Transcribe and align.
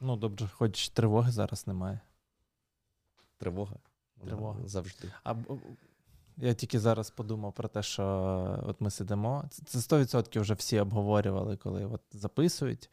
Ну, 0.00 0.16
добре, 0.16 0.48
хоч 0.52 0.88
тривоги 0.88 1.30
зараз 1.30 1.66
немає. 1.66 2.00
Тривога. 3.38 3.76
Тривога. 4.24 4.60
Завжди. 4.64 5.08
А 5.24 5.34
я 6.36 6.54
тільки 6.54 6.80
зараз 6.80 7.10
подумав 7.10 7.52
про 7.52 7.68
те, 7.68 7.82
що 7.82 8.04
от 8.66 8.80
ми 8.80 8.90
сидимо. 8.90 9.44
Це 9.66 9.78
100% 9.78 10.40
вже 10.40 10.54
всі 10.54 10.80
обговорювали, 10.80 11.56
коли 11.56 11.86
от 11.86 12.00
записують. 12.12 12.90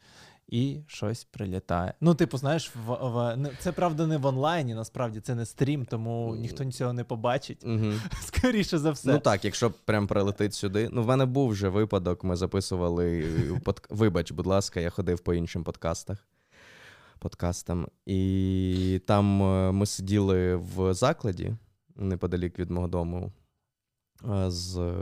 І 0.48 0.80
щось 0.86 1.24
прилітає. 1.24 1.94
Ну, 2.00 2.14
типу, 2.14 2.38
знаєш, 2.38 2.72
в, 2.86 2.92
в 2.92 3.50
це 3.58 3.72
правда 3.72 4.06
не 4.06 4.18
в 4.18 4.26
онлайні, 4.26 4.74
насправді 4.74 5.20
це 5.20 5.34
не 5.34 5.46
стрім, 5.46 5.84
тому 5.84 6.36
ніхто 6.36 6.64
нічого 6.64 6.92
не 6.92 7.04
побачить. 7.04 7.64
Угу. 7.64 7.92
Скоріше 8.20 8.78
за 8.78 8.90
все. 8.90 9.12
Ну 9.12 9.18
так, 9.18 9.44
якщо 9.44 9.70
прям 9.70 10.06
прилетить 10.06 10.54
сюди. 10.54 10.88
Ну, 10.92 11.02
в 11.02 11.06
мене 11.06 11.26
був 11.26 11.48
вже 11.48 11.68
випадок, 11.68 12.24
ми 12.24 12.36
записували. 12.36 13.24
Под... 13.64 13.86
Вибач, 13.90 14.32
будь 14.32 14.46
ласка, 14.46 14.80
я 14.80 14.90
ходив 14.90 15.20
по 15.20 15.34
іншим 15.34 15.64
подкастах. 15.64 16.26
Подкастам. 17.18 17.88
І 18.06 19.00
там 19.06 19.42
е, 19.42 19.72
ми 19.72 19.86
сиділи 19.86 20.56
в 20.56 20.94
закладі 20.94 21.56
неподалік 21.96 22.58
від 22.58 22.70
мого 22.70 22.88
дому 22.88 23.32
з 24.46 24.94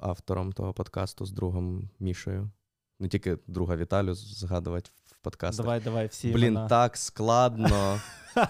автором 0.00 0.52
того 0.52 0.72
подкасту, 0.72 1.26
з 1.26 1.32
другом 1.32 1.88
Мішою. 2.00 2.50
Не 3.00 3.08
тільки 3.08 3.38
друга 3.46 3.76
Віталю 3.76 4.14
згадувати 4.14 4.90
в 5.04 5.16
подкастах. 5.18 5.64
Давай, 5.64 5.80
давай, 5.80 6.06
всі. 6.06 6.32
Блін, 6.32 6.54
вона... 6.54 6.68
так 6.68 6.96
складно. 6.96 8.00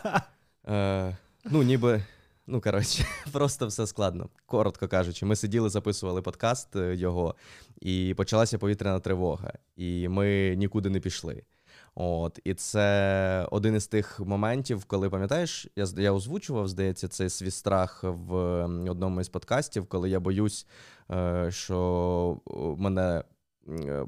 е, 0.68 1.16
Ну, 1.44 1.62
ніби. 1.62 2.02
Ну, 2.46 2.60
коротше, 2.60 3.06
просто 3.32 3.66
все 3.66 3.86
складно. 3.86 4.28
Коротко 4.46 4.88
кажучи, 4.88 5.26
ми 5.26 5.36
сиділи, 5.36 5.68
записували 5.68 6.22
подкаст 6.22 6.76
е, 6.76 6.94
його, 6.96 7.34
і 7.80 8.14
почалася 8.16 8.58
повітряна 8.58 9.00
тривога. 9.00 9.52
І 9.76 10.08
ми 10.08 10.54
нікуди 10.56 10.90
не 10.90 11.00
пішли. 11.00 11.42
От, 11.94 12.40
І 12.44 12.54
це 12.54 13.48
один 13.50 13.74
із 13.76 13.86
тих 13.86 14.20
моментів, 14.20 14.84
коли 14.84 15.10
пам'ятаєш, 15.10 15.68
я 15.76 15.86
я 15.96 16.12
озвучував, 16.12 16.68
здається, 16.68 17.08
цей 17.08 17.30
свій 17.30 17.50
страх 17.50 18.04
в 18.04 18.34
одному 18.90 19.20
із 19.20 19.28
подкастів, 19.28 19.86
коли 19.86 20.10
я 20.10 20.20
боюсь, 20.20 20.66
е, 21.10 21.46
що 21.50 22.40
мене 22.78 23.22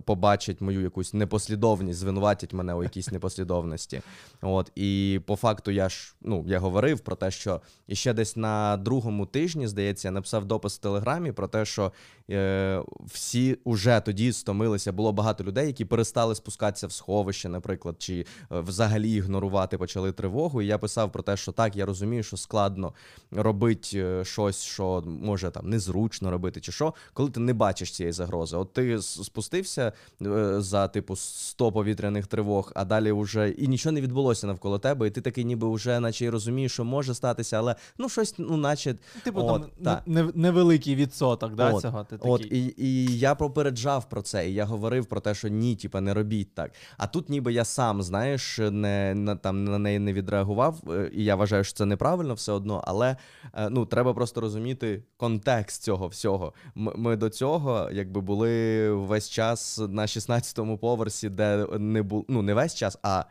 побачать 0.05 0.61
мою 0.61 0.83
якусь 0.83 1.15
непослідовність, 1.15 1.99
звинуватять 1.99 2.53
мене 2.53 2.75
у 2.75 2.83
якійсь 2.83 3.13
непослідовності. 3.13 4.03
От 4.43 4.73
І 4.75 5.21
по 5.27 5.37
факту 5.37 5.71
я 5.71 5.89
ж 5.89 6.15
ну, 6.23 6.45
я 6.47 6.59
говорив 6.59 7.01
про 7.01 7.17
те, 7.17 7.31
що 7.31 7.61
і 7.87 7.95
ще 7.95 8.13
десь 8.13 8.37
на 8.37 8.77
другому 8.77 9.27
тижні, 9.27 9.69
здається, 9.69 10.09
я 10.09 10.13
написав 10.13 10.45
допис 10.45 10.75
в 10.75 10.79
Телеграмі 10.79 11.33
про 11.33 11.49
те, 11.49 11.65
що 11.65 11.93
е, 12.31 12.83
всі 13.05 13.59
вже 13.67 14.01
тоді 14.01 14.33
стомилися. 14.33 14.93
Було 14.93 15.13
багато 15.13 15.45
людей, 15.45 15.67
які 15.67 15.85
перестали 15.85 16.35
спускатися 16.35 16.87
в 16.87 16.93
сховище, 16.93 17.49
наприклад, 17.49 17.97
чи 17.99 18.21
е, 18.21 18.25
взагалі 18.61 19.13
ігнорувати 19.13 19.79
почали 19.79 20.13
тривогу. 20.13 20.63
І 20.63 20.67
я 20.67 20.79
писав 20.79 21.13
про 21.13 21.23
те, 21.23 21.37
що 21.37 21.53
так, 21.53 21.77
я 21.77 21.87
розумію, 21.87 22.23
що 22.23 22.37
складно 22.37 22.93
робити 23.31 23.99
е, 23.99 24.25
щось, 24.25 24.63
що 24.63 25.03
може 25.07 25.51
там 25.51 25.71
незручно 25.71 26.31
робити, 26.31 26.61
чи 26.61 26.73
що, 26.73 26.95
коли 27.13 27.31
ти 27.31 27.41
не 27.41 27.55
бачиш 27.55 27.93
цієї 27.93 28.13
загрози. 28.13 28.57
От 28.57 28.73
ти 28.73 29.03
спускаєшся 29.03 29.46
спустився 29.47 29.93
е, 30.23 30.61
за 30.61 30.89
типу 30.89 31.17
100 31.17 31.73
повітряних 31.73 32.27
тривог, 32.27 32.73
а 32.75 32.85
далі 32.85 33.13
вже 33.13 33.51
і 33.51 33.69
нічого 33.69 33.93
не 33.93 34.01
відбулося 34.01 34.47
навколо 34.47 34.79
тебе, 34.79 35.07
і 35.07 35.11
ти 35.11 35.21
такий, 35.21 35.45
ніби 35.45 35.75
вже, 35.75 36.01
наче 36.01 36.25
й 36.25 36.29
розумієш, 36.29 36.73
що 36.73 36.85
може 36.85 37.15
статися, 37.15 37.59
але 37.59 37.75
ну 37.99 38.09
щось, 38.09 38.35
ну, 38.39 38.57
наче. 38.57 38.95
Типу, 39.25 39.41
от, 39.41 39.63
там 39.83 40.01
та. 40.07 40.33
невеликий 40.35 40.95
відсоток 40.95 41.55
да, 41.55 41.73
от, 41.73 41.83
цього. 41.83 42.05
Ти 42.05 42.17
От, 42.21 42.45
і 42.45 42.75
і 42.77 43.19
я 43.19 43.35
попереджав 43.35 44.09
про 44.09 44.23
це, 44.23 44.51
і 44.51 44.55
я 44.55 44.65
говорив 44.65 45.07
про 45.07 45.21
те, 45.21 45.35
що 45.35 45.49
ні, 45.49 45.77
типа, 45.77 46.01
не 46.01 46.15
робіть 46.15 46.55
так. 46.55 46.73
А 46.97 47.07
тут, 47.07 47.29
ніби 47.29 47.53
я 47.53 47.65
сам, 47.65 48.03
знаєш, 48.03 48.59
не 48.59 49.15
на 49.15 49.37
там 49.37 49.65
на 49.65 49.79
неї 49.79 49.99
не 49.99 50.13
відреагував, 50.13 50.83
е, 50.91 51.11
і 51.15 51.25
я 51.25 51.37
вважаю, 51.37 51.65
що 51.65 51.75
це 51.75 51.85
неправильно 51.85 52.35
все 52.35 52.53
одно, 52.53 52.85
але 52.87 53.17
е, 53.55 53.71
ну, 53.71 53.87
треба 53.87 54.15
просто 54.15 54.41
розуміти 54.41 55.03
контекст 55.17 55.83
цього 55.83 56.09
всього. 56.09 56.53
Ми 56.75 57.17
до 57.17 57.31
цього, 57.31 57.89
якби 57.93 58.21
були 58.21 58.91
весь 58.91 59.31
час 59.37 59.79
на 59.79 60.03
16-му 60.03 60.79
поверсі, 60.79 61.29
де 61.29 61.67
не 61.79 62.03
було 62.03 62.25
ну 62.29 62.43
не 62.43 62.55
весь 62.55 62.75
час, 62.75 62.99
а 63.03 63.25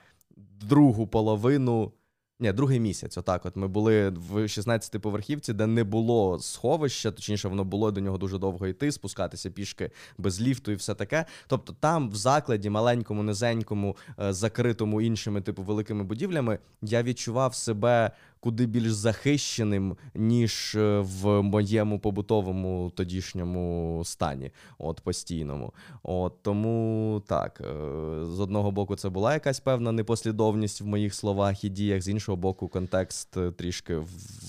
другу 0.62 1.08
половину. 1.08 1.92
Ні, 2.40 2.52
другий 2.52 2.80
місяць. 2.80 3.18
Отак, 3.18 3.46
от 3.46 3.56
ми 3.56 3.68
були 3.68 4.10
в 4.10 4.38
16-й 4.38 5.00
поверхівці, 5.00 5.54
де 5.54 5.68
не 5.68 5.84
було 5.84 6.40
сховища, 6.40 7.12
точніше, 7.12 7.48
воно 7.48 7.64
було 7.64 7.92
до 7.92 8.02
нього 8.02 8.18
дуже 8.18 8.38
довго 8.38 8.68
йти, 8.68 8.92
спускатися 8.92 9.50
пішки 9.50 9.92
без 10.18 10.42
ліфту 10.42 10.72
і 10.72 10.76
все 10.76 10.96
таке. 10.96 11.26
Тобто, 11.48 11.74
там 11.80 12.10
в 12.10 12.16
закладі, 12.16 12.70
маленькому, 12.70 13.24
низенькому, 13.24 13.98
е, 14.20 14.34
закритому 14.34 15.02
іншими, 15.02 15.42
типу, 15.42 15.64
великими 15.64 16.04
будівлями, 16.04 16.60
я 16.82 17.04
відчував 17.04 17.56
себе 17.56 18.12
куди 18.40 18.66
більш 18.66 18.91
захищеним, 18.91 19.97
ніж 20.16 20.75
е, 20.75 21.00
в 21.00 21.41
моєму 21.41 22.00
побутовому 22.00 22.91
тодішньому 22.96 24.01
стані, 24.06 24.51
от 24.78 25.01
постійному. 25.01 25.73
От 26.03 26.44
Тому 26.44 27.23
так, 27.28 27.62
е, 27.62 28.25
з 28.25 28.40
одного 28.40 28.72
боку, 28.72 28.96
це 28.96 29.09
була 29.09 29.34
якась 29.34 29.59
певна 29.59 29.91
непослідовність 29.91 30.81
в 30.81 30.85
моїх 30.85 31.13
словах 31.13 31.63
і 31.63 31.69
діях, 31.69 32.01
з 32.01 32.07
іншого 32.09 32.35
боку, 32.35 32.68
контекст 32.68 33.38
е, 33.38 33.51
трішки 33.51 33.97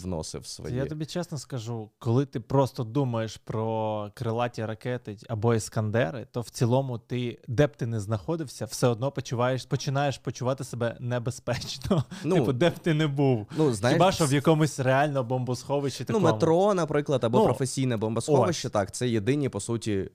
вносив 0.03 0.47
свої. 0.47 0.76
Я 0.76 0.86
тобі 0.86 1.06
чесно 1.06 1.38
скажу, 1.38 1.91
коли 1.98 2.26
ти 2.26 2.41
просто 2.41 2.84
думаєш 2.84 3.36
про 3.36 4.10
крилаті 4.14 4.64
ракети 4.64 5.16
або 5.28 5.54
іскандери, 5.54 6.26
то 6.32 6.41
в 6.41 6.50
цілому 6.50 6.98
ти, 6.98 7.38
де 7.48 7.66
б 7.66 7.76
ти 7.76 7.86
не 7.86 8.00
знаходився, 8.00 8.64
все 8.64 8.88
одно 8.88 9.10
почуваєш, 9.10 9.64
починаєш 9.64 10.18
почувати 10.18 10.64
себе 10.64 10.97
небезпечно. 11.00 12.04
Ну, 12.24 12.34
типу, 12.34 12.53
де 12.53 12.70
б 12.70 12.78
ти 12.78 12.94
не 12.94 13.06
був. 13.06 13.47
Ну, 13.56 13.72
знаєш, 13.88 13.97
Хіба 13.97 14.12
що 14.12 14.26
в 14.26 14.32
якомусь 14.32 14.80
реально 14.80 15.24
бомбосховищі 15.24 16.00
ну, 16.00 16.06
такому. 16.06 16.26
Ну, 16.26 16.32
метро, 16.32 16.74
наприклад, 16.74 17.24
або 17.24 17.38
ну, 17.38 17.44
професійне 17.44 17.97
бомбосховище, 17.97 18.69
ось. 18.69 18.72
так, 18.72 18.94
це 18.94 19.08
єдині, 19.08 19.48
по 19.48 19.60
суті, 19.60 20.10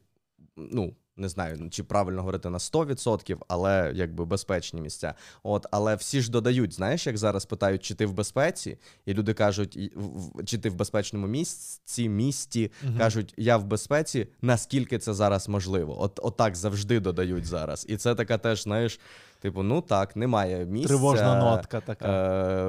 ну. 0.57 0.93
Не 1.21 1.29
знаю, 1.29 1.69
чи 1.69 1.83
правильно 1.83 2.19
говорити 2.19 2.49
на 2.49 2.57
100%, 2.57 3.37
але 3.47 3.91
якби 3.95 4.25
безпечні 4.25 4.81
місця. 4.81 5.13
От, 5.43 5.65
але 5.71 5.95
всі 5.95 6.21
ж 6.21 6.31
додають, 6.31 6.73
знаєш, 6.73 7.07
як 7.07 7.17
зараз 7.17 7.45
питають, 7.45 7.83
чи 7.83 7.95
ти 7.95 8.05
в 8.05 8.13
безпеці, 8.13 8.77
і 9.05 9.13
люди 9.13 9.33
кажуть, 9.33 9.91
чи 10.45 10.57
ти 10.57 10.69
в 10.69 10.75
безпечному 10.75 11.27
місці, 11.27 12.09
місті 12.09 12.71
угу. 12.83 12.93
кажуть, 12.97 13.33
я 13.37 13.57
в 13.57 13.63
безпеці, 13.63 14.27
наскільки 14.41 14.99
це 14.99 15.13
зараз 15.13 15.49
можливо. 15.49 16.01
От, 16.01 16.19
Отак 16.23 16.55
завжди 16.55 16.99
додають 16.99 17.45
зараз. 17.45 17.85
І 17.89 17.97
це 17.97 18.15
така 18.15 18.37
теж, 18.37 18.63
знаєш. 18.63 18.99
Типу, 19.39 19.63
ну 19.63 19.81
так, 19.81 20.15
немає 20.15 20.65
місця, 20.65 20.87
Тривожна 20.87 21.39
нотка 21.39 21.81
така. 21.81 22.07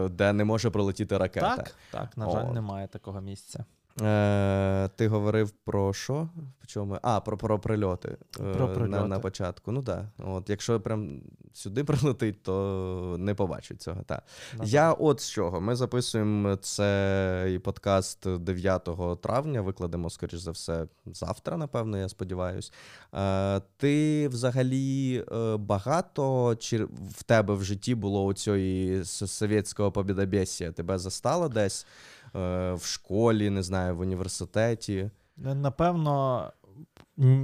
Е, 0.05 0.09
де 0.09 0.33
не 0.33 0.45
може 0.45 0.71
пролетіти 0.71 1.19
ракета. 1.19 1.57
Так, 1.57 1.75
так, 1.91 2.17
на 2.17 2.31
жаль, 2.31 2.47
О. 2.51 2.53
немає 2.53 2.89
такого 2.89 3.21
місця. 3.21 3.65
Е, 4.01 4.89
Ти 4.97 5.09
говорив 5.09 5.51
про 5.51 5.93
що? 5.93 6.29
Чому? 6.67 6.99
А, 7.03 7.21
про 7.21 7.37
про 7.37 7.59
прильоти 7.59 8.17
е, 8.41 8.55
про 8.55 8.69
прильоти. 8.69 8.91
На 8.91 9.07
на 9.07 9.19
початку. 9.19 9.73
Ну 9.73 9.83
так. 9.83 10.05
Да. 10.19 10.25
От, 10.25 10.51
Якщо 10.51 10.81
прям 10.81 11.21
сюди 11.53 11.85
прилетить, 11.85 12.43
то 12.43 13.17
не 13.19 13.35
побачить 13.35 13.83
цього. 13.83 14.03
Так. 14.03 14.23
Я 14.65 14.93
от 14.93 15.21
з 15.21 15.31
чого. 15.31 15.61
Ми 15.61 15.77
записуємо 15.77 16.57
цей 16.57 17.59
подкаст 17.59 18.39
9 18.39 18.89
травня, 19.21 19.61
викладемо, 19.61 20.11
скоріш 20.11 20.41
за 20.41 20.51
все, 20.51 20.87
завтра, 21.07 21.57
напевно, 21.57 21.99
я 21.99 22.09
сподіваюся. 22.09 22.73
Е, 23.15 23.61
Ти 23.77 24.29
взагалі 24.29 25.25
е, 25.33 25.57
багато 25.57 26.57
чи 26.59 26.85
в 27.17 27.23
тебе 27.23 27.55
в 27.55 27.65
житті 27.65 27.95
було 27.95 28.25
у 28.25 28.35
цієї 28.35 29.05
совєтського 29.05 29.93
побідобєсія? 29.93 30.73
Тебе 30.73 30.99
застало 30.99 31.49
десь? 31.49 31.87
Е, 32.35 32.73
в 32.73 32.85
школі, 32.85 33.51
не 33.51 33.63
знаю, 33.63 33.97
в 33.97 34.01
університеті? 34.01 35.11
Напевно, 35.37 36.47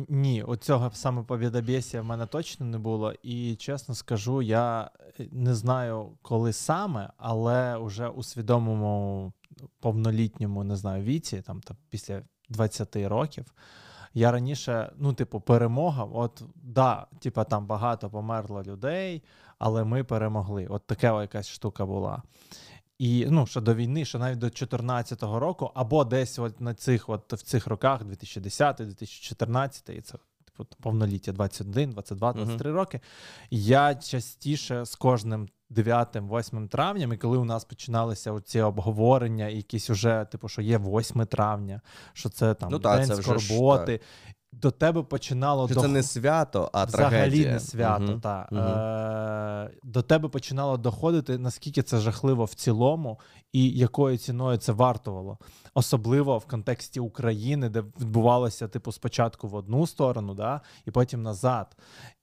ні, 0.08 0.42
оцього 0.42 0.90
саме 0.94 1.22
повідобєсія 1.22 2.02
в 2.02 2.04
мене 2.04 2.26
точно 2.26 2.66
не 2.66 2.78
було. 2.78 3.12
І 3.22 3.56
чесно 3.56 3.94
скажу, 3.94 4.42
я 4.42 4.90
не 5.30 5.54
знаю, 5.54 6.10
коли 6.22 6.52
саме, 6.52 7.10
але 7.16 7.78
вже 7.78 8.08
у 8.08 8.22
свідомому 8.22 9.32
повнолітньому 9.80 10.64
не 10.64 10.76
знаю, 10.76 11.04
віці, 11.04 11.42
там, 11.46 11.60
там 11.60 11.76
після 11.90 12.22
20 12.48 12.96
років. 12.96 13.54
Я 14.14 14.32
раніше, 14.32 14.92
ну, 14.96 15.12
типу, 15.12 15.40
перемога. 15.40 16.04
От 16.04 16.42
да, 16.54 17.06
типу, 17.20 17.44
там 17.44 17.66
багато 17.66 18.10
померло 18.10 18.62
людей, 18.62 19.22
але 19.58 19.84
ми 19.84 20.04
перемогли. 20.04 20.66
От 20.66 20.86
така 20.86 21.22
якась 21.22 21.48
штука 21.48 21.86
була. 21.86 22.22
І 22.98 23.26
ну, 23.30 23.46
що 23.46 23.60
до 23.60 23.74
війни, 23.74 24.04
що 24.04 24.18
навіть 24.18 24.38
до 24.38 24.46
2014 24.46 25.22
року, 25.22 25.70
або 25.74 26.04
десь 26.04 26.38
от 26.38 26.60
на 26.60 26.74
цих 26.74 27.08
от 27.08 27.32
в 27.32 27.42
цих 27.42 27.66
роках, 27.66 28.02
2010-2014, 28.02 29.90
і 29.92 30.00
це 30.00 30.18
типу 30.44 30.66
повноліття 30.80 31.32
21, 31.32 31.90
22, 31.90 32.32
23 32.32 32.70
uh-huh. 32.70 32.74
роки. 32.74 33.00
Я 33.50 33.94
частіше 33.94 34.84
з 34.84 34.94
кожним 34.94 35.48
9-8 35.70 36.68
травням, 36.68 37.12
і 37.12 37.16
коли 37.16 37.38
у 37.38 37.44
нас 37.44 37.64
починалися 37.64 38.40
ці 38.40 38.60
обговорення, 38.60 39.48
якісь 39.48 39.90
уже, 39.90 40.26
типу, 40.32 40.48
що 40.48 40.62
є 40.62 40.78
8 40.78 41.26
травня, 41.26 41.80
що 42.12 42.28
це 42.28 42.54
там 42.54 42.68
ну, 42.72 42.78
день 42.78 43.08
та, 43.08 43.16
це 43.16 43.22
скорботи. 43.22 44.00
До 44.52 44.70
тебе 44.70 45.02
починало 45.02 45.66
Що 45.66 45.74
дох- 45.74 45.82
це 45.82 45.88
не 45.88 46.02
свято, 46.02 46.70
а 46.72 46.84
взагалі 46.84 47.10
трагедія. 47.10 47.52
не 47.52 47.60
свято. 47.60 48.02
Мгм. 48.02 48.20
Та. 48.20 48.48
Мгм. 48.52 48.60
Е, 48.62 49.70
до 49.82 50.02
тебе 50.02 50.28
починало 50.28 50.76
доходити, 50.76 51.38
наскільки 51.38 51.82
це 51.82 51.98
жахливо 51.98 52.44
в 52.44 52.54
цілому, 52.54 53.20
і 53.52 53.70
якою 53.70 54.18
ціною 54.18 54.58
це 54.58 54.72
вартувало. 54.72 55.38
Особливо 55.74 56.38
в 56.38 56.46
контексті 56.46 57.00
України, 57.00 57.68
де 57.68 57.80
відбувалося, 58.00 58.68
типу, 58.68 58.92
спочатку 58.92 59.48
в 59.48 59.54
одну 59.54 59.86
сторону, 59.86 60.34
да, 60.34 60.60
і 60.86 60.90
потім 60.90 61.22
назад. 61.22 61.76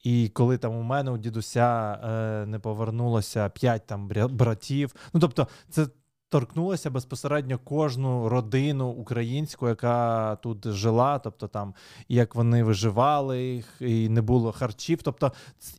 І 0.04 0.30
коли 0.30 0.58
там 0.58 0.76
у 0.76 0.82
мене 0.82 1.12
у 1.12 1.18
дідуся 1.18 2.00
е, 2.04 2.46
не 2.46 2.60
повернулося 2.60 3.50
п'ять 3.50 3.88
там 3.88 4.08
братів. 4.30 4.96
Ну 5.14 5.20
тобто, 5.20 5.48
це. 5.70 5.88
Торкнулося 6.30 6.90
безпосередньо 6.90 7.60
кожну 7.60 8.30
родину 8.30 8.90
українську, 8.90 9.68
яка 9.68 10.36
тут 10.36 10.68
жила, 10.68 11.20
тобто 11.20 11.48
там 11.48 11.74
як 12.10 12.36
вони 12.36 12.64
виживали, 12.64 13.64
і 13.80 14.10
не 14.10 14.22
було 14.22 14.52
харчів. 14.52 15.04
Тобто, 15.04 15.32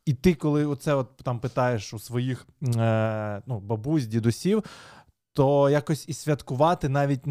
і 0.05 0.15
ти, 0.15 0.35
коли 0.35 0.67
оце 0.67 0.95
от 0.95 1.17
там 1.17 1.41
питаєш 1.41 1.95
у 1.95 1.99
своїх 1.99 2.47
е, 2.77 3.43
ну, 3.47 3.61
бабусь, 3.61 4.07
дідусів, 4.07 4.65
то 5.37 5.71
якось 5.71 6.09
і 6.09 6.13
святкувати 6.13 6.89
навіть 6.89 7.23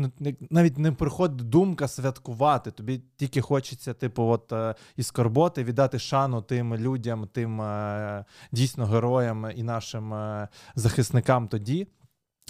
навіть 0.49 0.77
не 0.77 0.91
приходить 0.91 1.49
думка 1.49 1.87
святкувати. 1.87 2.71
Тобі 2.71 3.01
тільки 3.17 3.41
хочеться, 3.41 3.93
типу, 3.93 4.23
от 4.23 4.51
е, 4.51 4.75
і 4.95 5.03
скорботи 5.03 5.63
віддати 5.63 5.99
шану 5.99 6.41
тим 6.41 6.75
людям, 6.75 7.27
тим 7.33 7.61
е, 7.61 8.25
дійсно 8.51 8.85
героям 8.85 9.47
і 9.55 9.63
нашим 9.63 10.13
е, 10.13 10.47
захисникам 10.75 11.47
тоді. 11.47 11.87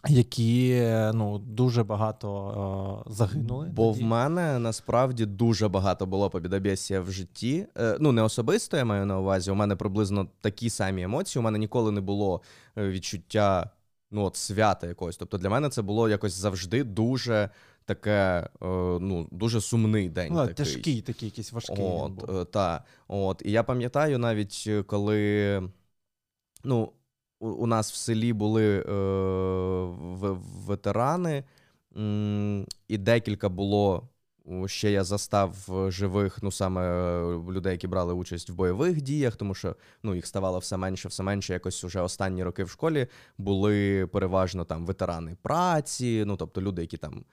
Які 0.08 0.72
е, 0.72 1.12
ну 1.14 1.38
дуже 1.38 1.84
багато 1.84 3.04
е, 3.08 3.12
загинули. 3.14 3.70
Бо 3.74 3.92
в 3.92 4.02
мене 4.02 4.60
насправді 4.60 5.26
дуже 5.26 5.68
багато 5.68 6.06
було 6.06 6.30
побідобєсія 6.30 7.02
в 7.02 7.12
житті. 7.12 7.68
Е, 7.78 7.98
ну, 8.00 8.12
не 8.12 8.22
особисто 8.22 8.78
я 8.78 8.86
маю 8.86 9.06
на 9.06 9.20
увазі. 9.20 9.52
У 9.52 9.56
мене 9.56 9.76
приблизно 9.76 10.28
такі 10.42 10.70
самі 10.70 11.02
емоції. 11.02 11.40
У 11.40 11.44
мене 11.44 11.60
ніколи 11.60 11.92
не 11.92 12.02
було 12.02 12.42
е, 12.78 12.90
відчуття 12.90 13.70
ну, 14.12 14.24
от, 14.24 14.36
свята 14.36 14.88
якогось. 14.88 15.18
Тобто 15.18 15.38
для 15.38 15.50
мене 15.50 15.70
це 15.70 15.82
було 15.82 16.10
якось 16.10 16.34
завжди 16.34 16.84
дуже 16.84 17.50
таке, 17.86 18.50
е, 18.62 18.68
ну, 19.02 19.28
дуже 19.32 19.62
сумний 19.62 20.10
день. 20.10 20.34
ну, 20.34 20.40
такий. 20.40 20.56
тяжкий 20.56 21.02
такий, 21.02 21.30
якийсь 21.30 21.52
важкий. 21.52 21.86
От, 21.86 22.52
та, 22.52 22.84
от. 23.08 23.42
І 23.46 23.52
я 23.52 23.64
пам'ятаю 23.64 24.20
навіть, 24.20 24.70
коли 24.88 25.62
ну, 26.64 26.92
у, 27.46 27.68
нас 27.68 27.92
в 27.92 27.96
селі 27.96 28.34
були 28.34 28.80
е, 28.80 28.84
в, 29.92 30.38
ветерани, 30.66 31.44
і 32.88 32.98
декілька 32.98 33.50
було. 33.50 34.10
Ще 34.66 34.92
я 34.92 35.04
застав 35.04 35.56
е, 35.70 35.92
живих, 35.92 36.44
ну 36.44 36.52
саме 36.52 36.82
е, 36.82 37.24
людей, 37.52 37.72
які 37.72 37.88
брали 37.88 38.14
участь 38.14 38.50
в 38.50 38.54
бойових 38.54 39.02
діях, 39.02 39.36
тому 39.36 39.54
що 39.56 39.76
ну 40.04 40.16
їх 40.16 40.26
ставало 40.26 40.60
все 40.60 40.78
менше, 40.78 41.08
все 41.08 41.24
менше. 41.24 41.54
Якось 41.54 41.84
уже 41.84 42.02
останні 42.02 42.44
роки 42.44 42.64
в 42.64 42.70
школі 42.70 43.08
були 43.38 44.08
переважно 44.08 44.66
там 44.66 44.86
ветерани 44.86 45.38
праці, 45.42 46.24
ну 46.28 46.38
тобто 46.38 46.62
люди, 46.62 46.82
які 46.82 46.98
там 46.98 47.26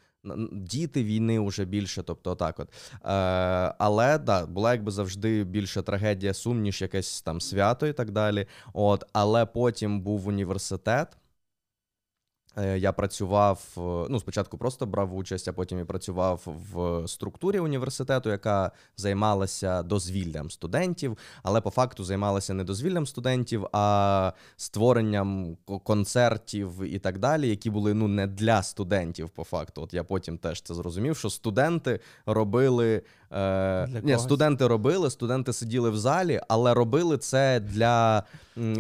діти 0.53 1.05
війни 1.05 1.41
вже 1.41 1.65
більше, 1.65 2.03
тобто 2.03 2.31
отак 2.31 2.61
от. 2.61 2.69
Е, 2.69 2.99
але 3.79 4.19
да, 4.19 4.47
була 4.47 4.73
якби 4.73 4.91
завжди 4.91 5.45
більше 5.45 5.83
трагедія, 5.83 6.35
сум, 6.35 6.61
ніж 6.61 6.83
якесь 6.83 7.23
там 7.23 7.41
свято 7.41 7.87
і 7.87 7.93
так 7.93 8.11
далі. 8.11 8.47
От, 8.73 9.05
але 9.13 9.47
потім 9.47 10.01
був 10.01 10.29
університет. 10.29 11.09
Е, 12.59 12.79
Я 12.79 12.93
працював, 12.93 13.63
е, 13.77 13.81
ну, 14.11 14.21
спочатку 14.21 14.59
просто 14.59 14.87
брав 14.87 15.15
участь, 15.17 15.49
а 15.49 15.53
потім 15.53 15.81
і 15.81 15.85
працював 15.85 16.41
в 16.73 17.09
структурі 17.09 17.59
університету, 17.59 18.31
яка 18.31 18.73
займалася 18.97 19.83
дозвіллям 19.83 20.51
студентів, 20.51 21.19
але 21.43 21.61
по 21.61 21.71
факту 21.71 22.05
займалася 22.05 22.55
не 22.55 22.65
дозвіллям 22.65 23.07
студентів, 23.07 23.67
а 23.73 24.33
створенням 24.57 25.57
ко- 25.65 25.79
концертів 25.79 26.83
і 26.83 26.99
так 26.99 27.19
далі, 27.19 27.49
які 27.49 27.71
були 27.71 27.95
ну 27.95 28.09
не 28.09 28.27
для 28.27 28.63
студентів, 28.63 29.31
по 29.31 29.45
факту. 29.45 29.83
От 29.83 29.95
я 29.95 30.05
потім 30.05 30.39
теж 30.39 30.63
це 30.63 30.75
зрозумів, 30.75 31.17
що 31.17 31.31
студенти 31.31 32.01
робили. 32.27 33.03
Е, 33.33 33.87
Для 33.87 34.01
ні, 34.03 34.19
студенти 34.19 34.67
робили, 34.67 35.11
студенти 35.11 35.53
сиділи 35.53 35.91
в 35.91 35.97
залі, 35.97 36.41
але 36.49 36.75
робили 36.75 37.19
це 37.19 37.61
для 37.61 38.25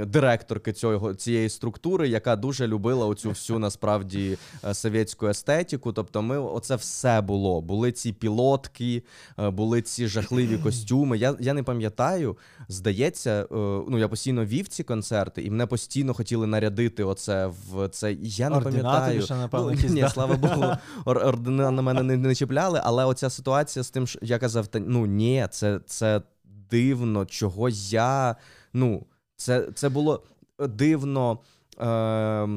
директорки 0.06 0.72
цього, 0.72 1.14
цієї 1.14 1.48
структури, 1.48 2.08
яка 2.08 2.36
дуже 2.36 2.66
любила 2.66 3.06
оцю 3.06 3.28
всю 3.28 3.58
насправді 3.58 4.38
е, 4.64 4.74
совєтську 4.74 5.26
естетику. 5.26 5.92
Тобто, 5.92 6.22
ми 6.22 6.38
оце 6.38 6.76
все 6.76 7.20
було. 7.20 7.60
Були 7.60 7.92
ці 7.92 8.12
пілотки, 8.12 9.02
е, 9.38 9.50
були 9.50 9.82
ці 9.82 10.06
жахливі 10.06 10.58
костюми. 10.58 11.18
Я, 11.18 11.36
я 11.40 11.54
не 11.54 11.62
пам'ятаю, 11.62 12.36
здається, 12.68 13.46
ну 13.88 13.98
я 13.98 14.08
постійно 14.08 14.44
вів 14.44 14.68
ці 14.68 14.82
концерти, 14.82 15.42
і 15.42 15.50
мене 15.50 15.66
постійно 15.66 16.14
хотіли 16.14 16.46
нарядити 16.46 17.04
оце 17.04 17.46
в 17.46 17.88
це. 17.88 18.12
Я 18.20 18.50
не 18.50 18.60
пам'ятаю. 18.60 19.26
Ну, 19.52 19.72
ні, 19.88 20.08
слава 20.12 20.36
Богу, 20.36 20.64
ордена 21.04 21.70
на 21.70 21.82
мене 21.82 22.02
не, 22.02 22.16
не 22.16 22.34
чіпляли, 22.34 22.80
але 22.84 23.04
оця 23.04 23.30
ситуація 23.30 23.82
з 23.82 23.90
тим, 23.90 24.06
що 24.06 24.18
я 24.22 24.38
казав, 24.42 24.66
та 24.66 24.78
ну 24.78 25.06
ні, 25.06 25.46
це, 25.50 25.80
це 25.86 26.22
дивно, 26.70 27.26
чого 27.26 27.68
я. 27.88 28.36
Ну, 28.72 29.06
це, 29.36 29.68
це 29.74 29.88
було 29.88 30.22
дивно 30.58 31.38
е, 31.80 32.48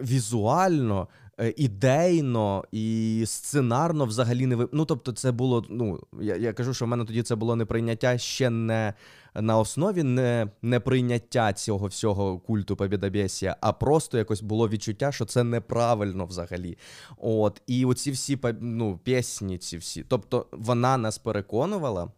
візуально. 0.00 1.08
Е, 1.40 1.54
Ідейно 1.56 2.64
і 2.72 3.22
сценарно 3.26 4.04
взагалі 4.04 4.46
не 4.46 4.56
ви... 4.56 4.68
Ну, 4.72 4.84
тобто, 4.84 5.12
це 5.12 5.32
було. 5.32 5.64
Ну, 5.70 6.00
я, 6.20 6.36
я 6.36 6.52
кажу, 6.52 6.74
що 6.74 6.84
в 6.84 6.88
мене 6.88 7.04
тоді 7.04 7.22
це 7.22 7.34
було 7.34 7.56
неприйняття 7.56 8.18
ще 8.18 8.50
не 8.50 8.94
на 9.34 9.58
основі 9.58 10.02
не, 10.02 10.48
не 10.62 10.80
прийняття 10.80 11.52
цього 11.52 11.86
всього 11.86 12.38
культу 12.38 12.76
побєдобєсія, 12.76 13.56
а 13.60 13.72
просто 13.72 14.18
якось 14.18 14.42
було 14.42 14.68
відчуття, 14.68 15.12
що 15.12 15.24
це 15.24 15.44
неправильно 15.44 16.26
взагалі. 16.26 16.78
От, 17.18 17.62
і 17.66 17.84
оці 17.84 18.10
всі 18.10 18.38
ну, 18.60 19.00
пісні, 19.04 19.58
ці 19.58 19.76
всі. 19.76 20.04
Тобто 20.08 20.46
вона 20.52 20.96
нас 20.96 21.18
переконувала. 21.18 22.08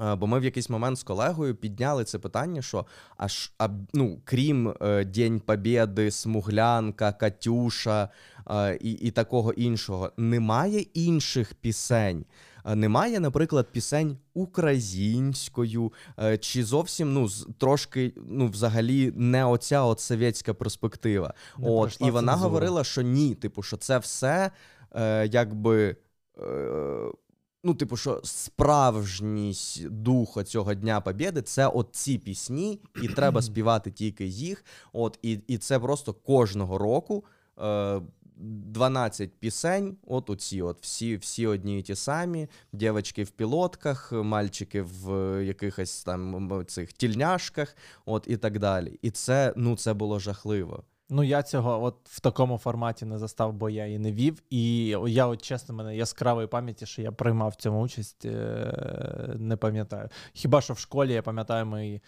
Е, 0.00 0.14
Бо 0.14 0.26
ми 0.26 0.40
в 0.40 0.44
якийсь 0.44 0.70
момент 0.70 0.98
з 0.98 1.02
колегою 1.02 1.54
підняли 1.54 2.04
це 2.04 2.18
питання, 2.18 2.62
що 2.62 2.86
аж 3.16 3.52
а, 3.58 3.68
ну, 3.94 4.18
крім 4.24 4.74
е, 4.80 5.04
День 5.04 5.40
Побєди, 5.40 6.10
Смуглянка, 6.10 7.12
Катюша 7.12 8.08
е, 8.50 8.76
і, 8.80 8.92
і 8.92 9.10
такого 9.10 9.52
іншого, 9.52 10.12
немає 10.16 10.80
інших 10.80 11.54
пісень. 11.54 12.24
Немає, 12.74 13.20
наприклад, 13.20 13.66
пісень 13.72 14.16
українською, 14.34 15.92
чи 16.40 16.64
зовсім 16.64 17.12
ну, 17.12 17.28
трошки 17.58 18.12
ну, 18.28 18.46
взагалі 18.46 19.12
не 19.16 19.44
оця 19.44 19.82
от 19.82 20.00
совєтська 20.00 20.54
перспектива. 20.54 21.34
Не 21.58 21.70
От, 21.70 22.00
і 22.00 22.10
вона 22.10 22.32
цензура. 22.32 22.36
говорила, 22.36 22.84
що 22.84 23.02
ні, 23.02 23.34
типу, 23.34 23.62
що 23.62 23.76
це 23.76 23.98
все 23.98 24.50
е, 24.94 25.26
якби. 25.26 25.96
Е, 26.38 27.12
Ну, 27.64 27.74
типу, 27.74 27.96
що 27.96 28.20
справжність 28.24 29.88
духа 29.88 30.44
цього 30.44 30.74
Дня 30.74 31.00
Побєди 31.00 31.42
це 31.42 31.66
от 31.66 31.88
ці 31.92 32.18
пісні, 32.18 32.80
і 33.02 33.08
треба 33.08 33.42
співати 33.42 33.90
тільки 33.90 34.26
їх. 34.26 34.64
От, 34.92 35.18
і, 35.22 35.40
і 35.46 35.58
це 35.58 35.78
просто 35.78 36.14
кожного 36.14 36.78
року. 36.78 37.24
Е, 37.60 38.00
12 38.40 39.32
пісень, 39.40 39.96
от 40.06 40.30
оці, 40.30 40.62
от 40.62 40.78
всі, 40.82 41.16
всі 41.16 41.46
одні 41.46 41.78
і 41.78 41.82
ті 41.82 41.94
самі. 41.94 42.48
Дівчатки 42.72 43.24
в 43.24 43.30
пілотках, 43.30 44.12
мальчики 44.12 44.82
в 44.82 45.14
е, 45.14 45.44
якихось 45.44 46.04
там 46.04 46.64
цих 46.66 46.92
тільняшках, 46.92 47.76
от 48.06 48.24
і 48.28 48.36
так 48.36 48.58
далі. 48.58 48.98
І 49.02 49.10
це, 49.10 49.52
ну, 49.56 49.76
це 49.76 49.94
було 49.94 50.18
жахливо. 50.18 50.84
Ну, 51.12 51.22
я 51.22 51.42
цього 51.42 51.84
от 51.84 51.96
в 52.04 52.20
такому 52.20 52.58
форматі 52.58 53.04
не 53.04 53.18
застав, 53.18 53.52
бо 53.52 53.70
я 53.70 53.86
і 53.86 53.98
не 53.98 54.12
вів. 54.12 54.42
І 54.50 54.86
я, 55.06 55.26
от 55.26 55.42
чесно, 55.42 55.74
мене 55.74 55.96
яскравої 55.96 56.46
пам'яті, 56.46 56.86
що 56.86 57.02
я 57.02 57.12
приймав 57.12 57.50
в 57.50 57.54
цьому 57.54 57.80
участь, 57.80 58.24
е, 58.24 59.34
не 59.38 59.56
пам'ятаю. 59.56 60.08
Хіба 60.32 60.60
що 60.60 60.74
в 60.74 60.78
школі 60.78 61.12
я 61.12 61.22
пам'ятаю 61.22 61.66
мої. 61.66 62.00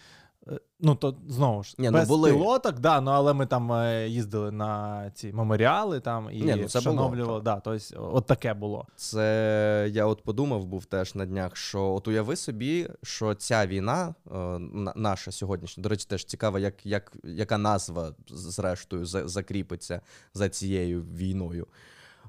Е, 0.51 0.59
Ну, 0.85 0.95
то 0.95 1.15
знову 1.27 1.63
ж 1.63 1.75
Ні, 1.77 1.85
ну, 1.89 1.97
без 1.97 2.07
були. 2.07 2.31
пілоток, 2.31 2.79
да, 2.79 3.01
ну 3.01 3.11
але 3.11 3.33
ми 3.33 3.45
там 3.45 3.71
е, 3.71 4.07
їздили 4.09 4.51
на 4.51 5.11
ці 5.15 5.33
меморіали 5.33 5.99
там 5.99 6.29
і 6.31 6.41
Ні, 6.41 6.55
ну, 6.55 6.67
це 6.67 6.79
було, 6.79 6.93
вшановлювали. 6.95 7.41
так. 7.43 7.43
Да, 7.43 7.59
тобто, 7.59 8.09
от 8.13 8.25
таке 8.25 8.53
було. 8.53 8.85
Це 8.95 9.87
я 9.91 10.05
от 10.05 10.23
подумав 10.23 10.65
був 10.65 10.85
теж 10.85 11.15
на 11.15 11.25
днях, 11.25 11.55
що 11.55 11.83
от 11.93 12.07
уяви 12.07 12.35
собі, 12.35 12.89
що 13.03 13.33
ця 13.35 13.67
війна, 13.67 14.15
е, 14.31 14.35
на- 14.59 14.93
наша 14.95 15.31
сьогоднішня, 15.31 15.83
до 15.83 15.89
речі, 15.89 16.05
теж 16.09 16.25
цікаво, 16.25 16.59
як, 16.59 16.85
як, 16.85 17.11
яка 17.23 17.57
назва 17.57 18.13
зрештою 18.29 19.05
закріпиться 19.05 20.01
за 20.33 20.49
цією 20.49 21.01
війною. 21.01 21.67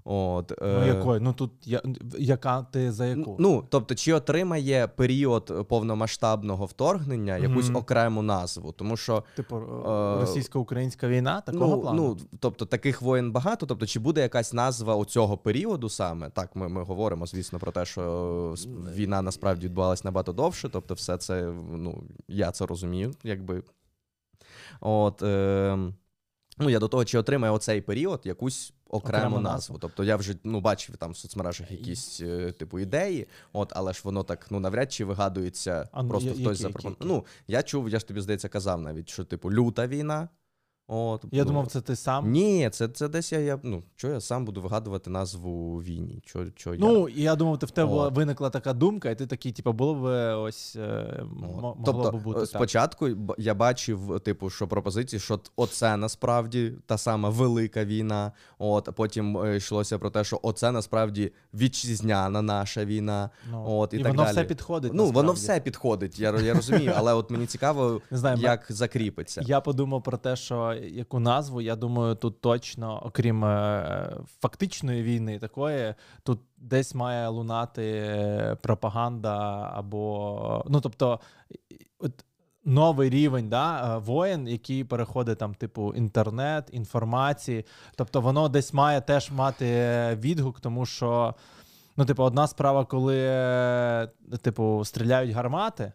От, 0.07 0.53
Ну, 0.63 0.69
е, 0.69 0.87
якої? 0.87 1.21
Ну 1.21 1.33
тут 1.33 1.51
я, 1.65 1.83
яка 2.19 2.63
ти 2.63 2.93
за 2.93 3.07
яку? 3.07 3.37
Ну, 3.39 3.65
тобто, 3.69 3.95
чи 3.95 4.13
отримає 4.13 4.89
період 4.89 5.69
повномасштабного 5.69 6.67
вторгнення 6.67 7.37
якусь 7.39 7.67
Мгм. 7.67 7.77
окрему 7.77 8.23
назву? 8.23 8.73
Тому 8.73 8.97
що 8.97 9.25
Типу, 9.37 9.57
е, 9.57 10.21
російсько-українська 10.21 11.09
війна 11.09 11.41
такого 11.41 11.77
ну, 11.77 11.83
плану? 11.83 12.17
ну, 12.21 12.39
тобто 12.41 12.67
таких 12.67 13.03
воєн 13.03 13.33
багато. 13.33 13.67
Тобто, 13.67 13.87
чи 13.87 14.01
буде 14.01 14.21
якась 14.21 14.53
назва 14.53 14.95
у 14.95 15.05
цього 15.05 15.39
періоду 15.39 15.89
саме? 15.89 16.31
Так, 16.31 16.57
ми, 16.57 16.69
ми 16.69 16.83
говоримо, 16.83 17.27
звісно, 17.27 17.59
про 17.59 17.73
те, 17.73 17.85
що 17.85 18.55
війна 18.95 19.23
насправді 19.23 19.67
відбувалась 19.67 20.05
набагато 20.05 20.33
довше. 20.33 20.69
Тобто, 20.69 20.95
все 20.95 21.17
це, 21.17 21.53
ну, 21.73 22.03
я 22.29 22.51
це 22.51 22.67
розумію, 22.67 23.13
якби. 23.23 23.63
От. 24.81 25.23
Е, 25.23 25.79
ну, 26.59 26.71
я 26.71 26.79
до 26.79 26.89
того, 26.89 27.05
чи 27.05 27.19
отримає 27.19 27.53
оцей 27.53 27.81
період 27.81 28.21
якусь 28.25 28.73
окрему, 28.95 29.19
Окрему 29.19 29.41
назву. 29.41 29.53
назву. 29.55 29.79
Тобто 29.79 30.05
я 30.05 30.17
вже 30.17 30.35
ну, 30.45 30.61
бачив 30.61 30.97
там 30.97 31.13
в 31.13 31.17
соцмережах 31.17 31.71
якісь 31.71 32.21
е, 32.21 32.53
типу 32.53 32.79
ідеї, 32.79 33.29
от, 33.53 33.73
але 33.77 33.93
ж 33.93 34.01
воно 34.05 34.23
так 34.23 34.47
ну 34.51 34.61
навряд 34.61 34.93
чи 34.93 35.05
вигадується. 35.05 35.89
А, 35.93 36.03
ну, 36.03 36.09
просто 36.09 36.29
я- 36.29 36.35
хтось 36.35 36.61
які, 36.61 36.73
запропонував. 36.73 37.07
Ну, 37.09 37.27
я 37.49 37.63
чув, 37.63 37.89
я 37.89 37.99
ж 37.99 38.09
тобі 38.09 38.21
здається, 38.21 38.49
казав 38.49 38.81
навіть, 38.81 39.09
що 39.09 39.25
типу 39.25 39.53
люта 39.53 39.87
війна. 39.87 40.29
От, 40.87 41.25
я 41.33 41.43
ну, 41.43 41.49
думав, 41.49 41.67
це 41.67 41.81
ти 41.81 41.97
сам. 41.97 42.31
Ні, 42.31 42.71
це, 42.73 42.88
це 42.88 43.09
десь 43.09 43.33
я, 43.33 43.38
я. 43.38 43.61
Ну, 43.62 43.83
що 43.97 44.09
я 44.09 44.21
сам 44.21 44.45
буду 44.45 44.62
вигадувати 44.62 45.11
назву 45.11 45.79
війні? 45.83 46.21
Чо, 46.25 46.50
чо? 46.50 46.75
Ну, 46.79 47.09
і 47.09 47.23
я 47.23 47.37
думав, 47.37 47.59
ти 47.59 47.67
в 47.67 47.71
тебе 47.71 47.88
була- 47.88 48.09
виникла 48.09 48.50
така 48.50 48.73
думка, 48.73 49.11
і 49.11 49.19
ти 49.19 49.26
такий, 49.26 49.53
типу, 49.53 49.73
було 49.73 49.95
б 49.95 50.05
ось 50.37 50.76
е, 50.76 51.23
могло 51.37 51.76
тобто, 51.85 52.11
б 52.11 52.23
бути 52.23 52.38
е, 52.38 52.43
так. 52.43 52.49
спочатку 52.49 53.09
б- 53.09 53.35
я 53.38 53.55
бачив, 53.55 54.21
типу, 54.25 54.50
що 54.50 54.69
пропозиції, 54.69 55.21
що 55.21 55.41
оце 55.57 55.97
насправді 55.97 56.73
та 56.87 56.99
сама 56.99 57.29
велика 57.29 57.85
війна. 57.85 58.33
От, 58.59 58.88
а 58.88 58.93
потім 58.93 59.38
е, 59.38 59.57
йшлося 59.57 59.99
про 59.99 60.11
те, 60.11 60.25
що 60.25 60.41
оце 60.43 60.73
насправді 60.73 61.33
вітчизняна 61.55 62.43
наша 62.43 62.85
війна. 62.85 63.31
Ну, 63.50 63.64
От, 63.67 63.95
і, 63.95 63.97
і 63.97 64.03
так 64.03 64.09
воно 64.09 64.23
далі. 64.23 64.33
все 64.33 64.45
підходить. 64.45 64.93
Ну, 64.95 65.07
воно 65.07 65.33
все 65.33 65.61
підходить, 65.61 66.19
я, 66.19 66.41
я 66.41 66.55
розумію, 66.55 66.93
але 66.97 67.14
от 67.14 67.31
мені 67.31 67.47
цікаво, 67.47 68.00
Не 68.11 68.19
знаю, 68.19 68.38
як 68.41 68.67
закріпиться. 68.69 69.43
Я 69.45 69.61
подумав 69.61 70.03
про 70.03 70.17
те, 70.19 70.37
що 70.37 70.74
яку 70.75 71.19
назву, 71.19 71.61
я 71.61 71.76
думаю, 71.76 72.14
тут 72.14 72.40
точно, 72.40 73.02
окрім 73.04 73.45
е, 73.45 74.16
фактичної 74.40 75.02
війни, 75.02 75.38
такої, 75.38 75.95
тут 76.23 76.40
десь 76.57 76.95
має 76.95 77.28
лунати 77.28 77.83
е, 77.83 78.57
пропаганда 78.62 79.71
або. 79.75 80.64
Ну, 80.69 80.81
тобто, 80.81 81.21
от. 81.99 82.25
Новий 82.66 83.11
рівень 83.11 83.49
да, 83.49 83.97
е, 83.97 83.99
воєн, 83.99 84.49
який 84.49 84.85
переходить 84.85 85.38
там, 85.38 85.54
типу, 85.54 85.95
інтернет, 85.95 86.69
інформації. 86.73 87.64
Тобто, 87.97 88.21
воно 88.21 88.49
десь 88.49 88.73
має 88.73 89.00
теж 89.00 89.31
мати 89.31 89.66
відгук, 90.21 90.61
тому 90.61 90.87
що, 90.87 91.35
ну, 91.97 92.04
типу, 92.04 92.23
одна 92.23 92.47
справа, 92.47 92.85
коли, 92.85 93.19
типу, 94.43 94.85
стріляють 94.85 95.31
гармати, 95.31 95.93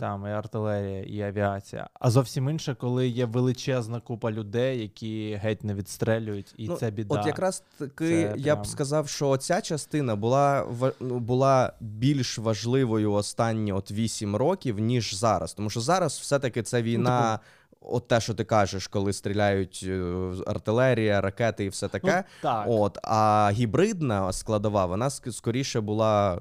Там 0.00 0.26
і 0.26 0.30
артилерія, 0.30 1.02
і 1.02 1.20
авіація. 1.20 1.88
А 2.00 2.10
зовсім 2.10 2.48
інше, 2.48 2.74
коли 2.80 3.08
є 3.08 3.24
величезна 3.24 4.00
купа 4.00 4.30
людей, 4.32 4.78
які 4.80 5.34
геть 5.42 5.64
не 5.64 5.74
відстрелюють, 5.74 6.54
і 6.56 6.68
Ну, 6.68 6.76
це 6.76 6.90
біда. 6.90 7.14
От 7.20 7.26
якраз 7.26 7.62
таки 7.78 8.08
Це 8.08 8.34
я 8.36 8.54
прям- 8.56 8.62
б 8.62 8.66
сказав, 8.66 9.08
що 9.08 9.36
ця 9.36 9.60
частина 9.60 10.16
була 10.16 10.66
ну, 11.00 11.18
була 11.18 11.72
більш 11.80 12.38
важливою 12.38 13.12
останні 13.12 13.72
от 13.72 13.90
8 13.90 14.36
років, 14.36 14.78
ніж 14.78 15.14
зараз. 15.14 15.54
Тому 15.54 15.70
що 15.70 15.80
зараз 15.80 16.18
все-таки 16.18 16.62
це 16.62 16.82
війна. 16.82 17.38
От 17.80 18.08
те, 18.08 18.20
що 18.20 18.34
ти 18.34 18.44
кажеш, 18.44 18.86
коли 18.86 19.12
стріляють 19.12 19.84
е, 19.88 20.30
артилерія, 20.46 21.20
ракети 21.20 21.64
і 21.64 21.68
все 21.68 21.86
Ну, 21.86 21.90
таке. 21.90 22.24
так. 22.42 22.64
От, 22.68 22.98
а 23.02 23.50
гібридна 23.52 24.32
складова, 24.32 24.86
вона 24.86 25.10
скоріше 25.10 25.80
була 25.80 26.40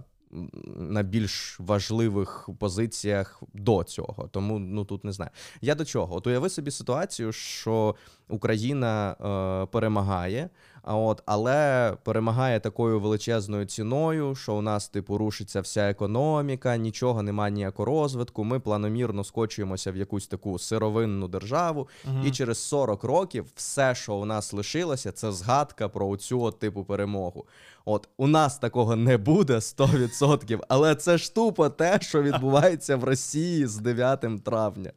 на 0.76 1.04
більш 1.04 1.60
важливих 1.60 2.50
позиціях 2.60 3.44
до 3.54 3.84
цього. 3.84 4.28
Тому 4.32 4.60
ну 4.60 4.86
тут 4.86 5.04
не 5.04 5.12
знаю. 5.12 5.32
Я 5.62 5.76
до 5.76 5.86
чого? 5.86 6.16
От 6.16 6.28
уяви 6.28 6.50
собі 6.50 6.72
ситуацію, 6.72 7.32
що 7.32 7.96
Україна 8.30 9.12
е, 9.12 9.66
перемагає, 9.72 10.50
а 10.84 10.96
от, 10.96 11.24
але 11.26 11.94
перемагає 12.04 12.60
такою 12.60 13.00
величезною 13.00 13.66
ціною, 13.66 14.36
що 14.36 14.54
у 14.54 14.62
нас, 14.62 14.90
типу, 14.90 15.18
рушиться 15.18 15.62
вся 15.62 15.90
економіка, 15.90 16.78
нічого 16.78 17.22
немає 17.24 17.52
ніякого 17.52 17.86
розвитку. 17.86 18.44
Ми 18.44 18.60
планомірно 18.60 19.24
скочуємося 19.24 19.92
в 19.92 19.98
якусь 19.98 20.28
таку 20.28 20.60
сировинну 20.60 21.28
державу, 21.28 21.88
Мгм. 22.06 22.24
і 22.26 22.32
через 22.32 22.58
40 22.58 23.04
років 23.04 23.46
все, 23.56 23.96
що 23.96 24.14
у 24.16 24.26
нас 24.26 24.54
лишилося, 24.54 25.12
це 25.12 25.32
згадка 25.32 25.90
про 25.90 26.18
цю 26.18 26.42
от 26.42 26.60
типу 26.60 26.84
перемогу. 26.84 27.46
От 27.86 28.10
у 28.18 28.28
нас 28.28 28.58
такого 28.58 28.96
не 28.96 29.18
буде 29.18 29.60
100%, 29.60 30.60
але 30.68 30.96
це 30.96 31.18
ж 31.18 31.36
тупо 31.36 31.70
те, 31.70 32.00
що 32.02 32.22
відбувається 32.22 32.96
в 32.96 33.04
Росії 33.04 33.68
з 33.68 33.78
9 33.78 34.44
травня. 34.44 34.92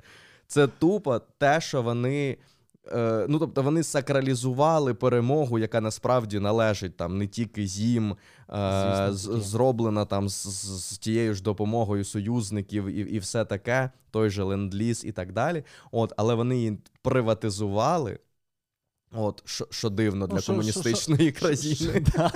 Це 0.47 0.67
тупо 0.67 1.21
те, 1.39 1.61
що 1.61 1.83
вони. 1.83 2.37
Е, 2.93 3.27
ну, 3.29 3.39
тобто 3.39 3.63
вони 3.63 3.83
сакралізували 3.83 4.95
перемогу, 4.95 5.59
яка 5.59 5.81
насправді 5.81 6.39
належить 6.39 6.97
там 6.97 7.19
не 7.19 7.27
тільки 7.27 7.63
їм, 7.63 8.11
е, 8.13 8.17
Звісно, 8.49 9.13
з- 9.13 9.47
зроблена 9.49 10.05
там 10.05 10.29
з, 10.29 10.47
з, 10.91 10.99
тією 10.99 11.35
ж 11.35 11.43
допомогою 11.43 12.05
союзників 12.05 12.87
і, 12.87 13.01
і 13.01 13.19
все 13.19 13.45
таке, 13.45 13.91
той 14.11 14.31
же 14.31 14.43
ленд-ліз 14.43 15.05
і 15.05 15.13
так 15.13 15.33
далі. 15.33 15.65
От, 15.93 16.13
але 16.17 16.35
вони 16.35 16.57
її 16.57 16.79
приватизували. 17.03 18.19
От, 19.13 19.43
що, 19.45 19.67
що 19.71 19.91
дивно 19.91 20.27
для 20.27 20.35
Ну, 20.35 20.41
що- 20.41 20.53
комуністичної 20.53 21.33
Ш- 21.33 21.39
країни. 21.41 22.05
ш- 22.07 22.13
да. 22.17 22.33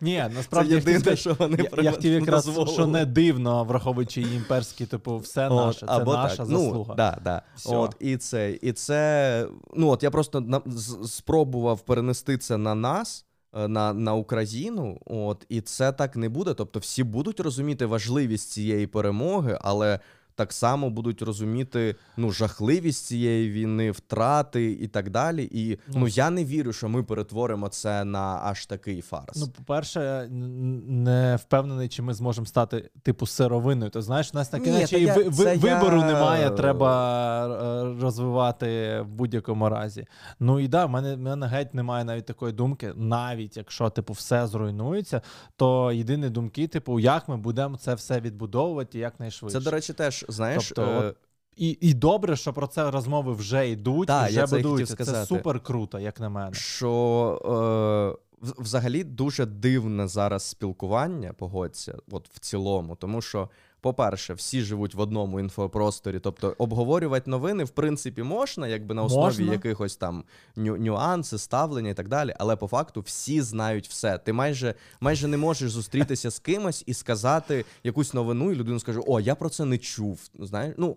Ні, 0.00 0.24
насправді 0.34 0.74
хотів 0.74 0.88
єдине, 0.88 1.16
що 1.16 1.36
вони 1.38 1.68
я, 1.76 1.82
я 1.82 1.90
хотів 1.90 2.12
якраз, 2.12 2.44
дозволили. 2.46 2.72
що 2.74 2.86
не 2.86 3.06
дивно, 3.06 3.64
враховуючи 3.64 4.20
імперські, 4.22 4.86
типу, 4.86 5.18
все 5.18 5.48
От, 5.48 5.66
наше, 5.66 5.80
це 5.80 5.86
або 5.92 6.12
наша 6.14 6.36
так. 6.36 6.46
заслуга. 6.46 6.84
Ну, 6.88 6.94
да, 6.96 7.18
да. 7.24 7.42
От, 7.66 7.96
і 8.00 8.16
це, 8.16 8.58
і 8.62 8.72
це, 8.72 9.46
ну 9.74 9.88
от 9.88 10.02
я 10.02 10.10
просто 10.10 10.40
на, 10.40 10.60
з- 10.66 10.98
спробував 11.12 11.80
перенести 11.80 12.38
це 12.38 12.56
на 12.56 12.74
нас. 12.74 13.22
е, 13.56 13.68
На, 13.68 13.92
на 13.92 14.14
Україну, 14.14 14.98
от 15.06 15.46
і 15.48 15.60
це 15.60 15.92
так 15.92 16.16
не 16.16 16.28
буде. 16.28 16.54
Тобто, 16.54 16.78
всі 16.78 17.02
будуть 17.04 17.40
розуміти 17.40 17.86
важливість 17.86 18.50
цієї 18.50 18.86
перемоги, 18.86 19.58
але 19.60 20.00
так 20.36 20.52
само 20.52 20.90
будуть 20.90 21.22
розуміти 21.22 21.96
ну 22.16 22.30
жахливість 22.30 23.06
цієї 23.06 23.50
війни, 23.50 23.90
втрати 23.90 24.72
і 24.72 24.88
так 24.88 25.10
далі. 25.10 25.48
І 25.52 25.78
ну, 25.88 25.94
Ну, 26.00 26.08
я 26.08 26.30
не 26.30 26.44
вірю, 26.44 26.72
що 26.72 26.88
ми 26.88 27.02
перетворимо 27.02 27.68
це 27.68 28.04
на 28.04 28.40
аж 28.44 28.66
такий 28.66 29.00
фарс. 29.00 29.36
Ну, 29.40 29.48
по-перше, 29.48 30.28
не 30.30 31.36
впевнений, 31.42 31.88
чи 31.88 32.02
ми 32.02 32.14
зможемо 32.14 32.46
стати 32.46 32.90
типу 33.02 33.26
сировиною. 33.26 33.90
То 33.90 34.02
знаєш, 34.02 34.30
у 34.34 34.36
нас 34.36 34.48
таке 34.48 34.70
Ні, 34.70 34.78
наче 34.78 34.98
і 34.98 35.02
я- 35.02 35.14
ви- 35.14 35.22
ви- 35.22 35.54
вибору 35.56 35.98
я- 35.98 36.06
немає, 36.06 36.50
треба 36.50 37.46
е, 37.46 38.02
розвивати 38.02 39.00
в 39.00 39.06
будь-якому 39.08 39.68
разі. 39.68 40.06
Ну 40.40 40.60
і 40.60 40.68
да, 40.68 40.86
в 40.86 40.90
мене, 40.90 41.14
в 41.14 41.18
мене 41.18 41.46
геть 41.46 41.74
немає 41.74 42.04
навіть 42.04 42.26
такої 42.26 42.52
думки. 42.52 42.92
Навіть 42.96 43.56
якщо 43.56 43.90
типу 43.90 44.12
все 44.12 44.46
зруйнується, 44.46 45.20
то 45.56 45.92
єдині 45.92 46.28
думки, 46.28 46.66
типу, 46.68 47.00
як 47.00 47.28
ми 47.28 47.36
будемо 47.36 47.76
це 47.76 47.94
все 47.94 48.20
відбудовувати 48.20 48.98
якнайшвидше. 48.98 49.58
це, 49.58 49.64
до 49.64 49.70
речі, 49.70 49.92
теж 49.92 50.25
знаєш. 50.28 50.72
Тобто, 50.76 50.92
е, 50.92 51.14
І, 51.56 51.78
і 51.80 51.94
добре, 51.94 52.36
що 52.36 52.52
про 52.52 52.66
це 52.66 52.90
розмови 52.90 53.32
вже 53.32 53.70
йдуть, 53.70 54.06
Да, 54.06 54.26
вже 54.26 54.34
я 54.34 54.46
це. 54.46 55.04
Це 55.04 55.26
супер 55.26 55.60
круто, 55.60 55.98
як 55.98 56.20
на 56.20 56.28
мене. 56.28 56.54
що 56.54 58.18
е, 58.42 58.48
взагалі 58.58 59.04
дуже 59.04 59.46
дивне 59.46 60.08
зараз 60.08 60.42
спілкування, 60.42 61.32
погодься, 61.32 61.98
от 62.10 62.28
в 62.32 62.38
цілому, 62.38 62.96
тому 62.96 63.22
що. 63.22 63.48
По-перше, 63.86 64.34
всі 64.34 64.62
живуть 64.62 64.94
в 64.94 65.00
одному 65.00 65.40
інфопросторі, 65.40 66.18
тобто 66.18 66.54
обговорювати 66.58 67.30
новини, 67.30 67.64
в 67.64 67.70
принципі, 67.70 68.22
можна, 68.22 68.68
якби 68.68 68.94
на 68.94 69.02
основі 69.02 69.24
Можна. 69.24 69.52
якихось 69.52 69.96
там 69.96 70.24
ню- 70.56 70.78
нюанси, 70.78 71.38
ставлення 71.38 71.90
і 71.90 71.94
так 71.94 72.08
далі. 72.08 72.34
Але 72.38 72.56
по 72.56 72.66
факту 72.66 73.00
всі 73.00 73.42
знають 73.42 73.88
все. 73.88 74.18
Ти 74.18 74.32
майже 74.32 74.74
майже 75.00 75.28
не 75.28 75.36
можеш 75.36 75.70
зустрітися 75.70 76.30
з 76.30 76.38
кимось 76.38 76.82
і 76.86 76.94
сказати 76.94 77.64
якусь 77.84 78.14
новину, 78.14 78.52
і 78.52 78.54
людина 78.54 78.78
скаже: 78.78 79.00
О, 79.06 79.20
я 79.20 79.34
про 79.34 79.48
це 79.48 79.64
не 79.64 79.78
чув. 79.78 80.20
Знаєш, 80.38 80.74
ну 80.78 80.96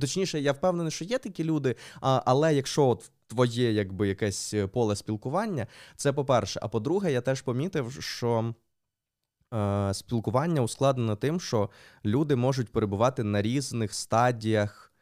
точніше, 0.00 0.40
я 0.40 0.52
впевнений, 0.52 0.92
що 0.92 1.04
є 1.04 1.18
такі 1.18 1.44
люди. 1.44 1.76
А, 2.00 2.22
але 2.26 2.54
якщо 2.54 2.86
от 2.86 3.10
твоє 3.26 3.72
якби 3.72 4.08
якесь 4.08 4.54
е, 4.54 4.66
поле 4.66 4.96
спілкування, 4.96 5.66
це 5.96 6.12
по-перше. 6.12 6.60
А 6.62 6.68
по-друге, 6.68 7.12
я 7.12 7.20
теж 7.20 7.42
помітив, 7.42 7.96
що. 8.00 8.54
Е, 9.54 9.94
спілкування 9.94 10.62
ускладнено 10.62 11.16
тим, 11.16 11.40
що 11.40 11.70
люди 12.04 12.36
можуть 12.36 12.72
перебувати 12.72 13.24
на 13.24 13.42
різних 13.42 13.94
стадіях 13.94 14.92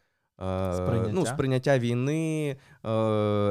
Сприйняття. 0.74 1.10
ну, 1.12 1.26
сприйняття 1.26 1.78
війни, 1.78 2.56
е, 2.84 2.88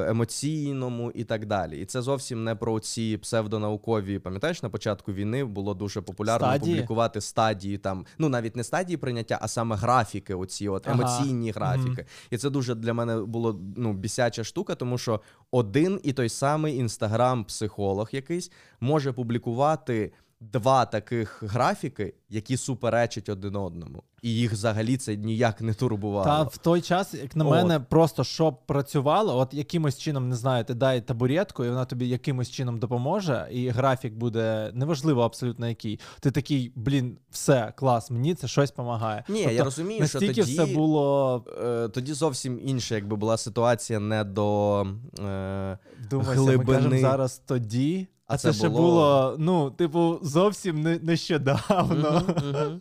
емоційному 0.10 1.12
і 1.12 1.24
так 1.24 1.46
далі. 1.46 1.82
І 1.82 1.86
це 1.86 2.02
зовсім 2.02 2.44
не 2.44 2.56
про 2.56 2.80
ці 2.80 3.18
псевдонаукові, 3.18 4.20
пам'ятаєш, 4.20 4.64
на 4.64 4.70
початку 4.70 5.14
війни 5.14 5.46
було 5.46 5.74
дуже 5.74 6.02
популярно 6.02 6.48
Стадії? 6.48 6.76
публікувати 6.76 7.22
стадії 7.22 7.78
там, 7.78 8.06
ну 8.18 8.30
навіть 8.30 8.56
не 8.56 8.64
стадії 8.64 8.98
прийняття, 8.98 9.40
а 9.42 9.48
саме 9.48 9.76
графіки, 9.76 10.36
оці 10.36 10.70
от 10.70 10.88
Ага. 10.88 11.02
емоційні 11.02 11.52
графіки. 11.52 12.06
І 12.30 12.38
це 12.38 12.50
дуже 12.50 12.76
для 12.76 12.94
мене 12.94 13.18
було 13.18 13.60
ну, 13.78 13.94
бісяча 13.94 14.44
штука, 14.44 14.76
тому 14.76 14.98
що 14.98 15.22
один 15.52 16.00
і 16.04 16.14
той 16.14 16.30
самий 16.30 16.78
інстаграм-психолог 16.78 18.10
якийсь 18.12 18.52
може 18.80 19.12
публікувати. 19.12 20.12
Два 20.52 20.86
таких 20.86 21.44
графіки, 21.44 22.14
які 22.30 22.58
суперечать 22.58 23.30
один 23.30 23.56
одному, 23.56 24.04
і 24.22 24.30
їх 24.30 24.52
взагалі 24.52 24.98
це 24.98 25.16
ніяк 25.16 25.62
не 25.62 25.74
турбувало. 25.74 26.26
Та 26.26 26.44
в 26.44 26.58
той 26.58 26.82
час, 26.82 27.14
як 27.14 27.36
на 27.36 27.46
От. 27.46 27.52
мене, 27.52 27.80
просто 27.80 28.24
щоб 28.24 28.66
працювало, 28.66 29.38
от 29.38 29.54
якимось 29.54 29.98
чином, 29.98 30.30
не 30.30 30.36
знаю, 30.36 30.64
ти 30.66 30.74
дай 30.74 31.02
табуретку, 31.02 31.66
і 31.66 31.70
вона 31.70 31.86
тобі 31.86 32.08
якимось 32.08 32.50
чином 32.52 32.80
допоможе, 32.80 33.48
і 33.52 33.70
графік 33.70 34.14
буде 34.14 34.72
неважливо 34.74 35.22
абсолютно 35.22 35.68
який. 35.68 36.00
Ти 36.20 36.32
такий, 36.32 36.72
блін, 36.76 37.18
все, 37.32 37.74
клас, 37.76 38.12
мені 38.12 38.36
це 38.36 38.48
щось 38.48 38.70
допомагає. 38.70 39.24
Ні, 39.30 39.42
я 39.42 39.64
розумію, 39.64 40.08
що 40.08 40.20
тоді, 40.20 40.42
все 40.42 40.66
було. 40.66 41.46
е, 41.64 41.88
тоді 41.90 42.14
зовсім 42.14 42.60
інша, 42.64 42.96
якби 42.96 43.16
була 43.16 43.38
ситуація 43.38 44.00
не 44.00 44.24
до 44.24 44.82
е, 45.20 45.78
Вдумайся, 46.06 46.42
глибини. 46.42 46.58
ми 46.58 46.90
кажемо 46.90 47.00
зараз 47.00 47.42
тоді. 47.46 48.08
А, 48.28 48.38
це, 48.38 48.52
це 48.52 48.58
ще 48.58 48.70
було- 48.70 48.82
було, 48.82 49.36
ну, 49.40 49.72
типу, 49.72 50.20
зовсім 50.22 50.82
не, 50.82 51.00
нещодавно. 51.00 52.22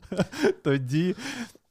Тоді. 0.64 1.14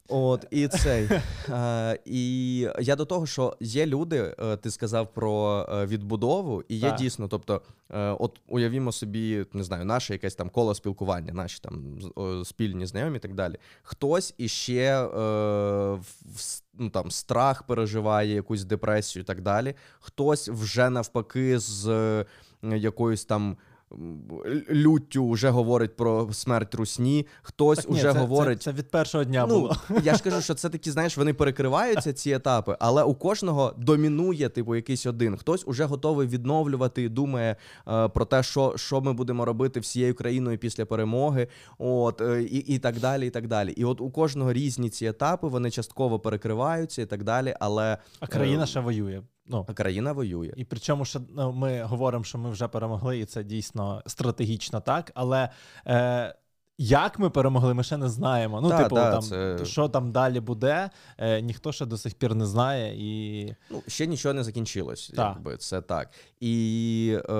От 0.08 0.46
і 0.50 0.68
цей. 0.68 1.08
Е, 1.48 1.98
і 2.04 2.58
я 2.80 2.96
до 2.96 3.04
того, 3.04 3.26
що 3.26 3.56
є 3.60 3.86
люди, 3.86 4.34
е, 4.38 4.56
ти 4.56 4.70
сказав 4.70 5.12
про 5.14 5.66
е, 5.72 5.86
відбудову, 5.86 6.62
і 6.68 6.76
є 6.76 6.88
Так. 6.90 6.98
дійсно, 6.98 7.28
тобто, 7.28 7.62
е, 7.90 8.16
от 8.20 8.40
уявімо 8.48 8.92
собі, 8.92 9.46
не 9.52 9.62
знаю, 9.62 9.84
наше 9.84 10.12
якесь 10.12 10.34
там 10.34 10.50
коло 10.50 10.74
спілкування, 10.74 11.32
наші 11.32 11.60
там 11.60 11.98
спільні 12.44 12.86
знайомі 12.86 13.16
і 13.16 13.20
так 13.20 13.34
далі. 13.34 13.56
Хтось 13.82 14.34
іще 14.38 15.06
е, 15.06 15.98
ну, 16.74 16.90
там, 16.90 17.10
страх 17.10 17.62
переживає, 17.62 18.34
якусь 18.34 18.64
депресію 18.64 19.22
і 19.22 19.26
так 19.26 19.40
далі. 19.40 19.74
Хтось 20.00 20.48
вже 20.48 20.90
навпаки 20.90 21.58
з 21.58 22.24
якоюсь 22.62 23.24
там. 23.24 23.56
Люттю 24.70 25.30
вже 25.30 25.50
говорить 25.50 25.96
про 25.96 26.32
смерть 26.32 26.74
русні, 26.74 27.26
хтось 27.42 27.78
Так, 27.78 27.88
ні, 27.90 27.94
уже 27.94 28.12
це, 28.12 28.18
говорить. 28.18 28.62
Це, 28.62 28.70
це 28.72 28.78
від 28.78 28.90
першого 28.90 29.24
дня 29.24 29.46
Ну, 29.48 29.54
було. 29.54 29.76
я 30.02 30.14
ж 30.14 30.22
кажу, 30.22 30.40
що 30.40 30.54
це 30.54 30.68
такі, 30.68 30.90
знаєш, 30.90 31.16
вони 31.16 31.34
перекриваються 31.34 32.12
ці 32.12 32.30
етапи, 32.30 32.76
але 32.80 33.02
у 33.02 33.14
кожного 33.14 33.74
домінує, 33.78 34.48
типу, 34.48 34.74
якийсь 34.76 35.06
один. 35.06 35.36
Хтось 35.36 35.64
уже 35.66 35.84
готовий 35.84 36.26
відновлювати 36.28 37.02
і 37.02 37.08
думає 37.08 37.56
е, 37.88 38.08
про 38.08 38.24
те, 38.24 38.42
що, 38.42 38.72
що 38.76 39.00
ми 39.00 39.12
будемо 39.12 39.44
робити 39.44 39.80
всією 39.80 40.14
країною 40.14 40.58
після 40.58 40.84
перемоги, 40.84 41.48
от 41.78 42.20
е, 42.20 42.42
і, 42.42 42.58
і 42.58 42.78
так 42.78 43.00
далі. 43.00 43.26
І 43.26 43.30
так 43.30 43.48
далі. 43.48 43.70
І 43.72 43.84
от 43.84 44.00
у 44.00 44.10
кожного 44.10 44.52
різні 44.52 44.90
ці 44.90 45.06
етапи, 45.06 45.48
вони 45.48 45.70
частково 45.70 46.18
перекриваються 46.20 47.02
і 47.02 47.06
так 47.06 47.24
далі. 47.24 47.54
Але 47.60 47.98
А 48.20 48.26
країна 48.26 48.62
е, 48.62 48.66
ще 48.66 48.80
воює. 48.80 49.22
Ну, 49.46 49.64
країна 49.74 50.12
воює. 50.12 50.52
І 50.56 50.64
причому, 50.64 51.04
що 51.04 51.20
ну, 51.36 51.52
ми 51.52 51.82
говоримо, 51.82 52.24
що 52.24 52.38
ми 52.38 52.50
вже 52.50 52.68
перемогли, 52.68 53.18
і 53.18 53.24
це 53.24 53.44
дійсно 53.44 54.02
стратегічно 54.06 54.80
так. 54.80 55.12
Але 55.14 55.48
е, 55.86 56.34
як 56.78 57.18
ми 57.18 57.30
перемогли, 57.30 57.74
ми 57.74 57.82
ще 57.82 57.96
не 57.96 58.08
знаємо. 58.08 58.60
Ну, 58.60 58.68
Та, 58.68 58.82
типу, 58.82 58.94
та, 58.96 59.10
там, 59.12 59.22
це- 59.22 59.64
що 59.64 59.88
там 59.88 60.12
далі 60.12 60.40
буде, 60.40 60.90
е, 61.18 61.40
ніхто 61.40 61.72
ще 61.72 61.86
до 61.86 61.98
сих 61.98 62.14
пір 62.14 62.34
не 62.34 62.46
знає. 62.46 62.94
І 62.96 63.46
Ну, 63.70 63.82
ще 63.88 64.06
нічого 64.06 64.34
не 64.34 64.44
закінчилось, 64.44 65.12
Так. 65.16 65.32
якби 65.36 65.56
це 65.56 65.80
так. 65.80 66.10
І 66.40 67.18
е, 67.28 67.32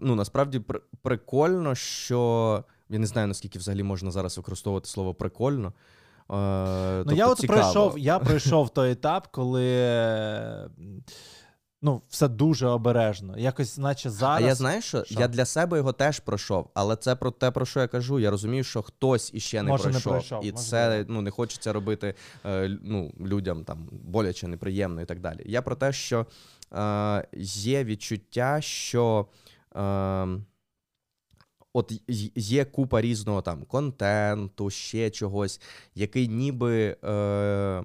ну 0.00 0.14
насправді 0.14 0.58
пр- 0.58 0.80
прикольно, 1.02 1.74
що 1.74 2.64
я 2.88 2.98
не 2.98 3.06
знаю, 3.06 3.28
наскільки 3.28 3.58
взагалі 3.58 3.82
можна 3.82 4.10
зараз 4.10 4.36
використовувати 4.36 4.88
слово 4.88 5.14
прикольно. 5.14 5.72
Е, 6.30 6.34
ну, 6.34 7.04
тобто 7.04 7.14
я 7.14 7.26
от 7.28 7.38
цікаво. 7.38 7.60
пройшов, 7.60 7.98
я 7.98 8.18
пройшов 8.18 8.70
той 8.70 8.90
етап, 8.92 9.28
коли. 9.30 9.64
Ну, 11.84 12.02
все 12.08 12.28
дуже 12.28 12.66
обережно. 12.66 13.38
Якось, 13.38 13.78
наче 13.78 14.10
зараз. 14.10 14.42
А 14.44 14.46
я 14.46 14.54
знаю, 14.54 14.82
що, 14.82 15.04
Що? 15.04 15.20
я 15.20 15.28
для 15.28 15.44
себе 15.44 15.76
його 15.76 15.92
теж 15.92 16.20
пройшов, 16.20 16.70
але 16.74 16.96
це 16.96 17.16
про 17.16 17.30
те, 17.30 17.50
про 17.50 17.66
що 17.66 17.80
я 17.80 17.88
кажу. 17.88 18.18
Я 18.18 18.30
розумію, 18.30 18.64
що 18.64 18.82
хтось 18.82 19.30
іще 19.34 19.62
не 19.62 19.68
Може, 19.68 19.84
не 19.84 19.90
пройшов. 19.90 20.12
пройшов, 20.12 20.44
і 20.44 20.52
можливо. 20.52 20.58
це 20.70 21.04
ну 21.08 21.22
не 21.22 21.30
хочеться 21.30 21.72
робити 21.72 22.14
е, 22.46 22.78
ну, 22.82 23.12
людям 23.20 23.64
там 23.64 23.88
боляче, 23.92 24.48
неприємно 24.48 25.02
і 25.02 25.04
так 25.04 25.20
далі. 25.20 25.42
Я 25.46 25.62
про 25.62 25.76
те, 25.76 25.92
що 25.92 26.26
е, 26.72 27.26
є 27.44 27.84
відчуття, 27.84 28.60
що. 28.60 29.26
Е, 29.76 30.26
От 31.74 31.92
є 32.36 32.64
купа 32.64 33.00
різного 33.00 33.42
там 33.42 33.64
контенту, 33.64 34.70
ще 34.70 35.10
чогось, 35.10 35.60
який 35.94 36.28
ніби 36.28 36.96
е, 37.04 37.84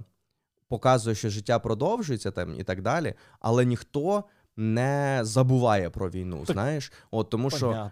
показує, 0.69 1.15
що 1.15 1.29
життя 1.29 1.59
продовжується 1.59 2.31
там 2.31 2.59
і 2.59 2.63
так 2.63 2.81
далі, 2.81 3.13
але 3.39 3.65
ніхто 3.65 4.23
не 4.57 5.19
забуває 5.21 5.89
про 5.89 6.09
війну. 6.09 6.43
Так, 6.45 6.53
знаєш, 6.53 6.91
от 7.11 7.29
тому 7.29 7.49
що, 7.49 7.71
е, 7.71 7.91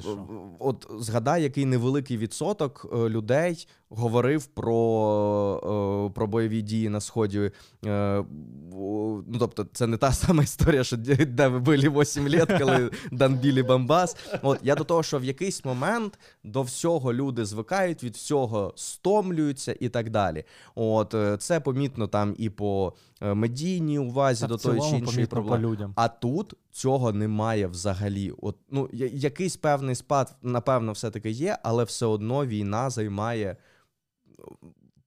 що. 0.00 0.26
от 0.58 0.86
згадай, 0.98 1.42
який 1.42 1.64
невеликий 1.64 2.16
відсоток 2.16 2.86
е, 2.92 3.08
людей 3.08 3.68
говорив 3.88 4.46
про, 4.46 6.08
е, 6.08 6.14
про 6.14 6.26
бойові 6.26 6.62
дії 6.62 6.88
на 6.88 7.00
сході. 7.00 7.50
Е, 7.86 8.24
ну, 8.72 9.36
тобто, 9.38 9.66
це 9.72 9.86
не 9.86 9.96
та 9.96 10.12
сама 10.12 10.42
історія, 10.42 10.84
що 10.84 10.96
де 10.96 11.48
ви 11.48 11.58
були 11.58 11.88
8 11.88 12.28
літ, 12.28 12.52
коли 12.58 12.90
Данбілі 13.12 13.62
Бамбас. 13.62 14.16
От 14.42 14.58
я 14.62 14.74
до 14.74 14.84
того, 14.84 15.02
що 15.02 15.18
в 15.18 15.24
якийсь 15.24 15.64
момент 15.64 16.18
до 16.44 16.62
всього 16.62 17.12
люди 17.12 17.44
звикають, 17.44 18.04
від 18.04 18.14
всього 18.14 18.72
стомлюються 18.76 19.76
і 19.80 19.88
так 19.88 20.10
далі. 20.10 20.44
От 20.74 21.14
е, 21.14 21.36
це 21.36 21.60
помітно 21.60 22.06
там 22.06 22.34
і 22.38 22.50
по 22.50 22.92
е, 23.20 23.34
медійній 23.34 23.98
увазі 23.98 24.40
Та 24.40 24.46
до 24.46 24.56
тої 24.56 24.80
чи 24.80 24.86
іншої 24.86 25.02
помітно 25.02 25.26
по 25.26 25.34
проблеми. 25.34 25.68
людям. 25.72 25.92
А 26.06 26.08
тут 26.08 26.54
цього 26.70 27.12
немає 27.12 27.66
взагалі. 27.66 28.32
От 28.42 28.56
ну 28.70 28.88
якийсь 28.92 29.56
певний 29.56 29.94
спад, 29.94 30.34
напевно, 30.42 30.92
все-таки 30.92 31.30
є, 31.30 31.58
але 31.62 31.84
все 31.84 32.06
одно 32.06 32.46
війна 32.46 32.90
займає. 32.90 33.56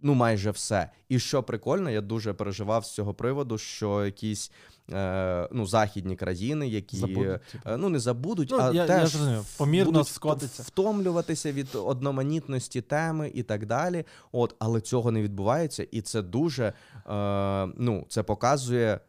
Ну, 0.01 0.13
майже 0.13 0.51
все. 0.51 0.89
І 1.09 1.19
що 1.19 1.43
прикольно, 1.43 1.89
я 1.89 2.01
дуже 2.01 2.33
переживав 2.33 2.85
з 2.85 2.93
цього 2.93 3.13
приводу, 3.13 3.57
що 3.57 4.05
якісь 4.05 4.51
е, 4.93 5.49
ну, 5.51 5.65
західні 5.65 6.15
країни, 6.15 6.67
які 6.67 6.97
Забудуть, 6.97 7.41
типу. 7.51 7.69
е, 7.69 7.77
ну 7.77 7.89
не 7.89 7.99
забудуть, 7.99 8.49
Ну, 8.51 8.57
а 8.61 8.65
я- 8.67 8.73
я 8.73 8.87
теж 8.87 9.09
зрозумів. 9.09 9.57
Помірно 9.57 9.91
будуть 9.91 10.07
скотиться. 10.07 10.63
втомлюватися 10.63 11.51
від 11.51 11.67
одноманітності 11.75 12.81
теми 12.81 13.31
і 13.33 13.43
так 13.43 13.65
далі. 13.65 14.05
От, 14.31 14.55
але 14.59 14.81
цього 14.81 15.11
не 15.11 15.21
відбувається, 15.21 15.83
і 15.91 16.01
це 16.01 16.21
дуже 16.21 16.73
е, 17.09 17.65
ну, 17.77 18.05
це 18.09 18.23
показує 18.23 18.99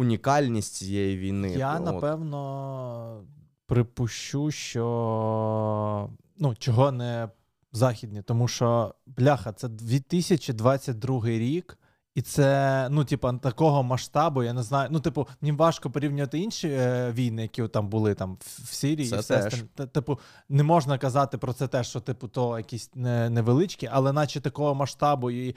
унікальність 0.00 0.74
цієї 0.74 1.18
війни. 1.18 1.50
Я 1.50 1.76
От. 1.76 1.84
напевно 1.84 3.22
припущу, 3.66 4.50
що 4.50 6.10
ну, 6.38 6.54
чого 6.58 6.92
не 6.92 7.28
західні, 7.72 8.22
тому 8.22 8.48
що 8.48 8.94
бляха, 9.06 9.52
це 9.52 9.68
2022 9.68 11.26
рік. 11.26 11.78
І 12.14 12.22
це, 12.22 12.88
ну, 12.90 13.04
типу, 13.04 13.32
такого 13.32 13.82
масштабу, 13.82 14.42
я 14.42 14.52
не 14.52 14.62
знаю. 14.62 14.88
Ну, 14.92 15.00
типу, 15.00 15.28
мені 15.40 15.52
важко 15.52 15.90
порівнювати 15.90 16.38
інші 16.38 16.68
е, 16.68 17.12
війни, 17.12 17.42
які 17.42 17.68
там 17.68 17.88
були 17.88 18.14
там 18.14 18.38
в, 18.40 18.74
Сирії. 18.74 19.08
Це 19.08 19.16
і 19.16 19.18
все 19.18 19.86
Типу, 19.86 20.18
не 20.48 20.62
можна 20.62 20.98
казати 20.98 21.38
про 21.38 21.52
це 21.52 21.68
те, 21.68 21.84
що 21.84 22.00
типу 22.00 22.28
то 22.28 22.58
якісь 22.58 22.90
не, 22.94 23.30
невеличкі, 23.30 23.88
але 23.92 24.12
наче 24.12 24.40
такого 24.40 24.74
масштабу 24.74 25.30
і 25.30 25.56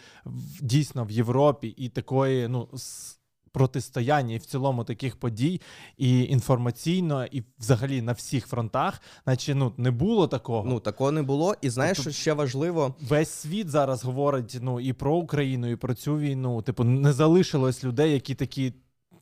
дійсно 0.61 1.05
в 1.05 1.11
Європі, 1.11 1.67
і 1.67 1.89
такої, 1.89 2.47
ну, 2.47 2.67
с- 2.73 3.19
протистояння, 3.53 4.35
і 4.35 4.37
в 4.37 4.45
цілому 4.45 4.83
таких 4.83 5.15
подій, 5.15 5.61
і 5.97 6.23
інформаційно, 6.23 7.25
і 7.25 7.43
взагалі 7.59 8.01
на 8.01 8.11
всіх 8.11 8.47
фронтах, 8.47 9.01
наче 9.25 9.55
ну 9.55 9.73
не 9.77 9.91
було 9.91 10.27
такого. 10.27 10.69
Ну, 10.69 10.79
такого 10.79 11.11
не 11.11 11.21
було. 11.21 11.55
І 11.61 11.69
знаєш, 11.69 11.97
Тобто- 11.97 12.11
що 12.11 12.21
ще 12.21 12.33
важливо, 12.33 12.95
Весь 13.01 13.29
світ 13.29 13.69
зараз 13.69 14.03
говорить 14.03 14.57
ну 14.61 14.79
і 14.79 14.93
про 14.93 15.15
Україну, 15.15 15.67
і 15.67 15.75
про 15.75 15.93
цю 15.93 16.17
війну. 16.17 16.61
Типу, 16.61 16.83
не 16.83 17.13
залишилось 17.13 17.83
людей, 17.83 18.13
які 18.13 18.35
такі. 18.35 18.73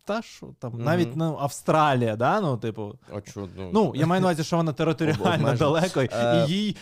Та 0.06 0.22
що 0.22 0.48
там, 0.60 0.72
Мгм. 0.74 0.84
навіть 0.84 1.16
ну, 1.16 1.38
Австралія, 1.40 2.16
да? 2.16 2.42
ну, 2.42 2.58
типу, 2.58 2.94
а 3.14 3.22
чо, 3.22 3.48
ну 3.74 3.94
я 3.96 4.08
маю 4.08 4.22
на 4.22 4.28
увазі, 4.28 4.44
що 4.44 4.58
вона 4.58 4.74
територіально 4.74 5.54
далеко, 5.54 6.02
Е. 6.02 6.46
і 6.50 6.52
їй 6.52 6.76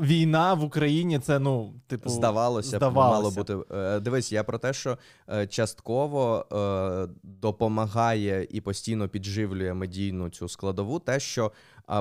війна 0.00 0.54
в 0.54 0.64
Україні 0.64 1.18
це, 1.18 1.38
ну, 1.38 1.72
типу, 1.86 2.10
здавалося, 2.10 2.76
здавалося. 2.76 3.10
мало 3.10 3.30
бути. 3.30 3.76
Е, 3.76 4.00
Дивись, 4.00 4.32
я 4.32 4.44
про 4.44 4.58
те, 4.58 4.72
що 4.72 4.98
е, 5.28 5.46
частково 5.46 6.46
е, 6.52 7.12
допомагає 7.22 8.46
і 8.50 8.60
постійно 8.60 9.08
підживлює 9.08 9.74
медійну 9.74 10.30
цю 10.30 10.48
складову, 10.48 10.98
те, 10.98 11.20
що 11.20 11.52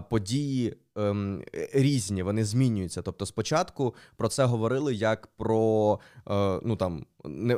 події 0.09 0.75
ем, 0.95 1.43
різні, 1.73 2.23
вони 2.23 2.45
змінюються. 2.45 3.01
Тобто, 3.01 3.25
спочатку 3.25 3.95
про 4.17 4.27
це 4.27 4.45
говорили 4.45 4.93
як 4.93 5.27
про 5.37 5.99
е, 6.29 6.59
ну 6.63 6.75
там 6.75 7.05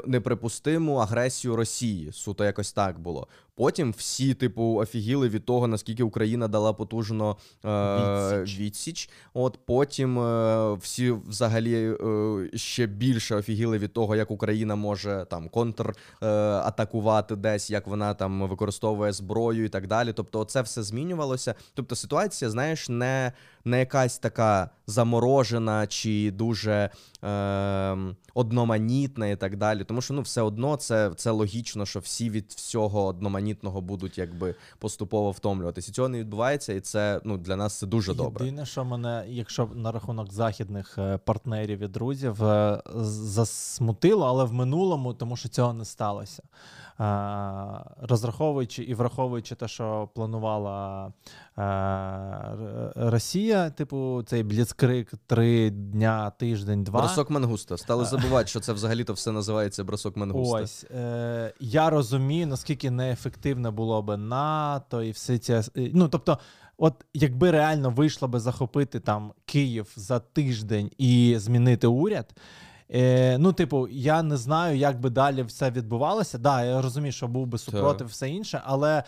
неприпустиму 0.06 0.96
агресію 0.96 1.56
Росії. 1.56 2.12
Суто 2.12 2.46
якось 2.46 2.74
так 2.74 3.00
було. 3.00 3.28
Потім 3.56 3.94
всі, 3.98 4.34
типу, 4.34 4.76
офігіли 4.76 5.30
від 5.30 5.46
того, 5.46 5.68
наскільки 5.68 6.04
Україна 6.04 6.48
дала 6.48 6.74
потужно 6.74 7.38
е, 7.66 8.40
відсіч. 8.42 8.60
відсіч. 8.60 9.10
От 9.34 9.60
потім 9.66 10.20
е, 10.20 10.74
всі 10.74 11.12
взагалі 11.12 11.96
е, 12.04 12.58
ще 12.58 12.86
більше 12.86 13.36
офігіли 13.36 13.78
від 13.78 13.94
того, 13.94 14.16
як 14.16 14.32
Україна 14.32 14.76
може 14.76 15.26
там 15.30 15.50
контратакувати 15.50 17.36
десь, 17.36 17.70
як 17.70 17.88
вона 17.88 18.14
там 18.14 18.48
використовує 18.48 19.12
зброю 19.12 19.66
і 19.66 19.70
так 19.70 19.88
далі. 19.88 20.14
Тобто, 20.14 20.46
це 20.46 20.62
все 20.62 20.84
змінювалося. 20.84 21.56
Тобто, 21.74 21.96
ситуація, 21.96 22.21
знаєш, 22.50 22.90
не 22.90 23.32
не 23.66 23.80
якась 23.80 24.18
така 24.18 24.70
заморожена 24.88 25.88
чи 25.88 26.32
дуже 26.32 26.90
е, 27.24 27.98
одноманітна 28.34 29.28
і 29.28 29.36
так 29.36 29.58
далі. 29.58 29.84
Тому 29.84 30.02
що 30.02 30.14
ну 30.14 30.22
все 30.22 30.42
одно 30.42 30.76
це 30.76 31.12
це 31.16 31.32
логічно, 31.32 31.86
що 31.86 32.00
всі 32.00 32.30
від 32.30 32.46
всього 32.52 33.06
одноманітного 33.06 33.82
будуть 33.82 34.18
якби 34.18 34.56
поступово 34.80 35.32
втомлюватися. 35.32 35.92
Цього 35.92 36.10
не 36.10 36.20
відбувається, 36.20 36.74
і 36.74 36.80
це 36.80 37.22
ну 37.24 37.38
для 37.38 37.56
нас 37.56 37.80
це 37.80 37.88
дуже 37.88 38.14
добре. 38.14 38.46
Єдине, 38.46 38.66
що 38.66 38.86
мене, 38.86 39.26
якщо 39.28 39.70
на 39.76 39.92
рахунок 39.92 40.34
західних 40.34 40.98
е, 40.98 41.18
партнерів 41.18 41.80
і 41.80 41.88
друзів, 41.88 42.44
е, 42.44 42.82
засмутило, 42.96 44.26
але 44.26 44.44
в 44.44 44.54
минулому, 44.54 45.14
тому 45.14 45.38
що 45.38 45.50
цього 45.50 45.74
не 45.74 45.86
сталося. 45.86 46.44
Розраховуючи 48.02 48.84
і 48.84 48.94
враховуючи 48.94 49.56
те, 49.56 49.68
що 49.68 50.10
планувала 50.16 51.14
Росія, 52.96 53.51
типу, 53.70 54.24
цей 54.28 54.44
бліцкрик 54.44 55.12
три 55.28 55.70
дня, 55.70 56.30
тиждень, 56.30 56.84
два. 56.84 57.00
Бросок 57.00 57.30
Мангуста. 57.30 57.78
Стали 57.78 58.06
забувати, 58.06 58.48
що 58.48 58.60
це 58.60 58.74
взагалі-то 58.74 59.14
все 59.14 59.32
називається 59.32 59.84
бросок 59.84 60.18
Мангуста. 60.18 60.62
Ось 60.62 60.84
е, 60.84 61.54
я 61.60 61.90
розумію, 61.90 62.48
наскільки 62.48 62.92
неефективне 62.92 63.72
було 63.72 64.02
би 64.02 64.18
НАТО 64.18 65.04
і 65.04 65.12
все 65.12 65.38
ці. 65.38 65.62
Ну 65.76 66.08
тобто. 66.08 66.40
От 66.84 66.94
якби 67.14 67.52
реально 67.52 67.90
вийшло 67.90 68.28
би 68.28 68.40
захопити 68.40 69.00
там 69.00 69.34
Київ 69.46 69.94
за 69.96 70.20
тиждень 70.20 70.92
і 70.98 71.36
змінити 71.40 71.88
уряд, 71.88 72.36
Е, 72.94 73.38
Ну, 73.38 73.54
типу, 73.54 73.88
я 73.88 74.24
не 74.24 74.38
знаю, 74.38 74.78
як 74.78 75.00
би 75.00 75.10
далі 75.10 75.44
все 75.44 75.72
відбувалося. 75.72 76.38
Да, 76.38 76.64
я 76.64 76.82
розумію, 76.82 77.12
що 77.12 77.28
був 77.28 77.48
би 77.48 77.58
супротив, 77.58 78.08
все 78.08 78.30
інше, 78.30 78.62
але. 78.66 79.04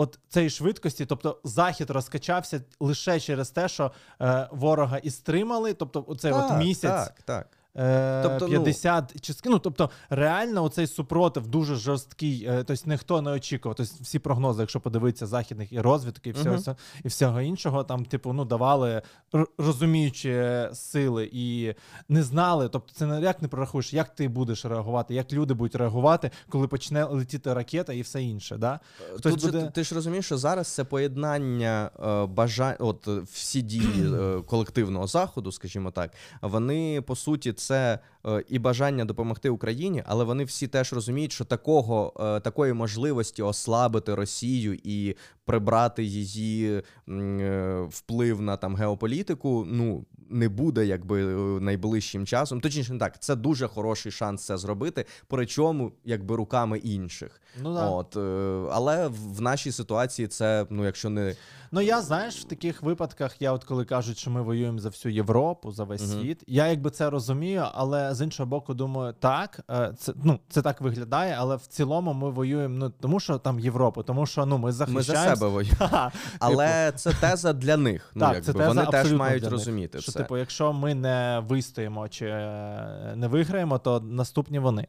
От 0.00 0.18
цієї 0.28 0.50
швидкості, 0.50 1.06
тобто 1.06 1.40
захід 1.44 1.90
розкачався 1.90 2.60
лише 2.80 3.20
через 3.20 3.50
те, 3.50 3.68
що 3.68 3.92
е, 4.20 4.48
ворога 4.52 4.98
і 4.98 5.10
стримали. 5.10 5.74
Тобто, 5.74 6.04
оцей 6.08 6.32
так, 6.32 6.50
от 6.50 6.58
місяць 6.58 6.90
так, 6.90 7.22
так. 7.24 7.48
Е, 7.76 8.22
тобто, 8.22 8.46
50 8.46 9.12
ну... 9.14 9.20
чи 9.20 9.34
ну, 9.44 9.58
тобто 9.58 9.90
реально 10.08 10.64
оцей 10.64 10.86
супротив 10.86 11.46
дуже 11.46 11.76
жорсткий. 11.76 12.44
Е, 12.48 12.64
тобто 12.64 12.90
ніхто 12.90 13.22
не 13.22 13.30
очікував. 13.30 13.76
Тобто 13.76 13.92
всі 14.00 14.18
прогнози, 14.18 14.62
якщо 14.62 14.80
подивитися 14.80 15.26
західних 15.26 15.72
і 15.72 15.80
розвідки, 15.80 16.30
і 16.30 16.32
всього 16.32 16.56
uh-huh. 16.56 16.76
і 17.04 17.08
всього 17.08 17.40
іншого, 17.40 17.84
там, 17.84 18.04
типу, 18.04 18.32
ну 18.32 18.44
давали 18.44 19.02
розуміючи 19.58 20.68
сили 20.72 21.30
і 21.32 21.74
не 22.08 22.22
знали. 22.22 22.68
Тобто, 22.68 22.92
це 22.94 23.06
не 23.06 23.20
як 23.20 23.42
не 23.42 23.48
прорахуєш, 23.48 23.92
як 23.92 24.14
ти 24.14 24.28
будеш 24.28 24.64
реагувати, 24.64 25.14
як 25.14 25.32
люди 25.32 25.54
будуть 25.54 25.74
реагувати, 25.74 26.30
коли 26.48 26.68
почне 26.68 27.04
летіти 27.04 27.54
ракета 27.54 27.92
і 27.92 28.02
все 28.02 28.22
інше. 28.22 28.56
Да? 28.56 28.80
Е, 29.10 29.16
Хтось 29.16 29.34
Тут 29.34 29.44
буде... 29.44 29.60
же, 29.60 29.70
ти 29.70 29.84
ж 29.84 29.94
розумієш, 29.94 30.26
що 30.26 30.38
зараз 30.38 30.68
це 30.68 30.84
поєднання 30.84 31.90
бажань, 32.28 32.76
от 32.78 33.06
всі 33.06 33.62
дії 33.62 34.10
колективного 34.46 35.06
заходу, 35.06 35.52
скажімо 35.52 35.90
так, 35.90 36.12
вони 36.42 37.02
по 37.02 37.16
суті 37.16 37.52
це 37.60 37.98
е, 38.26 38.44
і 38.48 38.58
бажання 38.58 39.04
допомогти 39.04 39.50
Україні, 39.50 40.02
але 40.06 40.24
вони 40.24 40.44
всі 40.44 40.68
теж 40.68 40.92
розуміють, 40.92 41.32
що 41.32 41.44
такого 41.44 42.12
е, 42.20 42.40
такої 42.40 42.72
можливості 42.72 43.42
ослабити 43.42 44.14
Росію 44.14 44.78
і 44.84 45.16
прибрати 45.44 46.04
її 46.04 46.82
е, 47.08 47.86
вплив 47.90 48.40
на 48.40 48.56
там 48.56 48.76
геополітику. 48.76 49.64
Ну 49.68 50.04
не 50.30 50.48
буде 50.48 50.86
якби 50.86 51.24
найближчим 51.60 52.26
часом. 52.26 52.60
Точніше, 52.60 52.92
не 52.92 52.98
так 52.98 53.22
це 53.22 53.36
дуже 53.36 53.68
хороший 53.68 54.12
шанс 54.12 54.44
це 54.44 54.56
зробити, 54.56 55.04
причому 55.28 55.92
якби 56.04 56.36
руками 56.36 56.78
інших. 56.78 57.40
Ну 57.62 57.74
да. 57.74 57.88
От 57.88 58.16
але 58.72 59.08
в 59.08 59.40
нашій 59.40 59.72
ситуації 59.72 60.28
це 60.28 60.66
ну, 60.70 60.84
якщо 60.84 61.10
не 61.10 61.34
Ну 61.72 61.80
я 61.80 62.00
знаєш, 62.00 62.40
в 62.40 62.44
таких 62.44 62.82
випадках, 62.82 63.42
я 63.42 63.52
от 63.52 63.64
коли 63.64 63.84
кажуть, 63.84 64.18
що 64.18 64.30
ми 64.30 64.42
воюємо 64.42 64.78
за 64.78 64.88
всю 64.88 65.14
Європу, 65.14 65.72
за 65.72 65.84
весь 65.84 66.02
угу. 66.02 66.20
світ, 66.20 66.42
я 66.46 66.66
якби 66.66 66.90
це 66.90 67.10
розумію, 67.10 67.66
але 67.72 68.14
з 68.14 68.20
іншого 68.20 68.46
боку, 68.46 68.74
думаю, 68.74 69.14
так, 69.18 69.60
е, 69.70 69.94
це 69.98 70.12
ну 70.24 70.40
це 70.48 70.62
так 70.62 70.80
виглядає, 70.80 71.36
але 71.38 71.56
в 71.56 71.66
цілому 71.66 72.12
ми 72.12 72.30
воюємо 72.30 72.76
ну 72.78 72.92
тому, 73.00 73.20
що 73.20 73.38
там 73.38 73.60
Європа, 73.60 74.02
тому 74.02 74.26
що 74.26 74.46
ну 74.46 74.58
ми 74.58 74.72
захищаємо. 74.72 75.30
Ми 75.30 75.30
за 75.30 75.36
себе 75.36 75.52
воюємо. 75.52 76.10
Але 76.38 76.86
типу. 76.86 76.98
це 76.98 77.12
теза 77.12 77.52
для 77.52 77.76
них. 77.76 78.10
Ну, 78.14 78.20
так, 78.20 78.34
якби. 78.34 78.46
це 78.46 78.52
теза 78.52 78.68
Вони 78.68 78.86
теж 78.86 79.12
мають 79.12 79.46
розуміти. 79.46 80.00
Що, 80.00 80.12
це. 80.12 80.19
Типу, 80.22 80.36
якщо 80.36 80.72
ми 80.72 80.94
не 80.94 81.42
вистоїмо 81.48 82.08
чи 82.08 82.26
е, 82.26 83.12
не 83.16 83.28
виграємо, 83.28 83.78
то 83.78 84.00
наступні 84.00 84.58
вони. 84.58 84.86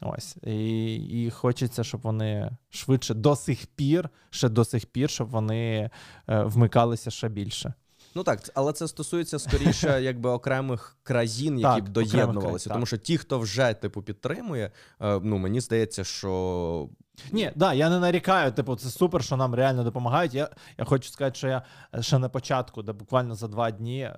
Ось 0.00 0.36
і 0.36 0.94
і 0.94 1.30
хочеться, 1.30 1.84
щоб 1.84 2.00
вони 2.00 2.50
швидше 2.70 3.14
до 3.14 3.36
сих 3.36 3.66
пір, 3.66 4.08
ще 4.30 4.48
до 4.48 4.64
сих 4.64 4.86
пір, 4.86 5.10
щоб 5.10 5.28
вони 5.28 5.90
е, 6.28 6.42
вмикалися 6.42 7.10
ще 7.10 7.28
більше. 7.28 7.74
Ну 8.14 8.22
так, 8.22 8.40
але 8.54 8.72
це 8.72 8.88
стосується 8.88 9.38
скоріше 9.38 9.98
якби 10.02 10.30
окремих 10.30 10.96
країн, 11.02 11.58
які 11.58 11.80
так, 11.80 11.84
б 11.84 11.88
доєднувалися. 11.88 12.70
Тому 12.70 12.86
що 12.86 12.96
ті, 12.96 13.18
хто 13.18 13.38
вже 13.38 13.74
типу 13.74 14.02
підтримує, 14.02 14.70
е, 15.00 15.20
ну 15.22 15.38
мені 15.38 15.60
здається, 15.60 16.04
що. 16.04 16.88
Ні, 17.32 17.52
да, 17.54 17.72
я 17.74 17.90
не 17.90 17.98
нарікаю. 17.98 18.52
Типу, 18.52 18.76
це 18.76 18.90
супер, 18.90 19.24
що 19.24 19.36
нам 19.36 19.54
реально 19.54 19.84
допомагають. 19.84 20.34
Я 20.34 20.48
я 20.78 20.84
хочу 20.84 21.10
сказати, 21.10 21.36
що 21.36 21.48
я 21.48 21.62
ще 22.00 22.18
на 22.18 22.28
початку, 22.28 22.82
де 22.82 22.92
буквально 22.92 23.34
за 23.34 23.48
два 23.48 23.70
дні 23.70 24.10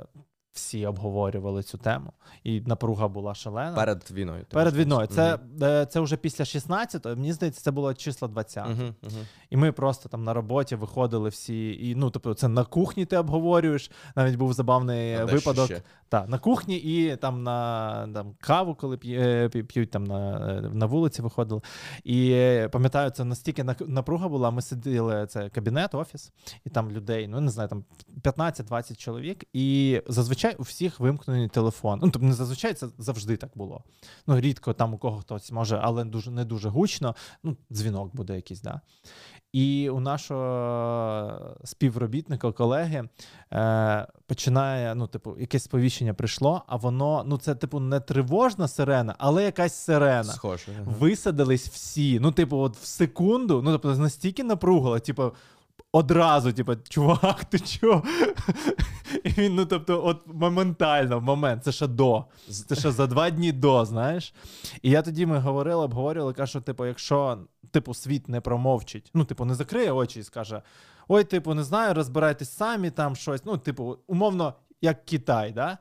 всі 0.53 0.87
обговорювали 0.87 1.62
цю 1.62 1.79
тему, 1.79 2.12
і 2.45 2.61
напруга 2.61 3.09
була 3.09 3.35
шалена. 3.35 3.77
Перед 3.77 4.11
війною. 4.11 4.45
Перед 4.51 4.77
війною. 4.77 5.07
Це 5.07 5.35
угу. 5.35 5.87
це 5.91 6.01
вже 6.01 6.17
після 6.17 6.45
16-го, 6.45 7.17
мені 7.17 7.33
здається, 7.33 7.61
це 7.61 7.71
було 7.71 7.95
число 7.95 8.29
20 8.29 8.67
угу, 8.67 8.95
угу. 9.03 9.27
І 9.51 9.57
ми 9.57 9.73
просто 9.73 10.09
там 10.09 10.25
на 10.25 10.35
роботі 10.35 10.77
виходили 10.77 11.29
всі. 11.29 11.88
І 11.91 11.95
ну, 11.95 12.11
тобто, 12.11 12.35
це 12.35 12.49
на 12.49 12.65
кухні 12.65 13.07
ти 13.07 13.17
обговорюєш. 13.17 13.91
Навіть 14.17 14.37
був 14.37 14.53
забавний 14.53 15.15
а 15.15 15.25
випадок. 15.25 15.71
Так, 16.12 16.29
на 16.29 16.38
кухні 16.38 16.77
і 16.77 17.16
там 17.16 17.42
на 17.42 18.09
там, 18.14 18.35
каву, 18.40 18.75
коли 18.75 18.98
е, 19.05 19.48
п'ють 19.48 19.90
там 19.90 20.05
на 20.05 20.40
на 20.61 20.87
вулиці, 20.87 21.22
виходили. 21.22 21.61
І 22.05 22.59
пам'ятаю, 22.72 23.11
це 23.11 23.25
настільки 23.25 23.64
напруга 23.81 24.29
була. 24.29 24.51
Ми 24.51 24.62
сиділи, 24.62 25.27
це 25.27 25.48
кабінет, 25.48 25.94
офіс, 25.94 26.33
і 26.64 26.70
там 26.70 26.90
людей, 26.90 27.29
ну 27.29 27.40
не 27.40 27.51
знаю, 27.51 27.68
там 27.68 27.85
15-20 28.22 28.96
чоловік. 28.96 29.44
І 29.53 30.01
зазвичай 30.07 30.57
у 30.59 30.62
всіх 30.62 31.01
вимкнений 31.01 31.48
телефон. 31.48 32.01
Ну, 32.03 32.11
тобто 32.11 32.29
не 32.29 32.35
зазвичай 32.35 32.75
це 32.75 32.87
завжди 32.98 33.37
так 33.37 33.51
було. 33.55 33.85
Ну, 34.27 34.40
рідко 34.40 34.72
там 34.72 34.94
у 34.94 34.98
кого 34.98 35.20
хтось 35.20 35.53
може, 35.53 35.81
але 35.83 36.05
дуже 36.05 36.31
не 36.31 36.44
дуже 36.44 36.68
гучно. 36.68 37.14
Ну, 37.42 37.57
дзвінок 37.70 38.16
буде 38.16 38.37
якийсь, 38.37 38.62
да. 38.62 38.81
І 39.53 39.91
у 39.91 40.01
нашого 40.01 41.57
співробітника, 41.65 42.53
колеги, 42.53 43.09
е, 43.53 44.07
починає, 44.27 44.95
ну, 44.95 45.07
типу, 45.07 45.37
якесь 45.38 45.65
сповіщення 45.65 46.15
прийшло, 46.15 46.62
а 46.67 46.77
воно, 46.77 47.25
ну, 47.27 47.38
це, 47.38 47.55
типу, 47.55 47.81
не 47.81 48.01
тривожна 48.01 48.69
сирена, 48.69 49.15
але 49.19 49.45
якась 49.45 49.75
сирена. 49.75 50.25
Схоже. 50.25 50.73
Висадились 50.85 51.69
всі. 51.69 52.21
Ну, 52.21 52.33
типу, 52.33 52.57
от 52.57 52.77
в 52.77 52.85
секунду, 52.85 53.62
ну, 53.65 53.79
тобто, 53.79 53.99
настільки 53.99 54.45
напругало, 54.45 54.99
типу, 54.99 55.33
одразу, 55.93 56.53
типу, 56.53 56.77
чувак, 56.89 57.45
ти 57.45 57.59
чого? 57.61 58.03
І 59.25 59.29
він, 59.29 59.55
ну 59.55 59.67
тобто, 59.67 60.07
от 60.07 60.27
моментально, 60.27 61.19
в 61.19 61.23
момент, 61.23 61.65
це 61.65 61.73
ще 61.73 61.87
до. 61.87 62.25
Це 62.67 62.75
ще 62.75 62.91
за 62.91 63.07
два 63.07 63.31
дні 63.31 63.53
до, 63.53 63.85
знаєш. 63.85 64.35
І 64.83 64.91
я 64.91 65.03
тоді 65.03 65.27
ми 65.27 65.39
говорили, 65.39 65.85
обговорювали, 65.85 66.33
кажу, 66.33 66.61
типу, 66.61 66.87
якщо 66.87 67.39
типу, 67.71 67.95
світ 67.95 68.29
не 68.29 68.41
промовчить, 68.41 69.11
ну, 69.15 69.25
типу, 69.25 69.45
не 69.45 69.55
закриє 69.55 69.93
очі 69.93 70.21
і 70.21 70.23
скаже: 70.23 70.63
Ой, 71.09 71.25
типу, 71.25 71.55
не 71.55 71.65
знаю, 71.65 71.95
розбирайтесь 71.95 72.51
самі 72.51 72.91
там 72.91 73.17
щось. 73.17 73.45
Ну, 73.45 73.59
типу, 73.59 73.99
умовно, 74.07 74.55
як 74.81 75.05
Китай, 75.05 75.53
да? 75.53 75.79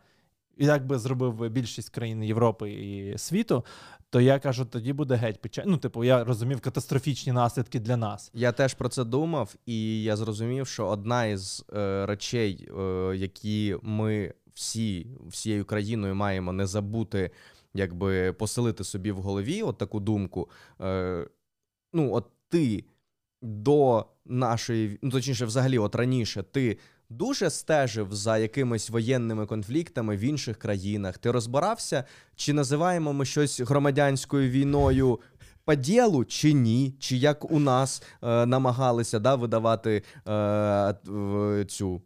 як 0.58 0.86
би 0.86 1.00
зробив 1.00 1.50
більшість 1.50 1.89
країн 1.89 2.24
Європи 2.24 2.71
і 2.71 3.17
світу, 3.17 3.65
то 4.12 4.21
я 4.21 4.39
кажу, 4.39 4.65
тоді 4.65 4.93
буде 4.93 5.15
геть 5.15 5.41
печально. 5.41 5.71
Ну, 5.71 5.78
типу, 5.78 6.04
я 6.04 6.24
розумів 6.24 6.62
катастрофічні 6.62 7.34
наслідки 7.34 7.80
для 7.80 7.97
нас. 7.97 8.32
Я 8.34 8.52
теж 8.52 8.74
про 8.74 8.89
це 8.89 9.04
думав, 9.04 9.56
і 9.65 10.04
я 10.04 10.17
зрозумів, 10.17 10.67
що 10.67 10.88
одна 10.88 11.26
із 11.26 11.65
е, 11.74 12.06
речей, 12.06 12.69
е, 12.80 13.13
які 13.15 13.78
ми 13.82 14.34
всі 14.54 15.08
всією 15.28 15.65
країною 15.65 16.15
маємо 16.15 16.54
не 16.54 16.67
забути, 16.67 17.32
якби 17.74 18.34
поселити 18.34 18.84
собі 18.84 19.12
в 19.12 19.17
голові 19.17 19.63
от 19.63 19.78
таку 19.78 20.00
думку. 20.00 20.50
Е, 20.82 21.28
Ну, 21.93 22.13
от 22.13 22.26
ти 22.50 22.84
до 23.41 24.06
нашої, 24.26 25.00
ну 25.02 25.12
точніше, 25.12 25.45
взагалі, 25.45 25.78
от 25.78 25.95
раніше, 25.95 26.43
ти 26.43 26.78
дуже 27.12 27.50
стежив 27.50 28.13
за 28.13 28.38
якимись 28.38 28.89
воєнними 28.89 29.45
конфліктами 29.45 30.17
в 30.17 30.19
інших 30.19 30.58
країнах? 30.58 31.17
Ти 31.17 31.32
розбирався, 31.32 32.04
чи 32.36 32.54
називаємо 32.54 33.13
ми 33.13 33.26
щось 33.26 33.62
громадянською 33.62 34.50
війною? 34.50 35.19
По 35.65 35.76
ділу 35.76 36.26
чи 36.26 36.54
ні, 36.54 36.95
чи 37.00 37.17
як 37.17 37.52
у 37.52 37.60
нас 37.60 38.04
е, 38.24 38.45
намагалися 38.45 39.19
да, 39.19 39.36
видавати 39.36 40.04
е, 40.28 41.65
цю 41.67 42.02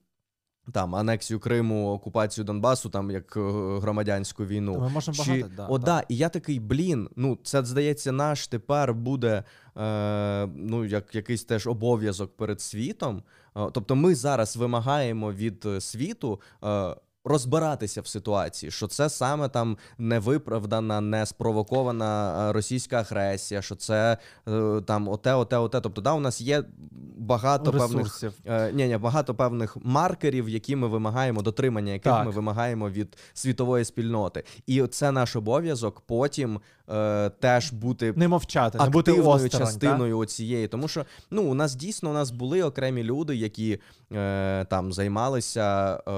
там 0.71 0.95
анексію 0.95 1.39
Криму, 1.39 1.91
окупацію 1.91 2.45
Донбасу, 2.45 2.89
там 2.89 3.12
як 3.12 3.38
е, 3.38 3.39
громадянську 3.80 4.45
війну. 4.45 4.80
Ми 4.80 4.89
можемо 4.89 5.23
Чи... 5.23 5.32
багато, 5.32 5.49
да, 5.58 5.67
О, 5.67 5.78
да. 5.78 6.04
І 6.10 6.17
я 6.17 6.30
такий, 6.30 6.60
блін, 6.60 7.10
ну 7.15 7.38
це 7.43 7.65
здається, 7.65 8.12
наш 8.12 8.47
тепер 8.47 8.93
буде 8.93 9.43
е, 9.78 10.47
ну, 10.56 10.86
як 10.86 11.15
якийсь 11.15 11.43
теж 11.43 11.67
обов'язок 11.67 12.38
перед 12.38 12.62
світом. 12.62 13.23
Е, 13.58 13.69
тобто, 13.73 13.95
ми 13.95 14.15
зараз 14.15 14.58
вимагаємо 14.58 15.34
від 15.34 15.65
е, 15.65 15.82
світу. 15.82 16.41
Е, 16.63 16.95
Розбиратися 17.25 18.01
в 18.01 18.07
ситуації, 18.07 18.71
що 18.71 18.88
це 18.88 19.09
саме 19.09 19.49
там 19.49 19.77
невиправдана, 19.97 21.01
не 21.01 21.25
спровокована 21.25 22.49
е, 22.49 22.53
російська 22.53 22.99
агресія, 22.99 23.61
що 23.61 23.75
це 23.75 24.17
е, 24.47 24.81
там 24.85 25.07
оте, 25.07 25.33
оте, 25.33 25.57
оте. 25.57 25.81
Тобто, 25.81 26.01
да, 26.01 26.13
у 26.13 26.19
нас 26.19 26.41
є 26.41 26.63
багато 27.17 27.71
Ресурсів. 27.71 28.33
певних 28.43 28.69
е, 28.69 28.73
ні, 28.73 28.88
ні, 28.88 28.97
багато 28.97 29.35
певних 29.35 29.77
маркерів, 29.83 30.49
які 30.49 30.75
ми 30.75 30.88
вимагаємо, 30.88 31.41
дотримання 31.41 31.91
яких 31.93 32.13
Так. 32.13 32.25
ми 32.25 32.31
вимагаємо 32.31 32.89
від 32.89 33.17
світової 33.33 33.85
спільноти. 33.85 34.43
І 34.67 34.88
це 34.88 35.11
наш 35.11 35.35
обов'язок 35.35 36.01
потім 36.01 36.59
е, 36.89 37.30
теж 37.30 37.71
бути 37.74 38.13
Не 38.15 38.28
мовчати, 38.28 38.78
не 38.78 38.89
бути 38.89 39.12
осторонь. 39.12 39.50
частиною 39.65 40.17
оцієї. 40.17 40.67
Тому 40.67 40.88
що 40.88 41.06
ну, 41.32 41.43
у 41.43 41.54
нас 41.54 41.76
дійсно 41.76 42.10
у 42.10 42.13
нас 42.13 42.32
були 42.32 42.63
окремі 42.63 43.04
люди, 43.04 43.36
які 43.36 43.80
е, 44.13 44.65
там 44.69 44.93
займалися, 44.93 45.93
е, 46.08 46.12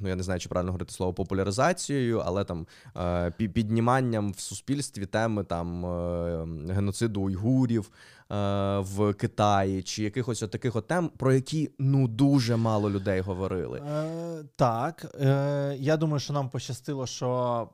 ну 0.00 0.08
я 0.08 0.16
не 0.16 0.22
знаю, 0.22 0.40
чи 0.40 0.48
правильно 0.48 0.72
говорити 0.72 0.92
слово 0.92 1.12
популяризацією, 1.12 2.22
але 2.26 2.44
там 2.44 2.66
е, 2.96 3.30
підніманням 3.30 4.32
в 4.32 4.40
суспільстві 4.40 5.06
теми 5.06 5.44
там 5.44 5.86
е, 5.86 6.46
геноциду 6.74 7.20
уйгурів. 7.20 7.90
е, 8.32 8.78
В 8.78 9.14
Китаї 9.14 9.82
чи 9.82 10.02
якихось 10.02 10.42
от 10.42 10.50
таких 10.50 10.76
от 10.76 10.86
тем, 10.86 11.08
про 11.16 11.32
які 11.32 11.70
ну 11.78 12.08
дуже 12.08 12.56
мало 12.56 12.90
людей 12.90 13.20
говорили. 13.20 13.78
Е, 13.78 14.44
так, 14.56 15.16
е, 15.20 15.76
я 15.78 15.96
думаю, 15.96 16.20
що 16.20 16.32
нам 16.32 16.48
пощастило, 16.50 17.06
що 17.06 17.68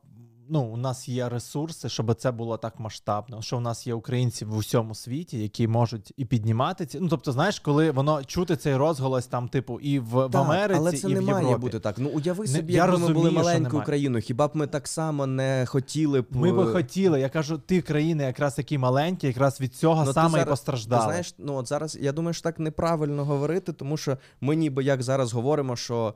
ну, 0.48 0.62
у 0.62 0.76
нас 0.76 1.08
є 1.08 1.28
ресурси, 1.28 1.88
щоб 1.88 2.14
це 2.14 2.30
було 2.30 2.56
так 2.56 2.80
масштабно. 2.80 3.42
Що 3.42 3.56
у 3.56 3.60
нас 3.60 3.86
є 3.86 3.94
українці 3.94 4.44
в 4.44 4.56
усьому 4.56 4.94
світі, 4.94 5.42
які 5.42 5.68
можуть 5.68 6.12
і 6.16 6.24
піднімати 6.24 6.86
ці. 6.86 7.00
Ну 7.00 7.08
тобто, 7.08 7.32
знаєш, 7.32 7.60
коли 7.60 7.90
воно 7.90 8.24
чути 8.24 8.56
цей 8.56 8.76
розголос 8.76 9.26
там, 9.26 9.48
типу, 9.48 9.80
і 9.80 9.98
в, 9.98 10.26
в 10.26 10.36
Америці, 10.36 10.78
але 10.80 10.92
це 10.92 11.10
і 11.10 11.14
не 11.14 11.20
в 11.20 11.24
має 11.24 11.38
Європі. 11.44 11.60
бути 11.60 11.80
так. 11.80 11.98
Ну 11.98 12.08
уяви 12.08 12.44
Не- 12.44 12.50
собі, 12.50 12.72
я 12.72 12.84
якби 12.86 12.98
ми 12.98 13.14
були 13.14 13.30
маленькою 13.30 13.82
країною. 13.82 14.22
Хіба 14.22 14.48
б 14.48 14.50
ми 14.54 14.66
так 14.66 14.88
само 14.88 15.26
не 15.26 15.64
хотіли 15.68 16.20
б 16.20 16.26
Ми 16.30 16.52
би 16.52 16.62
е, 16.62 16.72
хотіли. 16.72 17.20
Я 17.20 17.28
кажу, 17.28 17.60
ті 17.66 17.82
країни, 17.82 18.24
якраз 18.24 18.58
які 18.58 18.78
маленькі, 18.78 19.26
якраз 19.26 19.60
від 19.60 19.74
цього 19.74 20.00
Ну, 20.00 20.06
ти 20.06 20.12
саме 20.12 20.42
і 20.42 20.44
постраждали. 20.44 21.02
Ти 21.02 21.08
знаєш, 21.08 21.34
ну 21.38 21.54
от 21.54 21.68
зараз 21.68 21.98
я 22.00 22.12
думаю, 22.12 22.34
що 22.34 22.42
так 22.42 22.58
неправильно 22.58 23.24
говорити, 23.24 23.72
тому 23.72 23.96
що 23.96 24.18
ми 24.40 24.56
ніби 24.56 24.84
як 24.84 25.02
зараз 25.02 25.32
говоримо, 25.32 25.76
що 25.76 26.14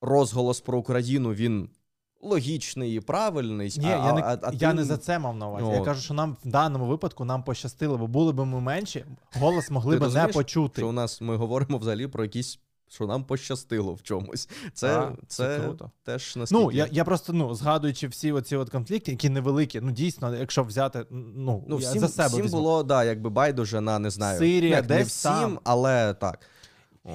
розголос 0.00 0.60
про 0.60 0.78
Україну 0.78 1.32
він 1.32 1.68
логічний 2.22 2.96
і 2.96 3.00
правильний. 3.00 3.74
Ні, 3.78 3.86
а, 3.86 3.88
я 4.06 4.12
не, 4.12 4.20
а, 4.20 4.38
а 4.42 4.50
я 4.52 4.68
ти- 4.68 4.74
не 4.74 4.84
за 4.84 4.96
це 4.96 5.18
мав 5.18 5.36
на 5.36 5.48
увазі. 5.48 5.64
Ну, 5.68 5.74
я 5.74 5.80
кажу, 5.80 6.00
що 6.02 6.14
нам 6.14 6.36
в 6.44 6.48
даному 6.48 6.86
випадку 6.86 7.24
нам 7.24 7.42
пощастило, 7.42 7.98
бо 7.98 8.06
були 8.06 8.32
б 8.32 8.44
ми 8.44 8.60
менші, 8.60 9.04
голос 9.40 9.70
могли 9.70 9.96
б 9.96 10.14
не 10.14 10.28
почути. 10.28 10.80
Що 10.80 10.88
у 10.88 10.92
нас 10.92 11.20
ми 11.20 11.36
говоримо 11.36 11.78
взагалі 11.78 12.06
про 12.06 12.24
якісь. 12.24 12.58
Що 12.90 13.06
нам 13.06 13.24
пощастило 13.24 13.94
в 13.94 14.02
чомусь. 14.02 14.48
Це, 14.74 14.94
Так, 14.94 15.12
це, 15.28 15.56
це 15.58 15.64
круто. 15.64 15.90
теж 16.04 16.36
наскільки... 16.36 16.62
Ну, 16.62 16.72
я, 16.72 16.88
я 16.92 17.04
просто 17.04 17.32
ну, 17.32 17.54
згадуючи 17.54 18.08
всі 18.08 18.32
оці 18.32 18.56
от 18.56 18.70
конфлікти, 18.70 19.10
які 19.10 19.28
невеликі, 19.28 19.80
ну 19.80 19.90
дійсно, 19.90 20.36
якщо 20.36 20.62
взяти, 20.62 21.04
ну, 21.10 21.64
Ну, 21.68 21.80
я 21.80 21.88
всім, 21.88 22.00
за 22.00 22.08
себе 22.08 22.28
всім 22.28 22.42
візьму. 22.42 22.58
було, 22.58 22.82
да, 22.82 23.04
якби 23.04 23.30
байдуже 23.30 23.80
на 23.80 23.98
не 23.98 24.10
знаю. 24.10 24.38
Сирія, 24.38 24.60
ну, 24.70 24.76
як, 24.76 24.88
не 24.90 24.96
десь 24.96 25.08
всім, 25.08 25.30
там. 25.30 25.58
але 25.64 26.14
так. 26.14 26.40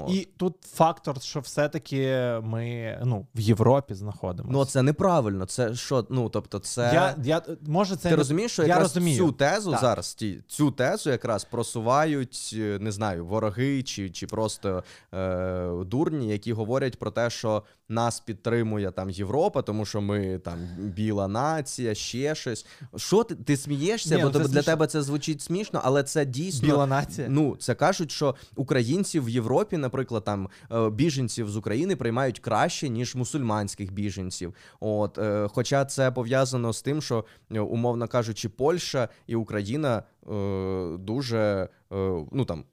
От. 0.02 0.10
І 0.12 0.28
тут 0.38 0.56
фактор, 0.74 1.22
що 1.22 1.40
все-таки 1.40 2.08
ми 2.44 2.98
ну, 3.06 3.28
в 3.36 3.40
Європі 3.40 3.94
знаходимося. 3.94 4.54
Ну, 4.54 4.66
це 4.66 4.82
неправильно. 4.82 5.46
Це 5.46 5.76
що, 5.76 6.06
ну, 6.10 6.30
тобто, 6.30 6.60
це. 6.60 6.92
я, 6.94 7.16
я, 7.24 7.42
може, 7.68 7.96
це 7.96 8.02
Ти 8.04 8.10
не- 8.10 8.16
розумієш, 8.16 8.52
що 8.52 8.62
я 8.62 8.68
якраз 8.68 8.84
розумію. 8.96 9.18
цю 9.18 9.32
тезу 9.32 9.72
Так. 9.72 9.80
зараз, 9.82 10.14
ті, 10.14 10.44
цю 10.48 10.72
тезу 10.72 11.10
якраз 11.10 11.44
просувають, 11.44 12.56
не 12.80 12.92
знаю, 12.92 13.26
вороги 13.26 13.84
чи, 13.84 14.10
чи 14.10 14.28
просто 14.28 14.84
е, 15.14 15.70
дурні, 15.86 16.28
які 16.28 16.54
говорять 16.54 17.00
про 17.00 17.12
те, 17.12 17.30
що 17.30 17.64
нас 17.90 18.20
підтримує 18.20 18.92
там 18.92 19.10
Європа, 19.10 19.62
тому 19.62 19.86
що 19.86 20.02
ми 20.02 20.40
там 20.40 20.60
біла 20.78 21.28
нація, 21.28 21.96
ще 21.96 22.36
щось. 22.36 22.66
Що 22.96 23.24
ти, 23.24 23.36
ти 23.36 23.58
смієшся? 23.58 24.16
Ні, 24.16 24.22
Бо 24.22 24.28
ну, 24.28 24.34
для 24.40 24.44
смішно. 24.44 24.64
тебе 24.64 24.88
це 24.88 25.02
звучить 25.02 25.42
смішно, 25.42 25.82
але 25.84 26.04
це 26.04 26.26
дійсно. 26.26 26.68
біла 26.68 26.86
нація. 26.86 27.28
Ну, 27.30 27.56
це 27.60 27.76
кажуть, 27.76 28.12
що 28.12 28.36
українці 28.56 29.20
в 29.20 29.30
Європі, 29.30 29.78
наприклад, 29.84 30.24
там 30.24 30.50
е, 30.72 30.90
біженців 30.90 31.50
з 31.50 31.58
України 31.58 31.96
приймають 31.96 32.40
краще, 32.40 32.90
ніж 32.90 33.16
мусульманських 33.16 33.94
біженців. 33.94 34.54
От, 34.80 35.18
е, 35.18 35.48
хоча 35.52 35.86
це 35.86 36.12
пов'язано 36.12 36.74
з 36.74 36.82
тим, 36.82 37.02
що, 37.02 37.26
е, 37.52 37.60
умовно 37.60 38.08
кажучи, 38.08 38.50
Польща 38.50 39.10
і 39.28 39.36
Україна 39.36 40.04
дуже 41.00 41.70
ну 42.32 42.46
там. 42.48 42.64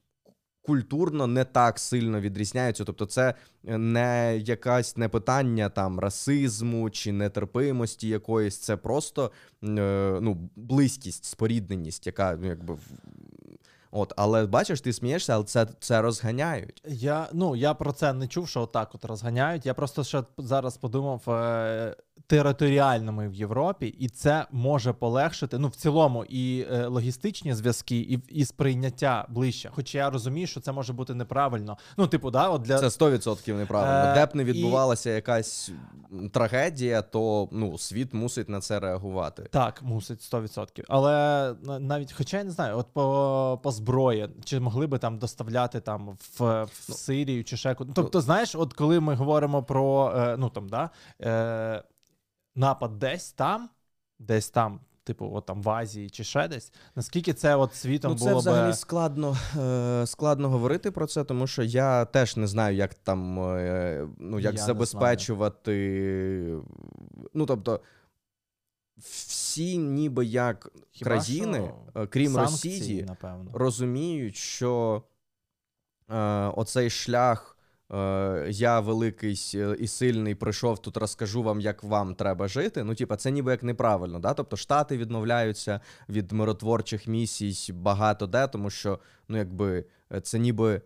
Культурно 0.62 1.27
не 1.27 1.44
так 1.44 1.79
сильно 1.79 2.20
відрізняються, 2.20 2.85
тобто 2.85 3.07
це 3.07 3.35
не 3.64 4.38
якась 4.38 4.96
не 4.96 5.09
питання 5.09 5.68
там 5.68 6.01
расизму 6.01 6.90
чи 6.90 7.12
нетерпимості 7.12 8.09
якоїсь, 8.09 8.59
це 8.59 8.77
просто 8.77 9.31
ну, 9.62 10.51
близькість, 10.57 11.25
спорідненість, 11.25 12.07
яка 12.07 12.38
ну, 12.40 12.46
якби 12.46 12.79
От, 13.92 14.12
але 14.16 14.46
бачиш, 14.46 14.81
ти 14.81 14.92
смієшся, 14.92 15.35
але 15.35 15.44
це, 15.44 15.66
це 15.81 16.03
розганяють. 16.03 16.83
Я, 16.88 17.29
ну, 17.33 17.57
я 17.57 17.74
про 17.74 17.92
це 17.92 18.12
не 18.12 18.29
чув, 18.29 18.48
що 18.48 18.61
отак 18.62 18.94
от 18.94 19.05
розганяють. 19.05 19.66
Я 19.66 19.74
просто 19.74 20.05
ще 20.05 20.22
зараз 20.38 20.76
подумав 20.76 21.31
е, 21.31 21.96
територіально 22.26 23.12
ми 23.12 23.28
в 23.28 23.35
Європі, 23.35 23.87
і 23.87 24.09
це 24.09 24.46
може 24.50 24.92
полегшити 24.92 25.59
ну, 25.59 25.68
в 25.68 25.74
цілому 25.74 26.24
і 26.24 26.66
е, 26.72 26.87
логістичні 26.87 27.54
зв'язки, 27.54 27.96
і, 27.98 28.20
і 28.28 28.44
сприйняття 28.44 29.26
ближче. 29.28 29.70
Хоча 29.74 29.98
я 29.98 30.11
розумію, 30.11 30.46
що 30.46 30.61
це 30.61 30.72
може 30.72 30.92
бути 30.92 31.14
неправильно. 31.14 31.78
Ну, 31.96 32.06
типу, 32.06 32.30
да, 32.30 32.48
от 32.48 32.62
для 32.62 32.78
Це 32.78 32.87
100% 32.87 33.56
неправильно. 33.56 34.11
Е, 34.11 34.14
Де 34.14 34.26
б 34.26 34.37
не 34.37 34.42
і- 34.42 34.46
відбувалася 34.46 35.11
якась 35.11 35.70
трагедія, 36.33 37.02
то 37.02 37.48
ну, 37.52 37.78
світ 37.78 38.14
мусить 38.14 38.48
на 38.48 38.61
це 38.61 38.80
реагувати. 38.80 39.48
Так, 39.50 39.83
мусить 39.83 40.20
100%. 40.33 40.85
Але 40.88 41.54
навіть, 41.80 42.12
хоча 42.12 42.38
я 42.38 42.44
не 42.44 42.50
знаю, 42.50 42.78
от 42.78 42.87
по, 42.92 43.61
по 43.62 43.70
зброї, 43.70 44.28
чи 44.44 44.61
могли 44.61 44.87
би 44.87 44.98
там 44.98 45.18
доставляти 45.18 45.80
там 45.80 46.09
в, 46.09 46.64
в 46.64 46.68
Ну, 46.88 46.94
Сирію 46.94 47.44
чи 47.44 47.56
ще 47.56 47.74
куди. 47.74 47.92
Тобто, 47.94 48.20
знаєш, 48.20 48.54
от 48.54 48.72
коли 48.72 49.00
ми 49.00 49.14
говоримо 49.14 49.62
про 49.62 50.12
е, 50.16 50.37
ну 50.38 50.48
там, 50.50 50.68
да, 50.68 50.90
е, 51.22 51.83
напад 52.54 52.98
десь 52.98 53.32
там, 53.32 53.70
десь 54.18 54.50
там, 54.50 54.80
типу, 55.04 55.30
от 55.34 55.46
там 55.46 55.62
в 55.62 55.70
Азії 55.70 56.10
чи 56.10 56.24
ще 56.24 56.48
десь, 56.48 56.72
наскільки 56.94 57.32
це 57.34 57.56
от 57.56 57.74
світом 57.74 58.12
Ну, 58.12 58.18
це 58.18 58.24
було 58.24 58.38
взагалі 58.38 58.70
би. 58.70 58.76
складно, 58.76 59.36
е, 59.58 60.06
складно 60.06 60.48
говорити 60.48 60.90
про 60.90 61.06
це, 61.06 61.24
тому 61.24 61.46
що 61.46 61.62
я 61.62 62.04
теж 62.04 62.36
не 62.36 62.46
знаю, 62.46 62.76
як 62.76 62.94
там 62.94 63.38
е, 63.38 64.08
ну, 64.18 64.40
як 64.40 64.54
Я 64.54 64.60
забезпечувати. 64.60 66.58
Ну, 67.34 67.46
тобто, 67.46 67.80
всі, 69.00 69.78
ніби 69.78 70.24
як 70.26 70.72
Хіба 70.90 71.08
країни, 71.10 71.72
що 71.92 72.00
е, 72.00 72.06
крім 72.06 72.32
санкції, 72.32 72.78
Росії, 72.78 73.02
напевно. 73.02 73.50
розуміють, 73.54 74.36
що 74.36 75.02
е, 76.10 76.16
оцей 76.46 76.90
шлях. 76.90 77.56
Е, 77.92 78.46
Я 78.50 78.81
великий 78.81 79.33
і 79.79 79.87
сильний 79.87 80.35
прийшов 80.35 80.83
тут, 80.83 80.96
розкажу 80.96 81.42
вам, 81.42 81.61
як 81.61 81.83
вам 81.83 82.14
треба 82.14 82.48
жити. 82.48 82.85
Ну, 82.85 82.94
типа, 82.94 83.16
це 83.16 83.31
ніби 83.31 83.50
як 83.50 83.62
неправильно. 83.62 84.18
Да? 84.18 84.35
Тобто 84.35 84.57
Штати 84.57 84.96
відмовляються 84.96 85.81
від 86.09 86.33
миротворчих 86.33 87.07
місій 87.07 87.72
багато 87.72 88.26
де, 88.26 88.46
тому 88.46 88.70
що 88.70 88.98
ну, 89.29 89.38
якби 89.38 89.85
е, 90.12 90.20
це 90.20 90.38
ніби. 90.38 90.83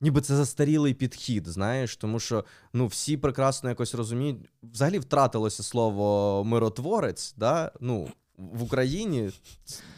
Ніби 0.00 0.20
це 0.20 0.36
застарілий 0.36 0.94
підхід, 0.94 1.46
знаєш, 1.46 1.96
тому 1.96 2.20
що 2.20 2.44
ну 2.72 2.86
всі 2.86 3.16
прекрасно 3.16 3.68
якось 3.68 3.94
розуміють. 3.94 4.36
Взагалі 4.62 4.98
втратилося 4.98 5.62
слово 5.62 6.44
миротворець, 6.44 7.34
да? 7.36 7.72
ну, 7.80 8.08
в 8.38 8.62
Україні 8.62 9.30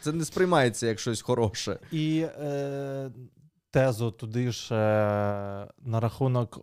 це 0.00 0.12
не 0.12 0.24
сприймається 0.24 0.86
як 0.86 1.00
щось 1.00 1.22
хороше. 1.22 1.78
І 1.92 2.20
е, 2.20 3.10
тезу 3.76 4.10
туди 4.10 4.52
ж 4.52 4.74
е, 4.74 4.78
на 5.78 6.00
рахунок. 6.00 6.60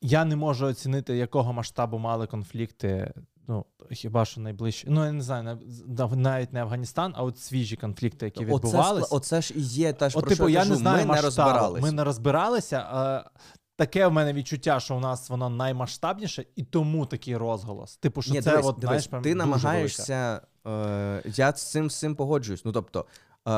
Я 0.00 0.24
не 0.24 0.36
можу 0.36 0.66
оцінити, 0.66 1.16
якого 1.16 1.52
масштабу 1.52 1.98
мали 1.98 2.26
конфлікти. 2.26 3.12
Ну, 3.48 3.64
хіба 3.90 4.24
що 4.24 4.40
найближче. 4.40 4.86
Ну, 4.90 5.04
я 5.04 5.12
не 5.12 5.22
знаю, 5.22 5.58
навіть 6.16 6.52
не 6.52 6.62
Афганістан, 6.62 7.14
а 7.16 7.22
от 7.22 7.38
свіжі 7.38 7.76
конфлікти, 7.76 8.24
які 8.26 8.44
відбувалися. 8.44 9.06
скла- 9.06 9.16
оце 9.16 9.42
ж 9.42 9.54
і 9.56 9.60
є, 9.60 9.92
та 9.92 10.10
ж 10.10 10.18
От, 10.18 10.24
про 10.24 10.30
типу, 10.30 10.42
що 10.44 10.48
я 10.48 10.58
кажу, 10.58 10.70
не 10.70 10.76
знаю 10.76 11.06
ми 11.06 11.14
не 11.14 11.20
розбиралися. 11.20 11.86
Ми 11.86 11.92
не 11.92 12.04
розбиралися. 12.04 12.86
А 12.90 13.30
таке 13.76 14.06
в 14.06 14.12
мене 14.12 14.32
відчуття, 14.32 14.80
що 14.80 14.96
у 14.96 15.00
нас 15.00 15.30
воно 15.30 15.50
наймасштабніше, 15.50 16.44
і 16.56 16.64
тому 16.64 17.06
такий 17.06 17.36
розголос. 17.36 17.96
Типу, 17.96 18.22
що 18.22 18.32
Ні, 18.32 18.42
це 18.42 18.50
дивись, 18.50 18.66
от, 18.66 18.78
дивись, 18.78 19.08
знаєш, 19.08 19.24
ти 19.24 19.34
намагаєшся. 19.34 20.40
Е, 20.66 21.22
я 21.24 21.52
з 21.52 21.70
цим 21.70 21.90
з 21.90 21.98
цим 21.98 22.14
погоджуюсь. 22.14 22.64
Ну 22.64 22.72
тобто, 22.72 23.06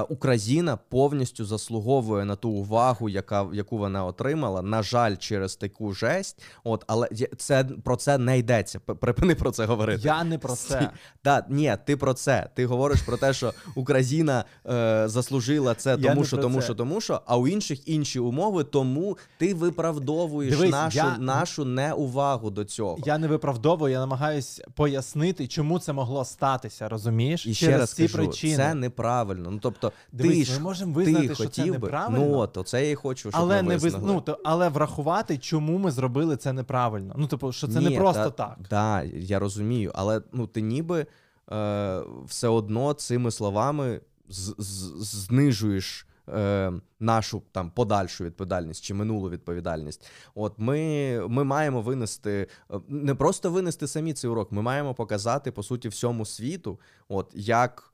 Україна 0.08 0.78
повністю 0.88 1.44
заслуговує 1.44 2.24
на 2.24 2.36
ту 2.36 2.50
увагу, 2.50 3.08
яка 3.08 3.46
яку 3.52 3.78
вона 3.78 4.04
отримала. 4.04 4.62
На 4.62 4.82
жаль, 4.82 5.16
через 5.16 5.56
таку 5.56 5.92
жесть. 5.92 6.42
От, 6.64 6.84
але 6.86 7.08
це 7.36 7.64
про 7.84 7.96
це 7.96 8.18
не 8.18 8.38
йдеться. 8.38 8.80
Припини 8.80 9.34
про 9.34 9.50
це 9.50 9.64
говорити. 9.64 10.02
Я 10.04 10.24
не 10.24 10.38
про 10.38 10.54
це. 10.54 10.90
Так, 11.22 11.44
ні, 11.48 11.76
ти 11.86 11.96
про 11.96 12.14
це. 12.14 12.50
Ти 12.54 12.66
говориш 12.66 13.02
про 13.02 13.16
те, 13.16 13.32
що 13.32 13.52
Україна 13.74 14.44
е, 14.70 15.08
заслужила 15.08 15.74
це 15.74 15.96
тому, 15.96 16.24
що, 16.24 16.36
тому, 16.36 16.58
це. 16.58 16.64
що, 16.64 16.74
тому, 16.74 17.00
що, 17.00 17.20
а 17.26 17.36
у 17.36 17.48
інших 17.48 17.88
інші 17.88 18.18
умови, 18.18 18.64
тому 18.64 19.18
ти 19.38 19.54
виправдовуєш 19.54 20.54
Дивись, 20.56 20.70
нашу, 20.70 20.96
я- 20.96 21.18
нашу 21.18 21.64
неувагу 21.64 22.50
до 22.50 22.64
цього. 22.64 22.98
Я 23.06 23.18
не 23.18 23.28
виправдовую, 23.28 23.92
я 23.92 24.00
намагаюсь 24.00 24.62
пояснити, 24.74 25.46
чому 25.46 25.78
це 25.78 25.92
могло 25.92 26.24
статися, 26.24 26.88
розумієш? 26.88 27.46
І 27.46 27.54
ще 27.54 27.66
Через 27.66 27.80
раз 27.80 27.92
ці 27.92 28.02
кажу, 28.02 28.16
причини. 28.16 28.56
це 28.56 28.74
неправильно. 28.74 29.50
Ну 29.50 29.58
тобто, 29.62 29.75
Дивись, 30.12 30.32
ти 30.32 30.38
ми 30.38 30.44
ж 30.44 30.60
можемо 30.60 30.92
ти 30.92 31.04
визнати, 31.04 31.24
що 31.24 31.36
це 31.36 31.44
хотів 31.44 31.66
би. 31.66 31.72
неправильно. 31.72 32.26
Ну 32.26 32.38
от, 32.38 32.56
оце 32.56 32.84
я 32.84 32.90
і 32.90 32.94
хочу, 32.94 33.20
щоб 33.30 33.32
але 33.34 33.62
ми 33.62 33.68
не 33.68 33.74
виз... 33.74 33.82
визнали. 33.84 34.06
ну, 34.06 34.20
то, 34.20 34.38
але 34.44 34.68
врахувати, 34.68 35.38
чому 35.38 35.78
ми 35.78 35.90
зробили 35.90 36.36
це 36.36 36.52
неправильно. 36.52 37.14
Ну, 37.16 37.26
типу, 37.26 37.52
що 37.52 37.68
це 37.68 37.78
Ні, 37.78 37.90
не 37.90 37.96
просто 37.96 38.30
та, 38.30 38.46
так. 38.46 38.58
Да, 38.70 39.02
я 39.02 39.38
розумію, 39.38 39.92
але 39.94 40.22
ну 40.32 40.46
ти 40.46 40.60
ніби 40.60 41.06
е, 41.52 42.02
все 42.26 42.48
одно 42.48 42.92
цими 42.92 43.30
словами 43.30 44.00
з- 44.28 44.54
з- 44.58 45.04
знижуєш. 45.04 46.06
Е, 46.34 46.72
нашу 47.00 47.42
там 47.52 47.70
подальшу 47.70 48.24
відповідальність 48.24 48.84
чи 48.84 48.94
минулу 48.94 49.30
відповідальність. 49.30 50.06
От 50.34 50.54
ми, 50.56 51.20
ми 51.28 51.44
маємо 51.44 51.82
винести 51.82 52.48
е, 52.70 52.80
не 52.88 53.14
просто 53.14 53.50
винести 53.50 53.86
самі 53.86 54.12
цей 54.12 54.30
урок, 54.30 54.52
ми 54.52 54.62
маємо 54.62 54.94
показати 54.94 55.52
по 55.52 55.62
суті 55.62 55.88
всьому 55.88 56.26
світу, 56.26 56.80
от 57.08 57.30
як, 57.34 57.92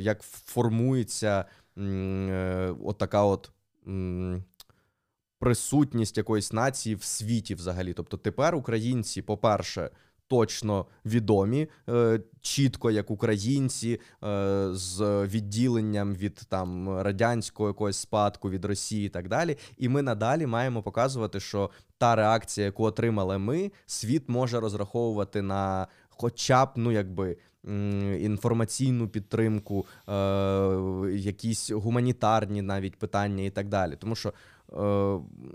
як 0.00 0.22
формується 0.22 1.44
е, 1.78 2.74
от 2.84 2.98
така 2.98 3.24
от. 3.24 3.50
присутність 5.38 6.16
якоїсь 6.16 6.52
нації 6.52 6.94
в 6.94 7.02
світі 7.02 7.54
взагалі. 7.54 7.92
Тобто 7.92 8.16
тепер 8.16 8.54
українці, 8.54 9.22
по-перше, 9.22 9.90
точно 10.26 10.86
відомі 11.04 11.68
е, 11.88 12.20
чітко 12.40 12.90
як 12.90 13.10
українці 13.10 14.00
е, 14.24 14.68
з 14.72 15.26
відділенням 15.26 16.14
від 16.14 16.34
там 16.34 16.98
радянського 17.00 17.68
якогось 17.68 17.96
спадку 17.96 18.50
від 18.50 18.64
Росії 18.64 19.06
і 19.06 19.08
так 19.08 19.28
далі. 19.28 19.56
І 19.78 19.88
ми 19.88 20.02
надалі 20.02 20.46
маємо 20.46 20.82
показувати, 20.82 21.40
що 21.40 21.70
та 21.98 22.16
реакція, 22.16 22.64
яку 22.64 22.84
отримали 22.84 23.38
ми, 23.38 23.72
світ 23.86 24.28
може 24.28 24.60
розраховувати 24.60 25.42
на 25.42 25.86
хоча 26.08 26.66
б 26.66 26.68
ну 26.76 26.92
якби. 26.92 27.36
Інформаційну 28.20 29.08
підтримку, 29.08 29.86
е, 30.08 30.12
якісь 31.12 31.70
гуманітарні 31.70 32.62
навіть 32.62 32.96
питання 32.96 33.44
і 33.44 33.50
так 33.50 33.68
далі. 33.68 33.96
Тому 33.96 34.14
що 34.14 34.28
е, 34.28 34.32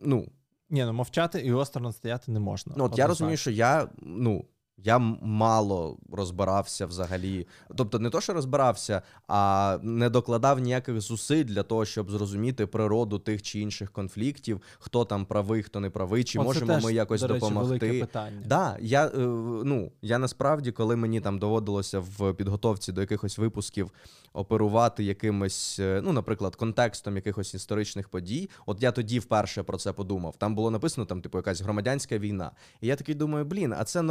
ну, 0.04 0.28
Ні, 0.70 0.86
ну 0.86 0.94
мовчати 0.94 1.40
і 1.40 1.54
осторонь 1.54 1.94
стояти 1.94 2.32
не 2.32 2.40
можна. 2.40 2.74
Ну, 2.78 2.84
от 2.84 2.98
я 2.98 3.08
розумію, 3.08 3.38
що 3.38 3.52
я 3.52 3.90
ну. 4.02 4.46
Я 4.84 4.98
мало 5.22 5.98
розбирався 6.12 6.86
взагалі. 6.86 7.48
Тобто, 7.76 8.00
не 8.00 8.10
то, 8.10 8.22
що 8.22 8.34
розбирався, 8.34 9.02
а 9.28 9.78
не 9.82 10.10
докладав 10.10 10.60
ніяких 10.60 11.02
зусиль 11.02 11.44
для 11.44 11.64
того, 11.64 11.86
щоб 11.86 12.12
зрозуміти 12.12 12.68
природу 12.68 13.20
тих 13.20 13.42
чи 13.42 13.60
інших 13.60 13.92
конфліктів, 13.92 14.62
хто 14.80 15.06
там 15.06 15.26
правий, 15.26 15.64
хто 15.64 15.80
не 15.80 15.90
правий, 15.90 16.24
чи 16.24 16.40
Оце 16.40 16.46
можемо 16.46 16.74
теж, 16.74 16.84
ми 16.84 16.94
якось 16.94 17.22
до 17.22 17.28
речі, 17.28 17.40
допомогти. 17.40 18.00
питання. 18.00 18.44
Да, 18.46 18.78
я, 18.82 19.06
е, 19.06 19.18
ну, 19.64 19.92
я 20.02 20.18
насправді, 20.18 20.72
коли 20.72 20.96
мені 20.96 21.22
там 21.22 21.40
доводилося 21.40 22.00
в 22.00 22.34
підготовці 22.34 22.92
до 22.92 23.02
якихось 23.02 23.38
випусків 23.38 23.92
оперувати 24.34 25.04
якимось, 25.04 25.80
е, 25.80 26.02
ну, 26.04 26.14
наприклад, 26.14 26.56
контекстом 26.56 27.16
якихось 27.16 27.54
історичних 27.54 28.10
подій, 28.10 28.50
от 28.66 28.84
я 28.84 28.92
тоді 28.92 29.20
вперше 29.20 29.64
про 29.64 29.78
це 29.78 29.94
подумав. 29.94 30.36
Там 30.38 30.56
було 30.56 30.72
написано, 30.72 31.06
там, 31.06 31.22
типу, 31.22 31.38
якась 31.38 31.62
громадянська 31.62 32.18
війна. 32.18 32.52
І 32.82 32.88
я 32.88 32.96
такий 32.96 33.16
думаю, 33.16 33.46
блін, 33.46 33.74
а 33.80 33.84
це 33.84 34.02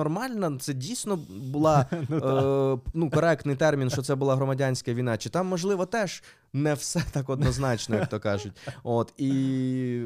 Це 0.58 0.74
дійсно 0.74 1.18
була 1.28 1.86
е, 1.92 2.78
ну, 2.94 3.10
коректний 3.10 3.56
термін, 3.56 3.90
що 3.90 4.02
це 4.02 4.14
була 4.14 4.36
громадянська 4.36 4.92
війна. 4.92 5.16
Чи 5.16 5.28
там, 5.30 5.46
можливо, 5.46 5.86
теж 5.86 6.22
не 6.52 6.74
все 6.74 7.02
так 7.12 7.28
однозначно, 7.30 7.96
як 7.96 8.08
то 8.08 8.20
кажуть. 8.20 8.52
От 8.82 9.12
і 9.16 10.02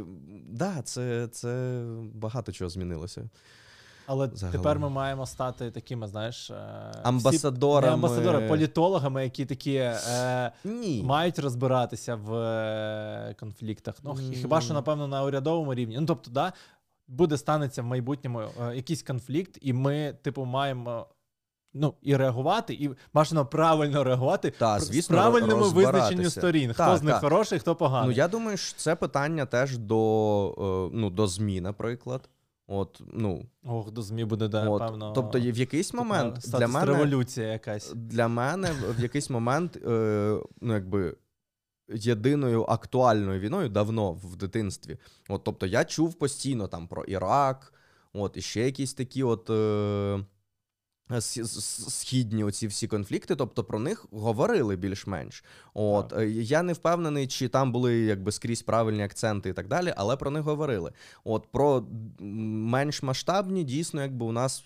да, 0.49 0.83
це, 0.83 1.29
це 1.33 1.83
багато 2.15 2.53
чого 2.53 2.71
змінилося. 2.71 3.29
Але 4.07 4.31
Загалом. 4.35 4.61
тепер 4.63 4.79
ми 4.79 4.89
маємо 4.91 5.27
стати 5.27 5.71
такими, 5.71 6.09
знаєш, 6.09 6.51
е, 6.51 6.55
всі- 6.91 7.01
Амбасадорами. 7.03 7.87
не 7.87 7.93
амбасадори, 7.95 8.49
політологами, 8.49 9.25
які 9.25 9.47
такі 9.47 9.75
е, 9.75 10.53
Ні. 10.65 11.03
мають 11.05 11.39
розбиратися 11.39 12.15
в 12.15 12.35
е, 12.35 13.35
конфліктах. 13.41 13.95
Ну, 14.03 14.11
хі- 14.11 14.35
хіба 14.35 14.61
що, 14.61 14.75
напевно, 14.75 15.09
на 15.09 15.23
урядовому 15.25 15.75
рівні. 15.75 15.97
Ну, 16.01 16.07
тобто, 16.07 16.31
да, 16.31 16.53
буде 17.09 17.37
станеться 17.37 17.83
в 17.83 17.85
майбутньому 17.85 18.41
е, 18.41 18.77
якийсь 18.77 19.03
конфлікт, 19.03 19.59
і 19.61 19.73
ми, 19.73 20.15
типу, 20.23 20.45
маємо. 20.45 21.07
Ну, 21.75 21.95
і 22.03 22.17
реагувати, 22.17 22.75
і 22.75 22.91
бажано 23.15 23.47
правильно 23.47 24.05
реагувати 24.05 24.51
Та, 24.51 24.81
звісно, 24.81 25.03
з 25.17 25.19
правильному 25.19 25.65
визначенню 25.65 26.31
сторін. 26.31 26.73
Хто 26.73 26.85
Так, 26.85 26.99
з 26.99 27.03
них 27.03 27.15
так. 27.15 27.23
хороший, 27.23 27.59
хто 27.59 27.77
поганий. 27.77 28.11
Ну, 28.11 28.17
я 28.17 28.29
думаю, 28.29 28.57
що 28.57 28.77
це 28.79 28.97
питання 28.97 29.47
теж 29.47 29.79
до, 29.79 30.89
е, 30.93 30.97
ну, 30.97 31.11
до 31.11 31.27
ЗМІ, 31.27 31.61
наприклад. 31.61 32.29
От, 32.67 33.03
ну, 33.13 33.47
Ох, 33.65 33.91
до 33.91 34.03
ЗМІ 34.03 34.25
буде, 34.25 34.49
да, 34.49 34.69
от, 34.69 34.79
певно. 34.81 35.13
тобто, 35.13 35.39
в 35.41 35.59
якийсь 35.59 35.95
момент 35.95 36.39
для 36.59 36.69
мене, 36.69 36.87
революція 36.87 37.47
якась. 37.47 37.93
для 37.95 38.29
мене 38.29 38.69
в- 38.73 38.99
в 38.99 39.01
якийсь 39.01 39.31
момент, 39.31 39.77
е, 39.77 40.39
ну, 40.61 40.75
якби. 40.75 41.17
Єдиною 41.89 42.63
актуальною 42.63 43.41
війною 43.41 43.69
давно 43.69 44.13
в 44.13 44.37
дитинстві. 44.37 44.99
От, 45.29 45.45
тобто 45.45 45.67
я 45.67 45.85
чув 45.85 46.15
постійно 46.15 46.69
там 46.69 46.89
про 46.89 47.05
Ірак, 47.05 47.73
от, 48.13 48.37
і 48.37 48.41
ще 48.41 48.61
якісь 48.61 48.95
такі 48.95 49.23
от 49.23 49.51
е, 49.51 50.25
східні 51.21 52.45
оці 52.45 52.67
всі 52.67 52.89
конфлікти, 52.89 53.37
тобто 53.37 53.65
про 53.65 53.79
них 53.79 54.07
говорили 54.11 54.77
більш-менш. 54.77 55.45
От, 55.75 56.09
Так. 56.09 56.19
е, 56.19 56.31
я 56.31 56.63
не 56.63 56.73
впевнений, 56.73 57.27
чи 57.27 57.49
там 57.49 57.73
були 57.73 57.99
якби 57.99 58.33
скрізь 58.33 58.63
правильні 58.63 59.03
акценти 59.03 59.49
і 59.49 59.53
так 59.53 59.69
далі, 59.69 59.95
але 59.97 60.17
про 60.17 60.31
них 60.31 60.43
говорили. 60.43 60.93
От 61.25 61.47
про 61.53 61.85
менш 62.19 63.03
масштабні 63.03 63.65
дійсно, 63.65 64.03
якби 64.03 64.27
у 64.27 64.33
нас 64.33 64.65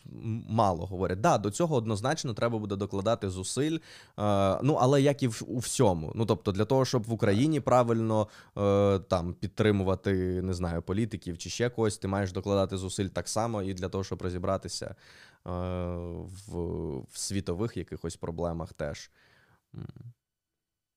мало 0.49 0.87
говорять. 0.87 1.21
Да, 1.21 1.39
до 1.39 1.51
цього 1.51 1.77
однозначно 1.77 2.35
треба 2.35 2.59
буде 2.59 2.77
докладати 2.77 3.31
зусиль. 3.31 3.79
Е, 4.19 4.59
ну, 4.63 4.79
але 4.81 5.03
як 5.03 5.23
і 5.23 5.29
в, 5.29 5.43
у 5.47 5.59
всьому. 5.59 6.13
Ну, 6.15 6.27
тобто, 6.27 6.53
для 6.53 6.65
того, 6.65 6.85
щоб 6.85 7.03
в 7.03 7.13
Україні 7.13 7.61
правильно 7.61 8.29
е, 8.59 8.99
там 8.99 9.35
підтримувати, 9.35 10.43
не 10.43 10.55
знаю, 10.55 10.83
політиків 10.83 11.39
чи 11.39 11.51
ще 11.51 11.69
когось, 11.71 11.99
ти 11.99 12.09
маєш 12.09 12.33
докладати 12.33 12.77
зусиль 12.77 13.07
так 13.07 13.29
само, 13.29 13.63
і 13.63 13.75
для 13.75 13.89
того, 13.89 14.05
щоб 14.05 14.23
розібратися 14.23 14.87
е, 14.87 14.97
в, 15.51 16.57
в 17.11 17.19
світових 17.19 17.77
якихось 17.77 18.17
проблемах 18.17 18.73
теж. 18.73 19.11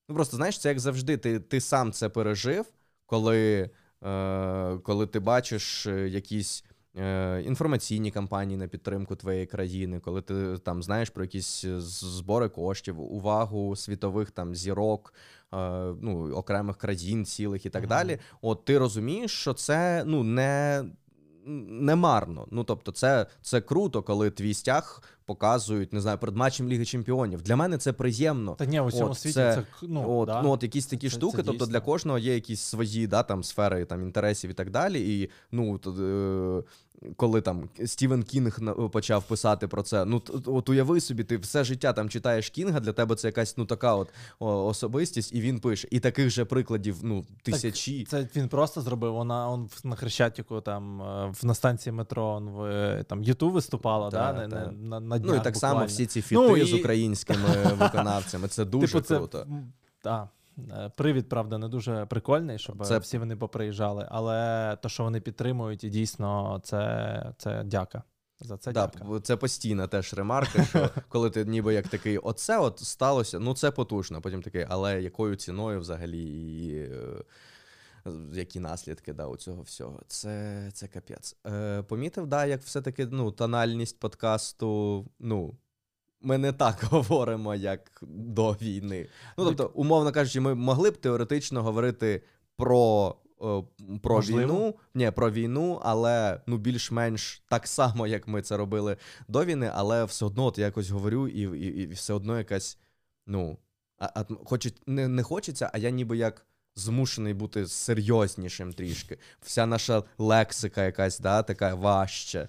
Ну, 0.08 0.14
просто 0.14 0.36
знаєш, 0.36 0.58
це 0.60 0.68
як 0.68 0.80
завжди, 0.80 1.16
ти, 1.16 1.40
ти 1.40 1.60
сам 1.60 1.92
це 1.92 2.08
пережив, 2.08 2.66
коли, 3.06 3.70
е, 4.04 4.78
коли 4.78 5.06
ти 5.06 5.20
бачиш 5.20 5.86
е, 5.86 6.08
якісь. 6.08 6.64
е, 6.96 7.42
Інформаційні 7.46 8.10
кампанії 8.10 8.56
на 8.58 8.68
підтримку 8.68 9.16
твоєї 9.16 9.46
країни, 9.46 10.00
коли 10.00 10.22
ти 10.22 10.58
там 10.58 10.82
знаєш 10.82 11.10
про 11.10 11.24
якісь 11.24 11.64
е, 11.64 11.80
збори 11.80 12.48
коштів, 12.48 13.00
увагу 13.00 13.76
світових 13.76 14.30
там 14.30 14.54
зірок, 14.54 15.14
е, 15.54 15.56
ну, 16.00 16.32
окремих 16.34 16.76
країн 16.76 17.24
цілих 17.24 17.66
і 17.66 17.70
так 17.70 17.82
Мгм. 17.82 17.88
далі. 17.88 18.18
От 18.42 18.64
ти 18.64 18.78
розумієш, 18.78 19.30
що 19.40 19.54
це 19.54 20.02
ну 20.06 20.22
не, 20.22 20.84
не 21.68 21.96
марно. 21.96 22.46
Ну 22.50 22.64
тобто, 22.64 22.92
це, 22.92 23.26
це 23.42 23.60
круто, 23.60 24.02
коли 24.02 24.30
твій 24.30 24.54
стяг 24.54 25.02
показують, 25.24 25.92
не 25.92 26.00
знаю, 26.00 26.18
перед 26.18 26.36
матчем 26.36 26.68
Ліги 26.68 26.84
Чемпіонів. 26.84 27.42
Для 27.42 27.56
мене 27.56 27.78
це 27.78 27.92
приємно. 27.92 28.54
Та 28.54 28.64
ні, 28.64 28.80
у 28.80 28.90
цьому 28.90 29.10
От 29.10 29.18
світі 29.18 29.34
це- 29.34 29.54
це, 29.54 29.86
ну, 29.88 30.18
от, 30.18 30.26
да. 30.26 30.42
ну, 30.42 30.50
от 30.50 30.62
якісь 30.62 30.86
такі 30.86 31.08
Це- 31.08 31.16
штуки, 31.16 31.36
це 31.36 31.42
тобто 31.42 31.66
для 31.66 31.80
кожного 31.80 32.18
є 32.18 32.34
якісь 32.34 32.60
свої 32.60 33.06
да, 33.06 33.22
там, 33.22 33.44
сфери 33.44 33.84
там, 33.84 34.02
інтересів 34.02 34.50
і 34.50 34.54
так 34.54 34.70
далі. 34.70 35.20
І 35.20 35.30
ну, 35.52 35.78
то, 35.78 36.64
коли 37.16 37.40
там 37.40 37.68
Стівен 37.86 38.22
Кінг 38.22 38.58
почав 38.90 39.22
писати 39.24 39.68
про 39.68 39.82
це, 39.82 40.04
ну 40.04 40.22
от 40.46 40.68
уяви 40.68 41.00
собі, 41.00 41.24
ти 41.24 41.36
все 41.36 41.64
життя 41.64 41.92
там 41.92 42.08
читаєш 42.08 42.50
Кінга, 42.50 42.80
для 42.80 42.92
тебе 42.92 43.14
це 43.16 43.28
якась 43.28 43.56
ну 43.56 43.64
така 43.64 43.94
от 43.94 44.08
особистість, 44.38 45.34
і 45.34 45.40
він 45.40 45.60
пише. 45.60 45.88
І 45.90 46.00
таких 46.00 46.30
же 46.30 46.44
прикладів 46.44 46.96
ну, 47.02 47.24
тисячі. 47.42 48.04
Це 48.04 48.28
він 48.36 48.48
просто 48.48 48.80
зробив. 48.80 49.12
Вона 49.12 49.50
он 49.50 49.68
на 49.84 49.96
Хрещатику, 49.96 50.60
там 50.60 51.02
е, 51.02 51.32
в 51.40 51.46
на 51.46 51.54
станції 51.54 51.92
метро 51.92 52.26
он 52.26 52.48
в 52.48 52.62
е, 52.64 53.04
там 53.08 53.22
Юту 53.22 53.50
виступала, 53.50 54.10
Та, 54.10 54.32
да, 54.32 54.46
на, 54.46 54.48
та. 54.48 54.66
на, 54.66 54.72
на, 54.72 55.00
на 55.00 55.00
Ну 55.00 55.16
і 55.16 55.18
днях 55.18 55.42
так 55.42 55.56
само 55.56 55.84
всі 55.84 56.06
ці 56.06 56.22
фіти 56.22 56.40
Ну, 56.40 56.56
і- 56.56 56.64
з 56.64 56.74
українськими 56.74 57.48
виконавцями. 57.78 58.48
Це 58.48 58.64
дуже 58.64 59.00
типу, 59.00 59.16
круто. 59.18 59.38
м, 59.38 59.72
Да. 60.04 60.28
Е, 60.70 60.90
привід, 60.96 61.28
правда, 61.28 61.58
не 61.58 61.68
дуже 61.68 62.06
прикольний, 62.06 62.58
щоб 62.58 62.86
Це- 62.86 62.98
всі 62.98 63.18
вони 63.18 63.36
поприїжджали, 63.36 64.08
але 64.10 64.76
то, 64.82 64.88
що 64.88 65.02
вони 65.04 65.20
підтримують, 65.20 65.84
і 65.84 65.88
дійсно 65.90 66.60
це, 66.64 67.34
це 67.38 67.62
дяка. 67.64 68.02
За 68.40 68.56
це 68.56 68.72
Да, 68.72 68.86
дяка. 68.86 69.20
це 69.20 69.36
постійна 69.36 69.86
теж 69.86 70.14
ремарка, 70.14 70.64
що 70.64 70.90
коли 71.08 71.30
ти 71.30 71.44
ніби 71.44 71.74
як 71.74 71.88
такий, 71.88 72.18
оце 72.18 72.58
от 72.58 72.78
сталося, 72.78 73.38
ну 73.38 73.54
це 73.54 73.70
потужно. 73.70 74.20
Потім 74.20 74.42
такий, 74.42 74.66
але 74.68 75.02
якою 75.02 75.36
ціною 75.36 75.80
взагалі 75.80 76.22
і 76.22 76.90
які 78.32 78.60
наслідки 78.60 79.12
да, 79.12 79.26
у 79.26 79.36
цього 79.36 79.62
всього? 79.62 80.00
Це, 80.06 80.70
це 80.72 80.88
капець. 80.88 81.36
Е, 81.46 81.82
помітив, 81.82 82.26
да, 82.26 82.46
як 82.46 82.62
все-таки 82.62 83.06
ну, 83.06 83.30
тональність 83.30 83.98
подкасту, 84.00 85.06
ну. 85.18 85.56
Ми 86.20 86.38
не 86.38 86.52
так 86.52 86.84
говоримо, 86.90 87.54
як 87.54 88.02
до 88.02 88.52
війни. 88.52 89.06
Ну, 89.38 89.44
тобто, 89.44 89.70
умовно 89.74 90.12
кажучи, 90.12 90.40
ми 90.40 90.54
могли 90.54 90.90
б 90.90 90.96
теоретично 90.96 91.62
говорити 91.62 92.22
про, 92.56 93.16
е, 93.42 93.62
про 94.02 94.14
Можливо. 94.14 94.40
війну, 94.40 94.74
ні, 94.94 95.10
про 95.10 95.30
війну, 95.30 95.80
але 95.82 96.40
ну 96.46 96.56
більш-менш 96.56 97.42
так 97.48 97.66
само, 97.66 98.06
як 98.06 98.28
ми 98.28 98.42
це 98.42 98.56
робили 98.56 98.96
до 99.28 99.44
війни, 99.44 99.70
але 99.74 100.04
все 100.04 100.24
одно 100.24 100.44
от 100.44 100.58
я 100.58 100.64
якось 100.64 100.90
говорю, 100.90 101.28
і, 101.28 101.40
і, 101.40 101.82
і 101.82 101.86
все 101.86 102.14
одно 102.14 102.38
якась, 102.38 102.78
ну, 103.26 103.58
а, 103.98 104.10
а, 104.14 104.24
хоче, 104.44 104.70
не, 104.86 105.08
не 105.08 105.22
хочеться, 105.22 105.70
а 105.72 105.78
я 105.78 105.90
ніби 105.90 106.16
як 106.16 106.46
змушений 106.74 107.34
бути 107.34 107.66
серйознішим 107.66 108.72
трішки. 108.72 109.18
Вся 109.42 109.66
наша 109.66 110.02
лексика 110.18 110.84
якась, 110.84 111.18
да, 111.20 111.42
така 111.42 111.74
важча. 111.74 112.48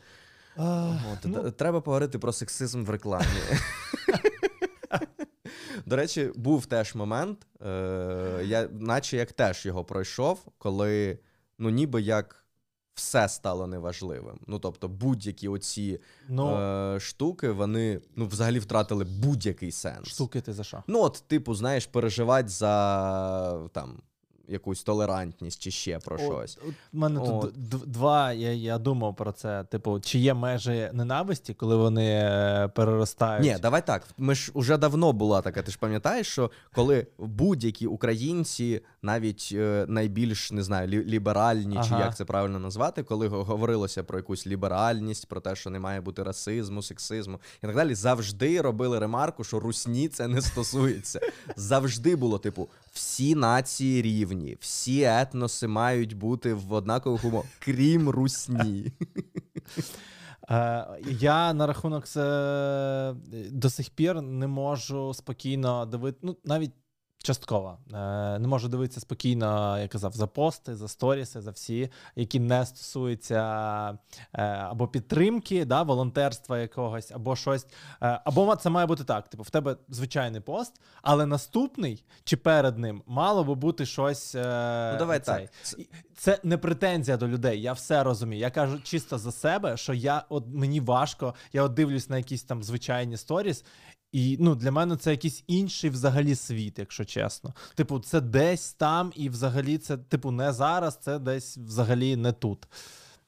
А, 0.57 0.97
От, 1.13 1.19
ну, 1.23 1.51
Треба 1.51 1.81
поговорити 1.81 2.19
про 2.19 2.33
сексизм 2.33 2.83
в 2.83 2.89
рекламі. 2.89 3.25
До 5.85 5.95
речі, 5.95 6.31
був 6.35 6.65
теж 6.65 6.95
момент, 6.95 7.47
е, 7.65 8.41
я, 8.43 8.69
наче 8.71 9.17
як 9.17 9.31
теж 9.31 9.65
його 9.65 9.83
пройшов, 9.83 10.39
коли 10.57 11.19
ну 11.57 11.69
ніби 11.69 12.01
як 12.01 12.45
все 12.93 13.29
стало 13.29 13.67
неважливим. 13.67 14.39
Ну 14.47 14.59
тобто, 14.59 14.87
будь-які 14.87 15.47
оці 15.47 15.99
ну 16.29 16.57
е, 16.57 16.99
штуки, 16.99 17.49
вони 17.49 18.01
ну, 18.15 18.27
взагалі 18.27 18.59
втратили 18.59 19.03
будь-який 19.03 19.71
сенс. 19.71 20.07
штуки 20.07 20.41
ти 20.41 20.53
за 20.53 20.63
що? 20.63 20.83
Ну, 20.87 21.01
от, 21.01 21.23
типу, 21.27 21.55
знаєш, 21.55 21.85
переживати 21.85 22.49
за 22.49 23.67
там 23.73 24.01
якусь 24.47 24.83
толерантність 24.83 25.61
чи 25.61 25.71
ще 25.71 25.99
про 25.99 26.17
щось. 26.17 26.57
От, 26.61 26.69
от 26.69 26.75
мене 26.93 27.19
От. 27.19 27.41
тут 27.41 27.91
два. 27.91 28.33
Я, 28.33 28.53
я 28.53 28.77
думав 28.77 29.15
про 29.15 29.31
це. 29.31 29.63
Типу, 29.63 29.99
чи 29.99 30.19
є 30.19 30.33
межі 30.33 30.89
ненависті, 30.93 31.53
коли 31.53 31.75
вони 31.75 32.09
е, 32.09 32.67
переростають? 32.75 33.45
Ні, 33.45 33.57
давай 33.61 33.85
так. 33.85 34.07
Ми 34.17 34.35
ж 34.35 34.51
уже 34.53 34.77
давно 34.77 35.13
була 35.13 35.41
така. 35.41 35.61
Ти 35.61 35.71
ж 35.71 35.77
пам'ятаєш, 35.79 36.27
що 36.27 36.51
коли 36.73 37.07
будь-які 37.17 37.87
українці, 37.87 38.81
навіть 39.03 39.49
е, 39.53 39.85
найбільш 39.89 40.51
не 40.51 40.63
знаю, 40.63 40.87
лі- 40.87 41.05
ліберальні, 41.05 41.75
чи 41.83 41.93
як 41.99 42.15
це 42.17 42.25
правильно 42.25 42.59
назвати, 42.59 43.03
коли 43.03 43.27
говорилося 43.27 44.03
про 44.03 44.17
якусь 44.19 44.47
ліберальність, 44.47 45.27
про 45.27 45.41
те, 45.41 45.55
що 45.55 45.69
не 45.69 45.79
має 45.79 46.01
бути 46.01 46.23
расизму, 46.23 46.81
сексизму 46.81 47.39
і 47.63 47.67
так 47.67 47.75
далі, 47.75 47.95
завжди 47.95 48.61
робили 48.61 48.99
ремарку, 48.99 49.43
що 49.43 49.59
русні 49.59 50.07
це 50.09 50.27
не 50.27 50.41
стосується. 50.41 51.19
Завжди 51.55 52.15
було, 52.15 52.39
типу, 52.39 52.69
всі 52.91 53.35
нації 53.35 54.01
рівні, 54.01 54.57
всі 54.59 55.03
етноси 55.03 55.67
мають 55.67 56.13
бути 56.17 56.53
в 56.53 56.73
однакових 56.73 57.23
умовах, 57.25 57.45
крім 57.59 58.09
русні. 58.09 58.91
Е, 60.49 60.87
я 61.19 61.53
на 61.53 61.67
рахунок 61.67 62.07
це 62.07 63.13
до 63.51 63.69
сих 63.69 63.89
пір 63.89 64.21
не 64.21 64.47
можу 64.47 65.13
спокійно 65.13 65.85
дивити, 65.85 66.17
ну 66.21 66.37
навіть 66.45 66.71
частково. 67.23 67.77
Е, 67.93 68.39
не 68.39 68.47
можу 68.47 68.67
дивитися 68.67 68.99
спокійно, 68.99 69.79
я 69.79 69.87
казав, 69.87 70.13
за 70.13 70.27
пости, 70.27 70.75
за 70.75 70.87
сторіси, 70.87 71.41
за 71.41 71.51
всі, 71.51 71.89
які 72.15 72.39
не 72.39 72.65
стосуються 72.65 73.39
е, 74.33 74.43
або 74.43 74.87
підтримки, 74.87 75.65
да, 75.65 75.83
волонтерства 75.83 76.59
якогось, 76.59 77.11
або 77.11 77.35
щось. 77.35 77.67
Е, 78.01 78.21
або 78.25 78.55
це 78.55 78.69
має 78.69 78.87
бути 78.87 79.03
так: 79.03 79.29
типу, 79.29 79.43
в 79.43 79.49
тебе 79.49 79.75
звичайний 79.89 80.41
пост, 80.41 80.81
але 81.01 81.25
наступний 81.25 82.05
чи 82.23 82.37
перед 82.37 82.77
ним 82.77 83.03
мало 83.07 83.43
би 83.43 83.55
бути 83.55 83.85
щось. 83.85 84.33
Ну, 84.33 84.41
давай 84.99 85.19
цей. 85.19 85.49
так. 85.63 85.87
Це 86.21 86.39
не 86.43 86.57
претензія 86.57 87.17
до 87.17 87.27
людей, 87.27 87.61
я 87.61 87.73
все 87.73 88.03
розумію. 88.03 88.39
Я 88.39 88.49
кажу 88.49 88.79
чисто 88.79 89.17
за 89.17 89.31
себе, 89.31 89.77
що 89.77 89.93
я 89.93 90.23
от 90.29 90.45
мені 90.47 90.79
важко, 90.79 91.35
я 91.53 91.63
от 91.63 91.73
дивлюсь 91.73 92.09
на 92.09 92.17
якісь 92.17 92.43
там 92.43 92.63
звичайні 92.63 93.17
сторіс, 93.17 93.65
і 94.11 94.37
ну 94.39 94.55
для 94.55 94.71
мене 94.71 94.97
це 94.97 95.11
якийсь 95.11 95.43
інший 95.47 95.89
взагалі 95.89 96.35
світ, 96.35 96.79
якщо 96.79 97.05
чесно. 97.05 97.53
Типу, 97.75 97.99
це 97.99 98.21
десь 98.21 98.73
там, 98.73 99.11
і 99.15 99.29
взагалі 99.29 99.77
це, 99.77 99.97
типу, 99.97 100.31
не 100.31 100.53
зараз, 100.53 100.97
це 101.01 101.19
десь 101.19 101.57
взагалі 101.57 102.15
не 102.15 102.31
тут. 102.31 102.67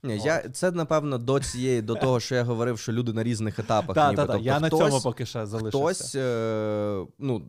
Ні, 0.04 0.18
я 0.18 0.50
це 0.50 0.72
напевно 0.72 1.18
до 1.18 1.40
цієї, 1.40 1.82
до 1.82 1.96
того, 1.96 2.20
що 2.20 2.36
я 2.36 2.44
говорив, 2.44 2.80
що 2.80 2.92
люди 2.92 3.14
на 3.14 3.24
різних 3.24 3.60
етапах. 3.60 3.96
Так, 3.96 4.10
ніби. 4.10 4.16
так, 4.16 4.28
так. 4.28 4.36
Тобто 4.36 4.46
Я 4.46 4.60
на 4.60 4.70
цьому 4.70 5.02
поки 5.02 5.26
що 5.26 5.46
залишився. 5.46 5.78
хтось, 5.80 6.16
е, 6.16 7.06
ну. 7.20 7.42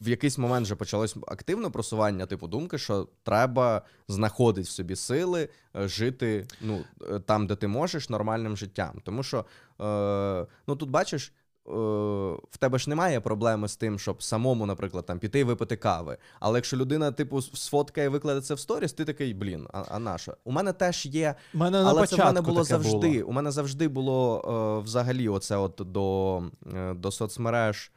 В 0.00 0.08
якийсь 0.08 0.38
момент 0.38 0.66
вже 0.66 0.74
почалось 0.74 1.16
активне 1.26 1.70
просування, 1.70 2.26
типу 2.26 2.48
думки, 2.48 2.78
що 2.78 3.08
треба 3.22 3.82
знаходити 4.08 4.64
в 4.64 4.68
собі 4.68 4.96
сили 4.96 5.48
е, 5.76 5.88
жити 5.88 6.46
ну, 6.60 6.84
е, 7.10 7.18
там, 7.18 7.46
де 7.46 7.56
ти 7.56 7.68
можеш, 7.68 8.08
нормальним 8.08 8.56
життям. 8.56 9.00
Тому 9.04 9.22
що 9.22 9.38
е, 9.80 10.46
ну 10.66 10.76
тут 10.76 10.90
бачиш, 10.90 11.32
в 11.64 12.56
тебе 12.58 12.78
ж 12.78 12.90
немає 12.90 13.20
проблеми 13.20 13.68
з 13.68 13.76
тим, 13.76 13.98
щоб 13.98 14.22
самому, 14.22 14.66
наприклад, 14.66 15.06
там 15.06 15.18
піти 15.18 15.38
і 15.38 15.44
випити 15.44 15.76
кави. 15.76 16.16
Але 16.40 16.58
якщо 16.58 16.76
людина, 16.76 17.12
типу, 17.12 17.42
сфоткає 17.42 18.06
і 18.06 18.10
викладе 18.10 18.40
це 18.40 18.54
в 18.54 18.60
сторіс, 18.60 18.92
ти 18.92 19.04
такий, 19.04 19.34
блін, 19.34 19.66
а, 19.72 19.84
а 19.88 19.98
на 19.98 20.18
що? 20.18 20.36
У 20.44 20.52
мене 20.52 20.72
теж 20.72 21.06
є 21.06 21.34
мене 21.54 21.82
на 21.82 21.88
але 21.88 22.06
це 22.06 22.16
в 22.16 22.18
мене 22.18 22.40
було 22.40 22.64
завжди. 22.64 23.12
Було. 23.20 23.28
У 23.28 23.32
мене 23.32 23.50
завжди 23.50 23.88
було 23.88 24.44
е, 24.80 24.84
взагалі 24.84 25.28
оце 25.28 25.56
от 25.56 25.82
до, 25.84 26.42
е, 26.74 26.94
до 26.94 27.10
соцмереж. 27.10 27.92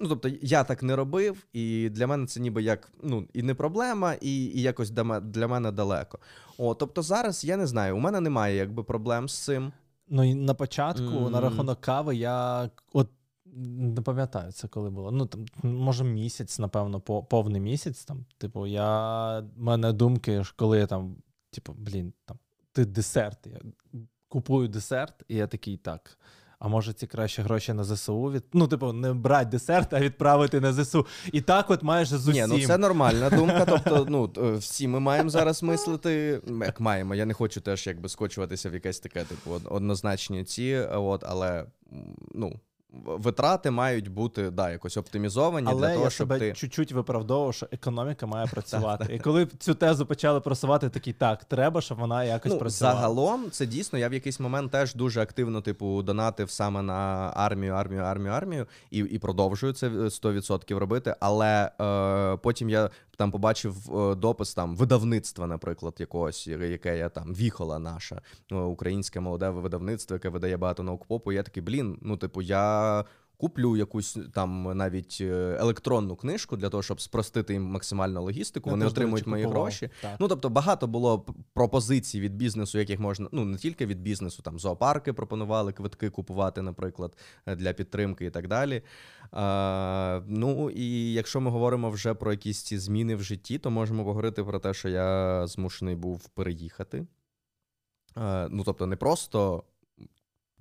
Ну, 0.00 0.08
тобто, 0.08 0.30
я 0.42 0.64
так 0.64 0.82
не 0.82 0.96
робив, 0.96 1.46
і 1.52 1.88
для 1.88 2.06
мене 2.06 2.26
це 2.26 2.40
ніби 2.40 2.62
як 2.62 2.92
ну, 3.02 3.28
і 3.32 3.42
не 3.42 3.54
проблема, 3.54 4.14
і, 4.20 4.44
і 4.44 4.62
якось 4.62 4.90
для 5.20 5.48
мене 5.48 5.72
далеко. 5.72 6.18
О, 6.58 6.74
тобто 6.74 7.02
зараз 7.02 7.44
я 7.44 7.56
не 7.56 7.66
знаю, 7.66 7.96
у 7.96 8.00
мене 8.00 8.20
немає 8.20 8.56
якби 8.56 8.84
проблем 8.84 9.28
з 9.28 9.38
цим. 9.38 9.72
Ну 10.10 10.24
і 10.24 10.34
на 10.34 10.54
початку, 10.54 11.02
Мгм. 11.04 11.32
на 11.32 11.40
рахунок 11.40 11.80
кави, 11.80 12.16
я 12.16 12.70
от 12.92 13.08
не 13.54 14.02
пам'ятаю 14.02 14.52
це, 14.52 14.68
коли 14.68 14.90
було. 14.90 15.10
Ну 15.10 15.26
там 15.26 15.46
може 15.62 16.04
місяць, 16.04 16.58
напевно, 16.58 17.00
по 17.00 17.22
повний 17.22 17.60
місяць. 17.60 18.04
Там, 18.04 18.24
типу, 18.38 18.66
я 18.66 19.38
в 19.40 19.44
мене 19.56 19.92
думки, 19.92 20.42
коли 20.56 20.78
я 20.78 20.86
там, 20.86 21.16
типу, 21.50 21.72
блін, 21.78 22.12
там 22.24 22.38
ти 22.72 22.84
десерт. 22.84 23.46
Я 23.46 23.58
купую 24.28 24.68
десерт, 24.68 25.24
і 25.28 25.36
я 25.36 25.46
такий 25.46 25.76
так. 25.76 26.18
А 26.60 26.68
може 26.68 26.92
ці 26.92 27.06
краще 27.06 27.42
гроші 27.42 27.72
на 27.72 27.84
ЗСУ 27.84 28.22
від. 28.22 28.44
Ну, 28.52 28.68
типу, 28.68 28.92
не 28.92 29.12
брати 29.12 29.50
десерт, 29.50 29.94
а 29.94 30.00
відправити 30.00 30.60
на 30.60 30.72
ЗСУ. 30.72 31.06
І 31.32 31.40
так, 31.40 31.70
от 31.70 31.82
майже 31.82 32.18
з 32.18 32.28
Ні, 32.28 32.44
ну 32.48 32.66
це 32.66 32.78
нормальна 32.78 33.30
думка. 33.30 33.64
Тобто, 33.64 34.06
ну 34.08 34.32
е, 34.38 34.56
всі 34.56 34.88
ми 34.88 35.00
маємо 35.00 35.30
зараз 35.30 35.62
мислити. 35.62 36.40
Як 36.60 36.80
маємо, 36.80 37.14
я 37.14 37.26
не 37.26 37.34
хочу 37.34 37.60
теж 37.60 37.86
якби 37.86 38.08
скочуватися 38.08 38.70
в 38.70 38.74
якесь 38.74 39.00
таке, 39.00 39.24
типу, 39.24 39.60
однозначні 39.64 40.44
ці, 40.44 40.76
от, 40.92 41.24
але 41.26 41.64
ну. 42.34 42.60
Витрати 42.92 43.70
мають 43.70 44.08
бути 44.08 44.50
да, 44.50 44.70
якось 44.70 44.96
оптимізовані 44.96 45.66
Але 45.70 45.80
для 45.86 45.92
того, 45.92 46.04
я 46.04 46.10
щоб 46.10 46.28
себе 46.28 46.38
ти. 46.38 46.52
чуть-чуть 46.52 46.92
виправдовував, 46.92 47.54
що 47.54 47.66
економіка 47.72 48.26
має 48.26 48.46
працювати. 48.52 49.14
І 49.14 49.18
коли 49.18 49.46
цю 49.46 49.74
тезу 49.74 50.06
почали 50.06 50.40
просувати, 50.40 50.88
такий 50.88 51.12
так, 51.12 51.44
треба, 51.44 51.80
щоб 51.80 51.98
вона 51.98 52.24
якось 52.24 52.52
Ну, 52.52 52.58
працювала. 52.58 52.94
загалом, 52.96 53.50
це 53.50 53.66
дійсно. 53.66 53.98
Я 53.98 54.08
в 54.08 54.14
якийсь 54.14 54.40
момент 54.40 54.70
теж 54.72 54.94
дуже 54.94 55.20
активно, 55.22 55.60
типу, 55.60 56.02
донатив 56.02 56.50
саме 56.50 56.82
на 56.82 57.32
армію, 57.36 57.72
армію, 57.74 58.02
армію, 58.02 58.32
армію, 58.32 58.66
і, 58.90 58.98
і 58.98 59.18
продовжую 59.18 59.72
це 59.72 59.86
е, 59.86 59.90
100% 59.90 60.76
робити. 60.76 61.14
Але 61.20 61.70
е, 61.80 62.36
потім 62.36 62.70
я 62.70 62.90
там 63.18 63.30
побачив 63.30 63.96
е, 63.96 64.14
допис 64.14 64.54
там 64.54 64.76
видавництва, 64.76 65.46
наприклад, 65.46 65.94
якогось, 65.98 66.46
яке 66.46 66.98
я 66.98 67.08
там 67.08 67.34
віхола 67.34 67.78
наша 67.78 68.22
е, 68.52 68.54
українське 68.54 69.20
молоде 69.20 69.48
видавництво, 69.48 70.14
яке 70.14 70.28
видає 70.28 70.56
багато 70.56 70.82
наук-попу. 70.82 71.32
Я 71.32 71.42
такий, 71.42 71.62
блін, 71.62 71.98
ну, 72.02 72.16
типу, 72.16 72.42
я. 72.42 73.04
Куплю 73.40 73.76
якусь 73.76 74.18
там 74.34 74.76
навіть 74.78 75.18
е, 75.20 75.56
електронну 75.60 76.16
книжку 76.16 76.56
для 76.56 76.68
того, 76.68 76.82
щоб 76.82 77.00
спростити 77.00 77.52
їм 77.52 77.62
максимально 77.62 78.22
логістику. 78.22 78.70
Я 78.70 78.72
Вони 78.72 78.86
отримують 78.86 79.26
мої 79.26 79.44
купував. 79.44 79.62
гроші. 79.62 79.90
Так. 80.02 80.16
Ну 80.20 80.28
тобто 80.28 80.50
багато 80.50 80.86
було 80.86 81.26
пропозицій 81.54 82.20
від 82.20 82.34
бізнесу, 82.36 82.78
яких 82.78 83.00
можна, 83.00 83.28
ну 83.32 83.44
не 83.44 83.58
тільки 83.58 83.86
від 83.86 84.00
бізнесу, 84.00 84.42
там 84.42 84.58
зоопарки 84.58 85.12
пропонували 85.12 85.72
квитки 85.72 86.10
купувати, 86.10 86.62
наприклад, 86.62 87.16
е, 87.46 87.56
для 87.56 87.72
підтримки 87.72 88.26
і 88.26 88.30
так 88.30 88.48
далі. 88.48 88.82
А, 89.32 90.20
ну 90.26 90.70
і 90.70 91.12
якщо 91.12 91.40
ми 91.40 91.50
говоримо 91.50 91.90
вже 91.90 92.14
про 92.14 92.32
якісь 92.32 92.62
ці 92.62 92.78
зміни 92.78 93.16
в 93.16 93.22
житті, 93.22 93.58
то 93.58 93.70
можемо 93.70 94.02
поговорити 94.02 94.44
про 94.44 94.58
те, 94.58 94.74
що 94.74 94.88
я 94.88 95.46
змушений 95.46 95.94
був 95.94 96.28
переїхати. 96.28 97.06
Е, 98.16 98.48
ну 98.50 98.62
тобто, 98.64 98.86
не 98.86 98.96
просто 98.96 99.62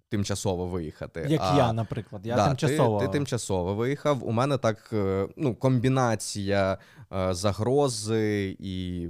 тимчасово 0.10 0.68
виїхати. 0.68 1.26
Як 1.30 1.42
а, 1.44 1.58
я, 1.58 1.74
наприклад. 1.74 2.26
Я 2.26 2.36
да, 2.36 2.48
тимчасово. 2.48 3.00
Ти, 3.00 3.06
ти 3.06 3.12
тимчасово 3.12 3.76
виїхав. 3.76 4.28
У 4.28 4.32
мене 4.32 4.58
так 4.58 4.90
е, 4.94 5.28
ну, 5.38 5.56
комбінація 5.56 6.78
е, 7.14 7.34
загрози 7.34 8.58
і. 8.60 9.08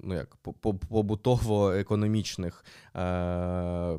Ну, 0.00 0.14
як 0.14 0.36
побутово-економічних 0.88 2.64
е, 2.96 3.98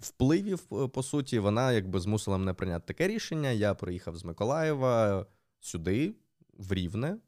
впливів, 0.00 0.66
е, 0.72 0.88
по 0.88 1.02
суті, 1.02 1.38
вона 1.38 1.72
якби 1.72 2.00
змусила 2.00 2.38
мене 2.38 2.52
прийняти 2.52 2.86
таке 2.86 3.08
рішення. 3.08 3.50
Я 3.50 3.74
приїхав 3.74 4.16
з 4.16 4.24
Миколаєва 4.24 5.26
сюди, 5.60 6.14
в 6.58 6.72
Рівне. 6.72 7.08
Е, 7.08 7.18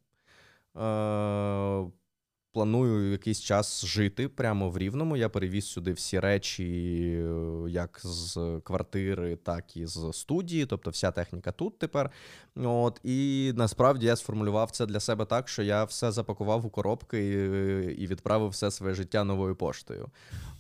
Планую 2.53 3.13
якийсь 3.13 3.41
час 3.41 3.85
жити 3.85 4.29
прямо 4.29 4.71
в 4.71 4.79
Рівному. 4.79 5.17
Я 5.17 5.29
перевіз 5.29 5.67
сюди 5.67 5.93
всі 5.93 6.21
речі, 6.21 6.65
е, 6.65 7.71
як 7.71 8.01
з 8.03 8.61
квартири, 8.65 9.37
так 9.37 9.77
і 9.77 9.87
з 9.87 10.13
студії. 10.13 10.67
Тобто 10.67 10.91
вся 10.91 11.11
техніка 11.11 11.53
тут 11.53 11.79
тепер. 11.79 12.11
От 12.57 13.01
І 13.05 13.53
насправді 13.57 14.07
я 14.07 14.17
сформулював 14.17 14.71
це 14.71 14.87
для 14.87 15.01
себе 15.01 15.25
так, 15.25 15.49
що 15.49 15.63
я 15.63 15.85
все 15.85 16.13
запакував 16.13 16.67
у 16.67 16.71
коробки 16.71 17.29
і, 17.29 18.03
і 18.03 18.07
відправив 18.07 18.49
все 18.49 18.71
своє 18.71 18.95
життя 18.95 19.25
новою 19.25 19.57
поштою. 19.57 20.09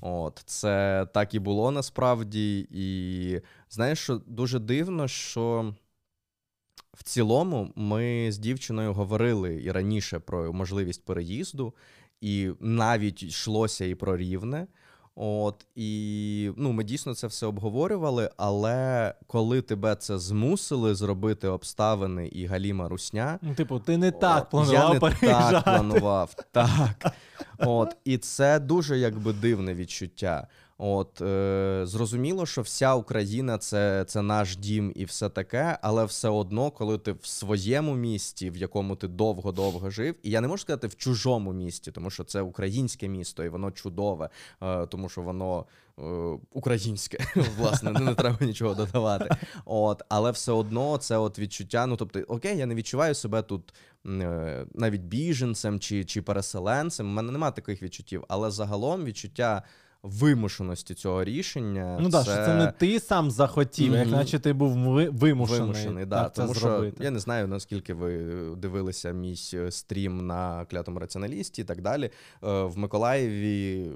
От 0.01 0.43
Це 0.47 1.07
так 1.15 1.35
і 1.35 1.39
було 1.39 1.71
насправді. 1.71 2.69
І 2.71 3.41
знаєш, 3.71 3.99
що 3.99 4.21
дуже 4.27 4.59
дивно, 4.59 5.09
що. 5.09 5.75
В 7.01 7.03
цілому, 7.03 7.73
ми 7.77 8.33
з 8.33 8.39
дівчиною 8.39 8.93
говорили 8.93 9.63
і 9.65 9.71
раніше 9.71 10.19
про 10.19 10.53
можливість 10.53 11.05
переїзду, 11.05 11.75
і 12.21 12.51
навіть 12.61 13.23
йшлося 13.23 13.85
і 13.85 13.95
про 13.95 14.17
рівне. 14.17 14.67
От 15.15 15.67
і 15.75 16.51
ну, 16.57 16.73
ми 16.73 16.85
дійсно 16.85 17.15
це 17.15 17.27
все 17.27 17.47
обговорювали. 17.47 18.31
Але 18.37 19.15
коли 19.27 19.63
тебе 19.63 19.95
це 19.95 20.19
змусили 20.19 20.95
зробити 20.95 21.49
обставини 21.49 22.27
і 22.27 22.47
Галіма 22.47 22.89
Русня, 22.89 23.39
ну, 23.43 23.55
типу, 23.55 23.79
ти 23.79 23.97
не 23.97 24.11
так 24.11 24.51
планував 24.51 24.89
я 24.89 24.95
не 24.95 25.01
переїжджати. 25.01 25.53
так 25.53 25.65
планував. 25.65 26.35
Так. 26.53 27.13
От, 27.59 27.97
і 28.05 28.19
це 28.19 28.61
дуже 28.61 28.99
якби 28.99 29.33
дивне 29.33 29.75
відчуття. 29.75 30.49
От 30.83 31.21
е, 31.21 31.81
зрозуміло, 31.85 32.47
що 32.47 32.63
вся 32.63 32.95
Україна 32.95 33.59
це 33.59 34.05
це 34.09 34.23
наш 34.23 34.57
дім 34.57 34.93
і 34.97 35.05
все 35.05 35.29
таке, 35.29 35.79
але 35.83 36.05
все 36.05 36.29
одно, 36.29 36.71
коли 36.71 36.99
ти 36.99 37.13
в 37.13 37.27
своєму 37.27 37.95
місті, 37.95 38.51
в 38.51 38.57
якому 38.57 38.97
ти 38.97 39.09
довго-довго 39.09 39.91
жив, 39.91 40.15
і 40.23 40.31
я 40.31 40.41
не 40.41 40.49
можу 40.49 40.61
сказати 40.61 40.87
в 40.87 40.97
чужому 40.97 41.53
місті, 41.53 41.93
тому 41.93 42.11
що 42.11 42.25
це 42.25 42.41
українське 42.41 43.09
місто, 43.09 43.45
і 43.45 43.49
воно 43.49 43.71
чудове, 43.71 44.29
е, 44.63 44.87
тому 44.87 45.09
що 45.09 45.23
воно 45.23 45.67
е, 45.99 46.03
українське, 46.53 47.19
власне, 47.59 47.93
не, 47.93 48.01
не 48.01 48.15
треба 48.15 48.39
нічого 48.41 48.75
додавати. 48.75 49.37
От, 49.65 50.03
але 50.09 50.31
все 50.31 50.53
одно 50.53 50.99
це 50.99 51.17
от 51.17 51.39
відчуття. 51.39 51.87
Ну 51.87 51.97
тобто, 51.97 52.21
окей, 52.21 52.59
я 52.59 52.67
не 52.67 52.75
відчуваю 52.75 53.15
себе 53.15 53.43
тут. 53.43 53.75
Е, 54.07 54.67
навіть 54.75 55.03
біженцем 55.03 55.81
чи 55.81 56.05
чи 56.05 56.23
переселенцем, 56.23 57.07
у 57.07 57.11
мене 57.11 57.33
немає 57.33 57.53
таких 57.53 57.83
відчуттів, 57.83 58.25
але 58.29 58.51
загалом 58.51 59.05
відчуття 59.05 59.63
вимушеності 60.03 60.95
цього 60.95 61.25
рішення. 61.25 61.99
Ну 62.01 62.11
так, 62.11 62.25
це... 62.25 62.33
що 62.33 62.45
це 62.45 62.55
не 62.55 62.73
ти 62.73 63.01
сам 63.01 63.31
захотів, 63.31 63.93
mm-hmm. 63.93 63.99
як 63.99 64.09
наче 64.09 64.39
ти 64.39 64.53
був 64.53 64.73
вимушений. 65.13 65.61
Вимушений, 65.61 66.07
да, 66.07 66.23
так, 66.23 66.33
тому 66.33 66.55
що 66.55 66.93
я 67.01 67.11
не 67.11 67.19
знаю, 67.19 67.49
наскільки 67.49 67.95
ви 67.95 68.19
дивилися 68.57 69.13
мій 69.13 69.37
е, 69.55 69.71
стрім 69.71 70.27
на 70.27 70.65
клятому 70.65 70.99
раціоналісті 70.99 71.63
і 71.63 71.65
так 71.65 71.83
далі. 71.83 72.05
Е, 72.05 72.11
в 72.63 72.79
Миколаєві 72.79 73.87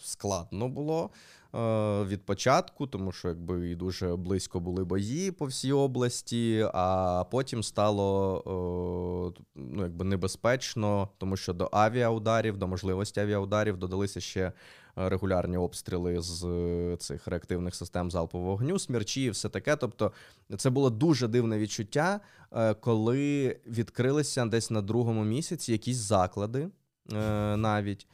складно 0.00 0.68
було. 0.68 1.10
Е, 1.54 2.04
від 2.04 2.26
початку, 2.26 2.86
тому 2.86 3.12
що 3.12 3.28
якби 3.28 3.70
і 3.70 3.74
дуже 3.74 4.16
близько 4.16 4.60
були 4.60 4.84
бої 4.84 5.30
по 5.30 5.46
всій 5.46 5.72
області, 5.72 6.68
а 6.74 7.24
потім 7.30 7.62
стало 7.62 9.32
ну, 9.54 9.82
якби 9.82 10.04
небезпечно, 10.04 11.08
тому 11.18 11.36
що 11.36 11.52
до 11.52 11.68
авіаударів, 11.72 12.56
до 12.56 12.68
можливості 12.68 13.20
авіаударів 13.20 13.76
додалися 13.76 14.20
ще 14.20 14.52
регулярні 14.98 15.56
обстріли 15.56 16.20
з 16.20 16.44
е, 16.44 16.96
цих 16.96 17.26
реактивних 17.26 17.74
систем 17.74 18.10
залпового 18.10 18.50
вогню, 18.50 18.78
смерчі, 18.78 19.22
і 19.22 19.30
все 19.30 19.48
таке. 19.48 19.76
Тобто, 19.76 20.12
це 20.56 20.70
було 20.70 20.90
дуже 20.90 21.28
дивне 21.28 21.58
відчуття, 21.58 22.20
е, 22.52 22.74
коли 22.74 23.56
відкрилися 23.66 24.46
десь 24.46 24.70
на 24.70 24.82
другому 24.82 25.24
місяці 25.24 25.72
якісь 25.72 25.96
заклади 25.96 26.68
е, 27.12 27.56
навіть, 27.56 28.06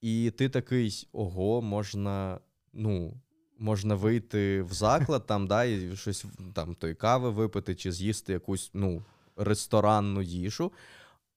і 0.00 0.30
ти 0.30 0.48
такий 0.48 1.08
ого, 1.12 1.62
можна, 1.62 2.38
ну. 2.72 3.14
Можна 3.58 3.94
вийти 3.94 4.62
в 4.62 4.72
заклад 4.72 5.26
там, 5.26 5.46
да, 5.46 5.64
і 5.64 5.96
щось 5.96 6.24
там 6.54 6.74
той 6.74 6.94
кави 6.94 7.30
випити, 7.30 7.74
чи 7.74 7.92
з'їсти 7.92 8.32
якусь 8.32 8.70
ну, 8.74 9.04
ресторанну 9.36 10.22
їжу. 10.22 10.72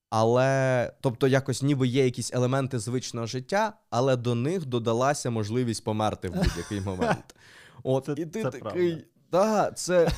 Але 0.10 0.92
тобто, 1.02 1.28
якось 1.28 1.62
ніби 1.62 1.88
є 1.88 2.06
якісь 2.06 2.34
елементи 2.34 2.80
звичного 2.80 3.28
життя, 3.28 3.74
але 3.90 4.16
до 4.16 4.36
них 4.36 4.66
додалася 4.66 5.30
можливість 5.30 5.84
померти 5.84 6.30
в 6.30 6.34
будь-який 6.34 6.82
момент. 6.82 7.36
От, 7.84 8.06
це, 8.06 8.12
І 8.12 8.26
ти 8.26 8.44
це 8.44 8.52
такий. 8.52 9.06
Да, 9.32 9.72
це 9.72 10.12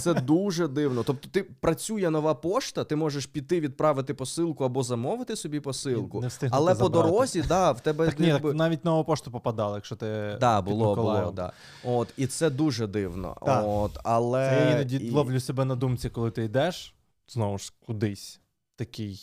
це 0.00 0.14
дуже 0.14 0.68
дивно. 0.68 1.02
Тобто, 1.02 1.28
ти 1.28 1.42
працює 1.42 2.10
нова 2.10 2.34
пошта, 2.34 2.84
ти 2.84 2.96
можеш 2.96 3.26
піти 3.26 3.60
відправити 3.60 4.14
посилку 4.14 4.64
або 4.64 4.82
замовити 4.82 5.36
собі 5.36 5.60
посилку, 5.60 6.24
але 6.50 6.74
по 6.74 6.88
дорозі, 6.88 7.42
да, 7.42 7.72
в 7.72 7.80
тебе 7.80 8.06
так, 8.06 8.20
ні, 8.20 8.32
так 8.32 8.54
навіть 8.54 8.84
нова 8.84 9.04
пошта 9.04 9.30
попадала, 9.30 9.74
якщо 9.74 9.96
ти 9.96 10.36
да, 10.40 10.62
було, 10.62 10.94
було, 10.94 11.32
да. 11.36 11.52
От, 11.84 12.08
і 12.16 12.26
це 12.26 12.50
дуже 12.50 12.86
дивно. 12.86 13.36
Так. 13.46 13.64
От, 13.66 13.98
але 14.04 14.48
це 14.48 14.66
я 14.66 14.74
іноді 14.74 14.96
і... 14.96 15.10
ловлю 15.10 15.40
себе 15.40 15.64
на 15.64 15.74
думці, 15.74 16.10
коли 16.10 16.30
ти 16.30 16.44
йдеш 16.44 16.94
знову 17.28 17.58
ж 17.58 17.72
кудись 17.86 18.40
такий, 18.80 19.20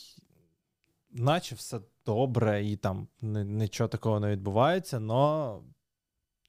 наче 1.12 1.56
все 1.56 1.80
добре, 2.06 2.66
і 2.66 2.76
там 2.76 3.08
нічого 3.22 3.88
такого 3.88 4.20
не 4.20 4.32
відбувається, 4.32 5.02
але 5.10 5.60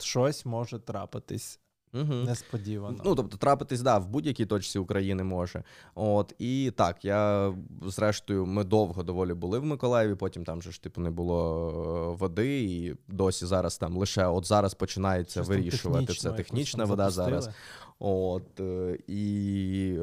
щось 0.01 0.47
може 0.47 0.79
трапитись. 0.79 1.61
Угу. 1.95 2.15
Несподівано. 2.15 3.03
Ну, 3.05 3.15
тобто, 3.15 3.37
трапитись, 3.37 3.81
да, 3.81 3.99
в 3.99 4.09
будь-якій 4.09 4.47
точці 4.47 4.79
України 4.79 5.25
може. 5.25 5.63
От, 5.95 6.35
І 6.39 6.73
так, 6.77 7.05
я, 7.05 7.53
зрештою, 7.83 8.47
ми 8.47 8.65
довго 8.65 9.03
доволі 9.03 9.35
були 9.35 9.59
в 9.59 9.65
Миколаєві, 9.65 10.15
потім 10.15 10.45
там 10.45 10.63
же 10.63 10.73
ж 10.73 10.83
типу 10.83 11.01
не 11.01 11.11
було 11.11 11.69
е, 12.13 12.17
води, 12.17 12.63
і 12.63 12.95
досі 13.09 13.47
зараз 13.47 13.79
там 13.79 13.97
лише 13.97 14.27
от 14.27 14.47
зараз 14.47 14.75
починається 14.75 15.41
Щось 15.41 15.49
вирішувати 15.49 16.15
це 16.15 16.33
технічна 16.33 16.85
вода 16.85 17.11
запустили. 17.11 17.43
зараз. 17.43 17.57
От, 17.99 18.61
е, 18.61 18.99
І 19.07 19.99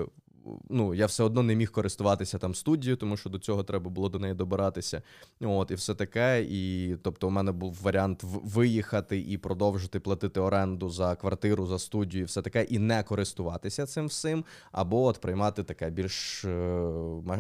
ну, 0.70 0.94
я 0.94 1.06
все 1.06 1.24
одно 1.24 1.44
не 1.44 1.56
міг 1.56 1.72
користуватися 1.72 2.38
там 2.38 2.56
студією, 2.56 2.98
тому 2.98 3.18
що 3.18 3.30
до 3.30 3.40
цього 3.40 3.64
треба 3.64 3.90
було 3.90 4.10
до 4.10 4.20
неї 4.20 4.34
добиратися. 4.34 5.02
От, 5.42 5.72
І 5.72 5.76
все 5.76 5.96
таке. 5.96 6.44
І 6.50 6.96
тобто, 7.04 7.28
у 7.28 7.30
мене 7.30 7.52
був 7.52 7.80
варіант 7.82 8.22
виїхати 8.24 9.20
і 9.20 9.38
продовжити 9.38 10.00
платити 10.00 10.40
оренду 10.40 10.90
за 10.90 11.16
квартиру, 11.16 11.66
за 11.66 11.80
студію, 11.80 12.22
і 12.22 12.26
все 12.26 12.42
таке, 12.42 12.64
і 12.64 12.80
не 12.80 13.04
користуватися 13.04 13.86
цим 13.86 14.06
всім, 14.06 14.46
або 14.72 15.04
от 15.04 15.22
приймати 15.22 15.64
таке 15.64 15.90
більш 15.90 16.46
е, 16.46 16.58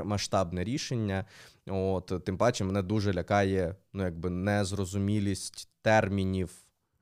масштабне 0.03 0.63
рішення. 0.63 1.25
От, 1.67 2.13
Тим 2.25 2.37
паче, 2.37 2.63
мене 2.63 2.81
дуже 2.81 3.13
лякає 3.13 3.75
ну, 3.93 4.03
якби 4.03 4.29
незрозумілість 4.29 5.69
термінів. 5.81 6.51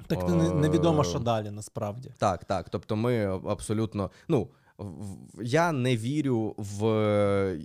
Так 0.07 0.29
невідомо, 0.55 1.03
що 1.03 1.19
далі 1.19 1.51
насправді. 1.51 2.11
Так, 2.17 2.45
так. 2.45 2.69
Тобто, 2.69 2.95
ми 2.95 3.25
абсолютно. 3.25 4.11
ну, 4.27 4.47
я 5.41 5.71
не 5.71 5.97
вірю 5.97 6.55
в 6.57 7.59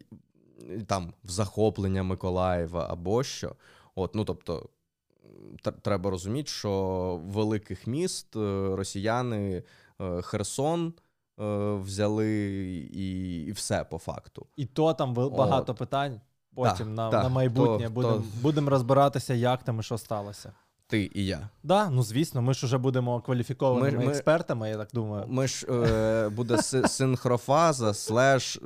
там 0.86 1.12
в 1.24 1.30
захоплення 1.30 2.02
Миколаєва 2.02 2.86
або 2.90 3.22
що. 3.22 3.54
От, 3.94 4.14
ну 4.14 4.24
тобто, 4.24 4.68
треба 5.82 6.10
розуміти, 6.10 6.50
що 6.50 7.20
великих 7.24 7.86
міст 7.86 8.36
е, 8.36 8.68
росіяни 8.76 9.62
е, 10.00 10.22
Херсон. 10.22 10.92
Е, 11.40 11.74
взяли 11.74 12.28
і 12.92 13.42
і 13.42 13.52
все 13.52 13.84
по 13.84 13.98
факту. 13.98 14.46
І 14.56 14.66
то 14.66 14.94
там 14.94 15.14
багато 15.14 15.72
От. 15.72 15.78
питань 15.78 16.20
потім 16.54 16.86
так, 16.86 16.96
на 16.96 17.10
так, 17.10 17.22
на 17.22 17.28
майбутнє. 17.28 17.88
Будемо 17.88 18.22
будем 18.42 18.68
розбиратися, 18.68 19.34
як 19.34 19.62
там 19.62 19.80
і 19.80 19.82
що 19.82 19.98
сталося. 19.98 20.52
Ти 20.90 21.10
і 21.14 21.26
я. 21.26 21.48
Да, 21.62 21.90
ну 21.90 22.02
звісно, 22.02 22.42
ми 22.42 22.54
ж 22.54 22.66
вже 22.66 22.78
будемо 22.78 23.20
кваліфікованими 23.20 24.04
ми, 24.04 24.10
експертами, 24.10 24.70
я 24.70 24.76
так 24.76 24.88
думаю. 24.94 25.24
Ми 25.28 25.48
ж 25.48 25.66
е, 25.66 26.28
буде 26.28 26.62
синхрофаза, 26.88 27.94
слеш 27.94 28.60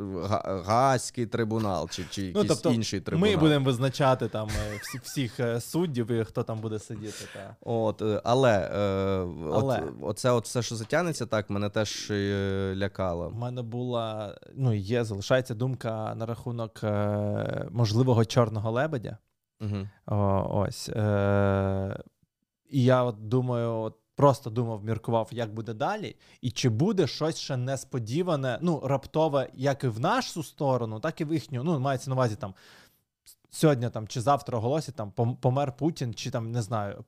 Гаазький 0.66 1.26
трибунал, 1.26 1.88
чи 1.88 2.04
чи 2.10 2.32
ну, 2.34 2.44
тобто 2.44 2.72
інший 2.72 3.00
трибунал. 3.00 3.30
Ми 3.30 3.36
будемо 3.36 3.64
визначати 3.64 4.28
там 4.28 4.48
е, 4.48 4.78
всі, 4.82 4.98
всіх 4.98 5.40
е, 5.40 5.60
суддів, 5.60 6.10
і 6.10 6.24
хто 6.24 6.42
там 6.42 6.60
буде 6.60 6.78
сидіти. 6.78 7.24
Та. 7.34 7.56
От, 7.60 8.02
е, 8.02 8.20
Але, 8.24 8.70
е, 8.74 8.78
але. 9.52 9.78
От, 9.78 9.92
оце 10.00 10.30
от 10.30 10.44
все, 10.44 10.62
що 10.62 10.76
затягнеться, 10.76 11.26
так, 11.26 11.50
мене 11.50 11.68
теж 11.70 12.10
е, 12.10 12.74
лякало. 12.76 13.28
У 13.28 13.38
мене 13.38 13.62
була, 13.62 14.36
ну 14.54 14.74
є, 14.74 15.04
залишається 15.04 15.54
думка 15.54 16.14
на 16.14 16.26
рахунок 16.26 16.80
е, 16.84 17.68
можливого 17.70 18.24
чорного 18.24 18.70
лебедя. 18.70 19.18
Угу. 19.62 19.88
О, 20.06 20.46
Ось. 20.68 20.88
Е, 20.88 21.96
і 22.72 22.84
я 22.84 23.02
от 23.02 23.28
думаю, 23.28 23.74
от 23.74 23.94
просто 24.16 24.50
думав, 24.50 24.84
міркував, 24.84 25.28
як 25.30 25.54
буде 25.54 25.74
далі, 25.74 26.16
і 26.40 26.50
чи 26.50 26.68
буде 26.68 27.06
щось 27.06 27.38
ще 27.38 27.56
несподіване, 27.56 28.58
ну 28.62 28.80
раптове, 28.84 29.48
як 29.54 29.84
і 29.84 29.88
в 29.88 30.00
нашу 30.00 30.42
сторону, 30.42 31.00
так 31.00 31.20
і 31.20 31.24
в 31.24 31.32
їхню. 31.32 31.64
Ну 31.64 31.80
мається 31.80 32.10
на 32.10 32.16
увазі 32.16 32.36
там 32.36 32.54
сьогодні 33.54 33.90
там 33.90 34.08
чи 34.08 34.20
завтра 34.20 34.58
оголосять 34.58 34.94
там 34.94 35.12
помер 35.40 35.72
Путін, 35.76 36.14
чи 36.14 36.30
там 36.30 36.50
не 36.50 36.62
знаю, 36.62 37.04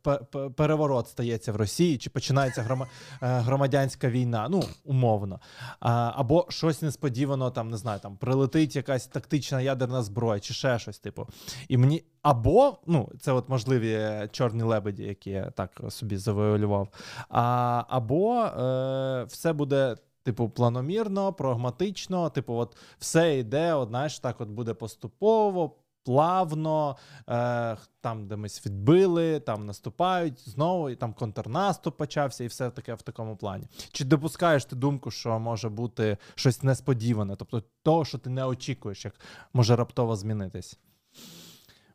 переворот 0.57 1.09
стається 1.09 1.53
в 1.53 1.57
Росії, 1.57 1.99
чи 1.99 2.11
починається 2.11 2.63
грома, 2.63 2.87
е, 3.23 3.27
громадянська 3.29 4.09
війна, 4.09 4.49
ну 4.51 4.63
умовно. 4.85 5.41
Або 5.81 6.47
щось 6.49 6.83
несподівано 6.83 7.51
там 7.51 7.71
не 7.71 7.77
знаю, 7.77 8.01
там 8.01 8.17
прилетить 8.17 8.77
якась 8.77 9.07
тактична 9.07 9.61
ядерна 9.61 10.03
зброя, 10.03 10.41
чи 10.41 10.55
ще 10.55 10.79
щось, 10.79 10.99
типу. 10.99 11.27
І 11.69 11.77
мені 11.77 12.05
або 12.23 12.79
ну 12.87 13.11
це 13.21 13.33
от 13.33 13.49
можливі 13.49 14.11
чорні 14.33 14.63
лебеді, 14.63 15.03
які 15.03 15.31
я 15.31 15.51
так 15.51 15.81
собі 15.89 16.17
завуалював, 16.17 16.89
а, 17.29 17.85
або 17.89 18.43
е, 18.43 19.25
все 19.25 19.53
буде. 19.53 19.97
Типу, 20.25 20.49
планомірно, 20.49 21.33
прагматично, 21.33 22.31
типу, 22.31 22.55
от 22.55 22.77
все 22.99 23.39
йде, 23.39 23.75
от, 23.75 23.89
знаєш, 23.89 24.19
так 24.19 24.41
от 24.41 24.49
буде 24.49 24.75
поступово, 24.75 25.77
плавно, 26.05 26.97
е, 27.29 27.77
там, 28.01 28.27
де 28.27 28.37
ми 28.37 28.49
відбили, 28.67 29.41
там 29.41 29.67
наступають 29.67 30.49
знову, 30.49 30.91
і 30.91 30.97
там 30.97 31.13
контрнаступ 31.13 31.97
почався, 31.97 32.45
і 32.45 32.47
все 32.47 32.71
таке 32.71 32.95
в 32.95 33.03
такому 33.03 33.37
плані. 33.37 33.67
Чи 33.93 34.05
допускаєш 34.05 34.65
ти 34.65 34.77
думку, 34.77 35.11
що 35.11 35.39
може 35.39 35.69
бути 35.69 36.17
щось 36.35 36.63
несподіване, 36.63 37.37
тобто 37.37 37.63
того, 37.83 38.05
що 38.05 38.19
ти 38.19 38.31
не 38.31 38.45
очікуєш, 38.45 39.05
як 39.05 39.15
може 39.53 39.77
раптово 39.77 40.17
змінитись? 40.17 40.79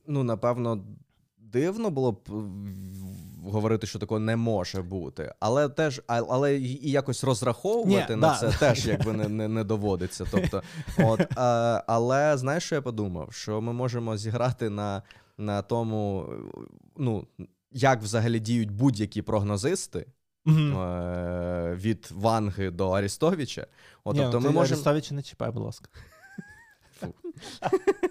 Ну, 0.07 0.24
напевно, 0.24 0.84
дивно 1.52 1.89
було 1.89 2.12
б 2.12 2.30
говорити, 3.43 3.88
що 3.88 4.00
такого 4.00 4.20
не 4.20 4.36
може 4.36 4.82
бути, 4.82 5.34
але 5.39 5.70
теж, 5.70 6.02
але 6.08 6.58
і 6.58 6.91
якось 6.91 7.24
розраховувати 7.24 8.16
Ні, 8.16 8.22
на 8.22 8.28
да. 8.28 8.38
це 8.38 8.60
теж 8.60 8.88
якби 8.88 9.14
не 9.14 9.30
не, 9.30 9.47
не 9.47 9.64
доводиться. 9.64 10.26
Тобто, 10.32 10.64
от, 10.97 11.22
а, 11.36 11.84
Але 11.88 12.38
знаєш, 12.38 12.64
що 12.64 12.76
я 12.76 12.82
подумав? 12.82 13.34
Що 13.34 13.62
ми 13.62 13.74
можемо 13.74 14.18
зіграти 14.18 14.70
на, 14.70 15.04
на 15.38 15.62
тому, 15.62 16.30
ну, 16.97 17.28
як 17.72 18.02
взагалі 18.02 18.39
діють 18.39 18.72
будь-які 18.72 19.22
прогнозисти. 19.22 20.06
Mm-hmm. 20.45 21.76
Від 21.76 22.08
Ванги 22.12 22.72
до 22.72 22.89
Арістовича. 22.89 23.68
От, 24.04 24.16
Ні, 24.16 24.22
тобто 24.22 24.39
ми 24.39 24.50
можемо... 24.50 24.62
Арістовича 24.62 25.16
не 25.16 25.24
чіпай, 25.24 25.52
будь 25.52 25.64
ласка. 25.64 25.89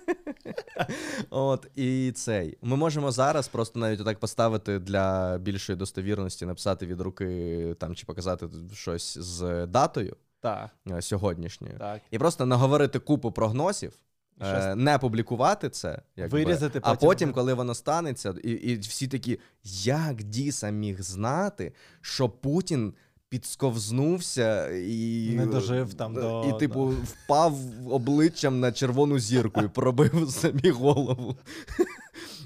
От 1.31 1.67
і 1.75 2.13
цей. 2.13 2.59
Ми 2.63 2.77
можемо 2.77 3.13
зараз 3.13 3.49
просто 3.49 3.79
навіть 3.79 4.01
отак 4.01 4.19
поставити 4.19 4.79
для 4.79 5.39
більшої 5.39 5.79
достовірності, 5.79 6.47
написати 6.47 6.87
від 6.87 7.01
руки 7.01 7.77
там 7.79 7.95
чи 7.95 8.07
показати 8.07 8.49
щось 8.73 9.19
з 9.19 9.67
датою 9.67 10.17
так. 10.41 10.71
Е, 10.91 11.03
сьогоднішньою. 11.03 11.79
Так. 11.79 12.01
І 12.11 12.19
просто 12.19 12.47
наговорити 12.47 12.99
купу 12.99 13.33
прогнозів. 13.33 13.93
Е, 14.41 14.75
не 14.75 14.99
публікувати 14.99 15.69
це, 15.69 16.03
якби, 16.17 16.45
Вирізати 16.45 16.81
а 16.83 16.95
потім, 16.95 17.33
коли 17.33 17.55
воно 17.55 17.75
станеться, 17.75 18.35
і 18.45 18.51
і 18.51 18.79
всі 18.79 19.09
такі, 19.09 19.39
як 19.85 20.23
Діса 20.23 20.71
міг 20.71 21.03
знати, 21.03 21.73
що 22.01 22.29
Путін 22.29 22.95
підсковзнувся 23.29 24.71
і 24.71 25.31
не 25.37 25.47
дожив 25.47 25.95
там 25.95 26.15
до 26.15 26.45
і, 26.49 26.59
типу, 26.59 26.87
да. 26.87 26.97
впав 27.05 27.57
обличчям 27.91 28.61
на 28.61 28.73
червону 28.73 29.19
зірку 29.19 29.61
і 29.61 29.69
пробив 29.69 30.31
собі 30.31 30.71
голову. 30.71 31.37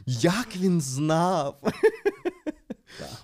Як 0.06 0.56
він 0.56 0.80
знав? 0.80 1.56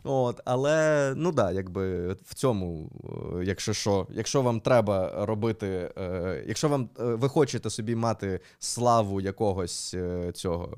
От, 0.05 0.41
Але 0.45 1.13
ну 1.17 1.33
да, 1.33 1.53
якби 1.53 2.13
в 2.13 2.35
цьому, 2.35 2.91
е, 3.41 3.45
якщо 3.45 3.73
що, 3.73 4.07
якщо 4.11 4.43
вам 4.43 4.61
треба 4.61 5.27
робити, 5.27 5.93
е, 5.99 6.45
якщо 6.47 6.69
вам 6.69 6.91
е, 7.01 7.05
ви 7.05 7.29
хочете 7.29 7.71
собі 7.71 7.95
мати 7.95 8.41
славу 8.59 9.21
якогось 9.21 9.97
цього 10.35 10.77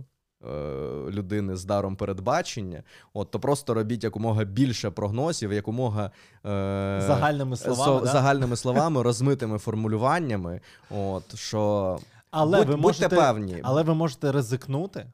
людини 1.11 1.57
з 1.57 1.65
даром 1.65 1.97
передбачення, 1.97 2.83
от 3.15 3.31
то 3.31 3.41
просто 3.41 3.75
робіть 3.75 4.05
якомога 4.05 4.45
більше 4.45 4.91
прогнозів, 4.91 5.53
якомога 5.53 6.05
е, 6.05 7.03
загальними 7.07 7.57
словами, 7.57 7.99
со, 7.99 8.05
да? 8.05 8.13
загальними 8.13 8.57
словами, 8.57 9.03
розмитими 9.03 9.59
формулюваннями. 9.59 10.61
От 10.91 11.39
що 11.39 11.99
але 12.31 12.59
будь, 12.59 12.69
ви 12.69 12.77
можете, 12.77 13.09
будьте 13.09 13.17
певні, 13.17 13.61
але 13.63 13.83
ви 13.83 13.95
можете 13.95 14.33
ризикнути. 14.33 15.07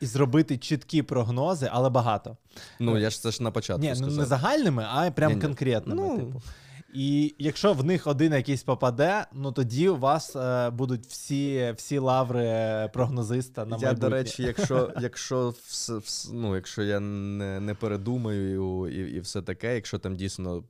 І 0.00 0.06
зробити 0.06 0.58
чіткі 0.58 1.02
прогнози, 1.02 1.68
але 1.72 1.90
багато. 1.90 2.36
Ну 2.80 2.98
я 2.98 3.10
ж 3.10 3.22
це 3.22 3.30
ж 3.30 3.42
на 3.42 3.50
початку. 3.50 3.82
Ні, 3.82 3.94
сказав. 3.94 4.10
ну 4.10 4.20
не 4.20 4.26
загальними, 4.26 4.86
а 4.90 5.10
прям 5.10 5.40
конкретними. 5.40 6.02
Ну, 6.02 6.18
типу. 6.18 6.42
І 6.92 7.34
якщо 7.38 7.72
в 7.72 7.84
них 7.84 8.06
один 8.06 8.32
якийсь 8.32 8.62
попаде, 8.62 9.26
ну 9.32 9.52
тоді 9.52 9.88
у 9.88 9.96
вас 9.96 10.36
е, 10.36 10.70
будуть 10.70 11.06
всі 11.06 11.74
всі 11.76 11.98
лаври 11.98 12.90
прогнозиста 12.92 13.64
на 13.64 13.76
Я, 13.76 13.92
до 13.92 14.08
речі, 14.08 14.42
якщо 14.42 14.92
якщо 15.00 15.54
ну, 16.32 16.54
якщо 16.54 16.82
я 16.82 17.00
не 17.00 17.60
не 17.60 17.74
передумаю 17.74 18.88
і 18.88 19.12
і 19.12 19.20
все 19.20 19.42
таке, 19.42 19.74
якщо 19.74 19.98
там 19.98 20.16
дійсно 20.16 20.64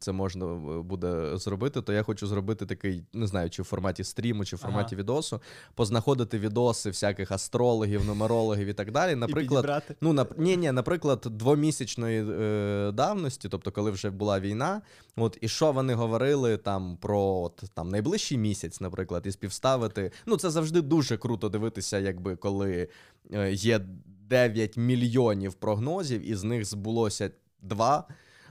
це 0.00 0.12
можна 0.12 0.46
буде 0.82 1.36
зробити, 1.36 1.82
то 1.82 1.92
я 1.92 2.02
хочу 2.02 2.26
зробити 2.26 2.66
такий, 2.66 3.02
не 3.12 3.26
знаю, 3.26 3.50
чи 3.50 3.62
в 3.62 3.64
форматі 3.64 4.04
стріму, 4.04 4.44
чи 4.44 4.56
в 4.56 4.58
форматі 4.58 4.94
ага. 4.94 5.02
відосу, 5.02 5.40
познаходити 5.74 6.38
відоси 6.38 6.90
всяких 6.90 7.32
астрологів, 7.32 8.04
нумерологів 8.04 8.66
і 8.66 8.72
так 8.72 8.90
далі. 8.90 9.14
Наприклад, 9.14 9.82
і 9.90 9.94
ну 10.00 10.12
на 10.12 10.26
ні, 10.36 10.56
ні, 10.56 10.72
наприклад, 10.72 11.26
двомісячної 11.30 12.24
е, 12.30 12.92
давності, 12.92 13.48
тобто, 13.48 13.72
коли 13.72 13.90
вже 13.90 14.10
була 14.10 14.40
війна, 14.40 14.82
от 15.16 15.38
і 15.40 15.48
що 15.48 15.72
вони 15.72 15.94
говорили 15.94 16.56
там 16.56 16.96
про 16.96 17.20
от, 17.20 17.64
там 17.74 17.88
найближчий 17.88 18.38
місяць, 18.38 18.80
наприклад, 18.80 19.26
і 19.26 19.32
співставити. 19.32 20.12
Ну, 20.26 20.36
це 20.36 20.50
завжди 20.50 20.82
дуже 20.82 21.16
круто 21.16 21.48
дивитися, 21.48 21.98
якби 21.98 22.36
коли 22.36 22.88
е, 23.32 23.52
є 23.52 23.80
9 24.28 24.76
мільйонів 24.76 25.54
прогнозів, 25.54 26.30
і 26.30 26.34
з 26.34 26.44
них 26.44 26.64
збулося 26.64 27.30
2. 27.60 28.04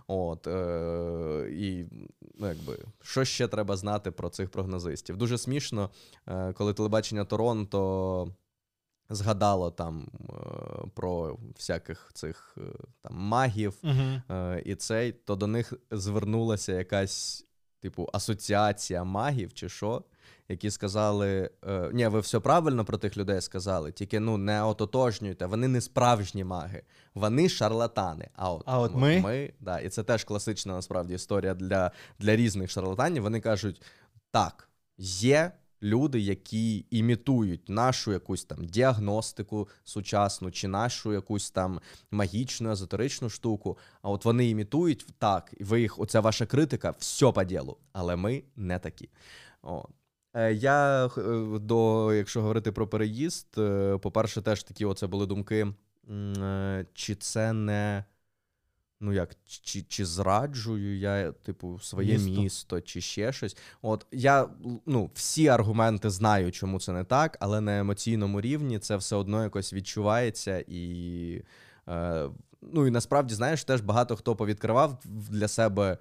От, 0.08 0.48
е, 0.48 1.50
І 1.52 1.86
ну, 2.40 2.48
якби, 2.48 2.78
що 3.02 3.26
ще 3.26 3.48
треба 3.48 3.78
знати 3.78 4.12
про 4.12 4.30
цих 4.30 4.50
прогнозистів? 4.50 5.18
Дуже 5.18 5.38
смішно, 5.38 5.90
е, 6.28 6.54
коли 6.54 6.74
телебачення 6.74 7.26
Торонто 7.26 8.28
згадало 9.12 9.72
там 9.72 10.08
е, 10.30 10.34
про 10.94 11.38
всяких 11.56 12.12
цих 12.14 12.58
е, 12.58 12.62
там 13.02 13.16
магів 13.16 13.78
uh-huh. 13.84 14.60
і 14.60 14.76
цей, 14.76 15.12
то 15.12 15.36
до 15.36 15.48
них 15.48 15.74
звернулася 15.92 16.74
якась, 16.74 17.46
типу, 17.80 18.10
асоціація 18.14 19.04
магів 19.04 19.54
чи 19.54 19.70
що, 19.70 20.04
які 20.50 20.72
сказали: 20.72 21.50
ні, 21.94 22.08
ви 22.08 22.20
все 22.20 22.40
правильно 22.40 22.86
про 22.86 22.98
тих 22.98 23.18
людей 23.18 23.42
сказали, 23.42 23.92
тільки 23.92 24.20
ну 24.20 24.38
не 24.38 24.64
ототожнюйте, 24.64 25.46
вони 25.46 25.68
не 25.68 25.82
справжні 25.82 26.44
маги, 26.44 26.84
вони 27.14 27.50
шарлатани. 27.50 28.30
А 28.36 28.52
от, 28.52 28.64
а 28.66 28.80
от 28.80 28.96
ми, 28.96 29.22
ми 29.22 29.54
да, 29.60 29.80
і 29.80 29.90
це 29.90 30.04
теж 30.04 30.24
класична 30.24 30.74
насправді 30.74 31.14
історія 31.14 31.54
для, 31.54 31.92
для 32.20 32.36
різних 32.36 32.72
шарлатанів. 32.72 33.24
Вони 33.24 33.42
кажуть: 33.42 33.82
так, 34.32 34.70
є 34.98 35.52
люди, 35.84 36.20
які 36.20 36.86
імітують 36.90 37.70
нашу 37.70 38.12
якусь 38.12 38.46
там 38.46 38.66
діагностику 38.66 39.68
сучасну, 39.84 40.52
чи 40.52 40.68
нашу 40.68 41.14
якусь 41.14 41.52
там 41.52 41.80
магічну, 42.12 42.72
езотеричну 42.72 43.30
штуку. 43.30 43.78
А 44.02 44.10
от 44.10 44.26
вони 44.26 44.50
імітують 44.50 45.06
так, 45.18 45.54
і 45.58 45.64
ви 45.64 45.82
їх, 45.82 46.00
оця 46.00 46.20
ваша 46.20 46.46
критика, 46.46 46.94
все 47.00 47.32
по 47.32 47.44
ділу. 47.44 47.78
Але 47.94 48.16
ми 48.16 48.44
не 48.56 48.80
такі. 48.80 49.10
О. 49.64 49.86
Е, 50.34 50.54
я 50.54 51.06
е, 51.06 51.60
до, 51.60 52.14
якщо 52.14 52.42
говорити 52.42 52.72
про 52.72 52.88
переїзд, 52.88 53.58
е, 53.58 53.98
по-перше, 53.98 54.42
теж 54.42 54.64
такі 54.64 54.86
оце 54.86 55.08
були 55.08 55.26
думки, 55.26 55.68
чи 56.94 57.16
це 57.16 57.54
не 57.54 58.04
Ну 59.04 59.14
як, 59.14 59.36
чи 59.46 59.82
чи 59.82 60.06
зраджую 60.06 61.00
я, 61.00 61.32
типу, 61.32 61.80
своє 61.80 62.14
місто. 62.14 62.42
місто, 62.42 62.82
чи 62.82 63.02
ще 63.02 63.34
щось. 63.34 63.58
От 63.82 64.06
я 64.12 64.48
ну, 64.86 65.12
всі 65.14 65.48
аргументи 65.48 66.10
знаю, 66.10 66.52
чому 66.52 66.80
це 66.80 66.92
не 66.92 67.04
так, 67.04 67.38
але 67.40 67.62
на 67.62 67.80
емоційному 67.80 68.42
рівні 68.42 68.80
це 68.80 68.96
все 68.96 69.16
одно 69.16 69.44
якось 69.44 69.74
відчувається 69.74 70.64
і. 70.68 71.44
Е, 71.90 72.30
Ну 72.74 72.88
і 72.88 72.92
насправді, 72.92 73.34
знаєш, 73.34 73.64
теж 73.64 73.82
багато 73.82 74.16
хто 74.16 74.36
повідкривав 74.36 75.04
для 75.06 75.48
себе 75.48 75.98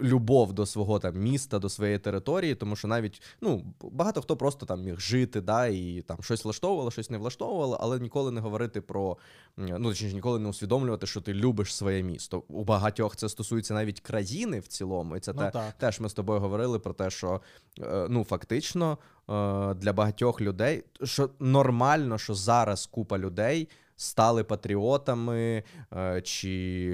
любов 0.00 0.52
до 0.52 0.66
свого 0.66 0.98
там 0.98 1.14
міста, 1.14 1.58
до 1.58 1.68
своєї 1.68 1.98
території, 1.98 2.54
тому 2.54 2.76
що 2.76 2.88
навіть 2.88 3.22
ну 3.40 3.74
багато 3.82 4.22
хто 4.22 4.36
просто 4.36 4.66
там 4.66 4.82
міг 4.82 5.00
жити, 5.00 5.40
да, 5.40 5.66
і 5.66 6.04
там 6.06 6.16
щось 6.20 6.44
влаштовувало, 6.44 6.90
щось 6.90 7.10
не 7.10 7.18
влаштовувало, 7.18 7.78
але 7.80 7.98
ніколи 7.98 8.30
не 8.30 8.40
говорити 8.40 8.80
про 8.80 9.16
ну 9.56 9.88
точніше, 9.88 10.14
ніколи 10.14 10.38
не 10.38 10.48
усвідомлювати, 10.48 11.06
що 11.06 11.20
ти 11.20 11.34
любиш 11.34 11.74
своє 11.74 12.02
місто. 12.02 12.42
У 12.48 12.64
багатьох 12.64 13.16
це 13.16 13.28
стосується 13.28 13.74
навіть 13.74 14.00
країни 14.00 14.60
в 14.60 14.66
цілому, 14.66 15.16
і 15.16 15.20
це 15.20 15.32
ну, 15.32 15.50
те, 15.52 15.72
теж 15.78 16.00
ми 16.00 16.08
з 16.08 16.14
тобою 16.14 16.40
говорили 16.40 16.78
про 16.78 16.92
те, 16.92 17.10
що 17.10 17.40
е, 17.80 18.06
ну 18.10 18.24
фактично 18.24 18.98
е, 19.30 19.74
для 19.74 19.92
багатьох 19.92 20.40
людей 20.40 20.84
що 21.02 21.30
нормально, 21.38 22.18
що 22.18 22.34
зараз 22.34 22.86
купа 22.86 23.18
людей 23.18 23.68
стали 23.98 24.44
патріотами 24.44 25.62
е, 25.96 26.22
чи 26.22 26.90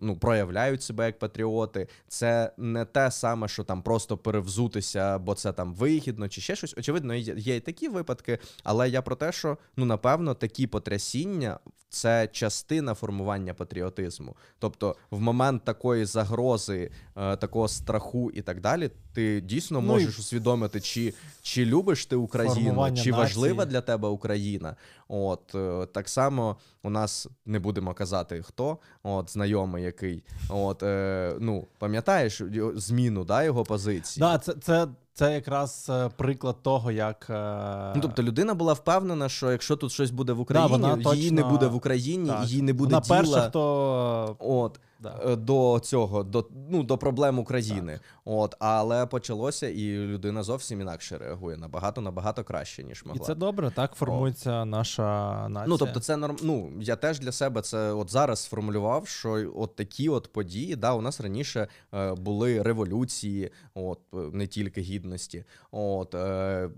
ну, 0.00 0.16
проявляють 0.16 0.82
себе 0.82 1.06
як 1.06 1.18
патріоти. 1.18 1.88
Це 2.08 2.52
не 2.56 2.84
те 2.84 3.10
саме, 3.10 3.48
що 3.48 3.64
там 3.64 3.82
просто 3.82 4.16
перевзутися, 4.16 5.18
бо 5.18 5.34
це 5.34 5.52
там 5.52 5.74
вигідно, 5.74 6.28
чи 6.28 6.40
ще 6.40 6.56
щось. 6.56 6.74
Очевидно, 6.78 7.14
є 7.14 7.56
і 7.56 7.60
такі 7.60 7.88
випадки, 7.88 8.38
але 8.64 8.88
я 8.88 9.02
про 9.02 9.16
те, 9.16 9.32
що 9.32 9.58
ну 9.76 9.84
напевно 9.84 10.34
такі 10.34 10.66
потрясіння 10.66 11.58
це 11.88 12.28
частина 12.32 12.94
формування 12.94 13.54
патріотизму. 13.54 14.36
Тобто, 14.58 14.96
в 15.10 15.20
момент 15.20 15.64
такої 15.64 16.04
загрози, 16.04 16.90
е, 17.16 17.36
такого 17.36 17.68
страху 17.68 18.30
і 18.30 18.42
так 18.42 18.60
далі, 18.60 18.90
ти 19.18 19.40
дійсно 19.40 19.80
ну, 19.80 19.86
можеш 19.86 20.18
і... 20.18 20.20
усвідомити, 20.20 20.80
чи 20.80 21.14
чи 21.42 21.64
любиш 21.64 22.06
ти 22.06 22.16
Україну, 22.16 22.94
чи 22.94 23.12
важлива 23.12 23.64
для 23.64 23.80
тебе 23.80 24.08
Україна. 24.08 24.76
От 25.08 25.54
е, 25.54 25.86
так 25.86 26.08
само 26.08 26.56
у 26.82 26.90
нас 26.90 27.28
не 27.46 27.58
будемо 27.58 27.94
казати 27.94 28.42
хто, 28.42 28.78
от 29.02 29.30
знайомий 29.30 29.84
який. 29.84 30.24
От 30.48 30.82
е, 30.82 31.34
ну 31.40 31.66
пам'ятаєш 31.78 32.42
зміну 32.74 33.24
да, 33.24 33.42
його 33.42 33.64
позиції? 33.64 34.20
Да, 34.20 34.38
це 34.38 34.52
це 34.52 34.88
це 35.14 35.34
якраз 35.34 35.86
е, 35.90 36.10
приклад 36.16 36.62
того, 36.62 36.90
як. 36.90 37.26
Е, 37.30 37.92
ну, 37.94 38.02
Тобто 38.02 38.22
людина 38.22 38.54
була 38.54 38.72
впевнена, 38.72 39.28
що 39.28 39.52
якщо 39.52 39.76
тут 39.76 39.92
щось 39.92 40.10
буде 40.10 40.32
в 40.32 40.40
Україні, 40.40 40.68
да, 40.68 40.76
вона 40.76 41.14
її 41.14 41.30
точно... 41.30 41.42
не 41.42 41.50
буде 41.50 41.66
в 41.66 41.74
Україні, 41.74 42.28
так. 42.28 42.44
її 42.44 42.62
не 42.62 42.72
буде 42.72 42.94
вона 42.94 43.06
діла. 43.06 43.18
перша, 43.18 43.48
хто... 43.48 44.36
От. 44.38 44.80
Да. 45.00 45.20
Е, 45.26 45.36
до 45.36 45.80
цього, 45.82 46.22
до 46.22 46.48
ну, 46.68 46.82
до 46.82 46.98
проблем 46.98 47.38
України. 47.38 47.92
Так. 47.92 48.02
От, 48.24 48.54
Але 48.58 49.06
почалося, 49.06 49.68
і 49.68 49.98
людина 49.98 50.42
зовсім 50.42 50.80
інакше 50.80 51.18
реагує 51.18 51.56
набагато 51.56 52.00
набагато 52.00 52.44
краще, 52.44 52.84
ніж 52.84 53.04
могла. 53.04 53.22
І 53.22 53.26
це 53.26 53.34
добре, 53.34 53.70
так 53.70 53.94
формується 53.94 54.52
О. 54.52 54.64
наша 54.64 55.48
нація. 55.48 55.68
Ну, 55.68 55.78
тобто, 55.78 56.00
це 56.00 56.16
норм... 56.16 56.36
ну, 56.42 56.72
я 56.80 56.96
теж 56.96 57.20
для 57.20 57.32
себе 57.32 57.62
це 57.62 57.92
от 57.92 58.10
зараз 58.10 58.38
сформулював, 58.38 59.08
що 59.08 59.52
от 59.56 59.76
такі 59.76 60.08
от 60.08 60.32
події, 60.32 60.76
да, 60.76 60.92
у 60.92 61.00
нас 61.00 61.20
раніше 61.20 61.68
е, 61.94 62.14
були 62.14 62.62
революції, 62.62 63.50
от 63.74 64.00
не 64.32 64.46
тільки 64.46 64.80
гідності. 64.80 65.44
От, 65.70 66.14
е, 66.14 66.70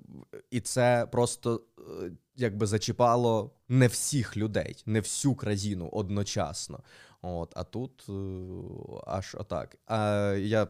І 0.50 0.60
це 0.60 1.06
просто. 1.12 1.62
Е, 1.78 2.10
Якби 2.36 2.66
зачіпало 2.66 3.50
не 3.68 3.86
всіх 3.86 4.36
людей, 4.36 4.82
не 4.86 5.00
всю 5.00 5.34
країну 5.34 5.88
одночасно. 5.92 6.80
От, 7.22 7.52
А 7.56 7.64
тут 7.64 8.06
е, 8.08 8.12
аж 9.06 9.36
отак. 9.38 9.76
А 9.86 10.32
я 10.38 10.68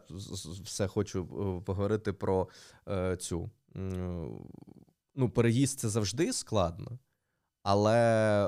все 0.64 0.88
хочу 0.88 1.20
е, 1.20 1.64
поговорити 1.64 2.12
про 2.12 2.48
е, 2.88 3.16
цю. 3.16 3.50
Ну, 5.14 5.30
переїзд 5.34 5.78
це 5.78 5.88
завжди 5.88 6.32
складно, 6.32 6.98
але 7.62 8.44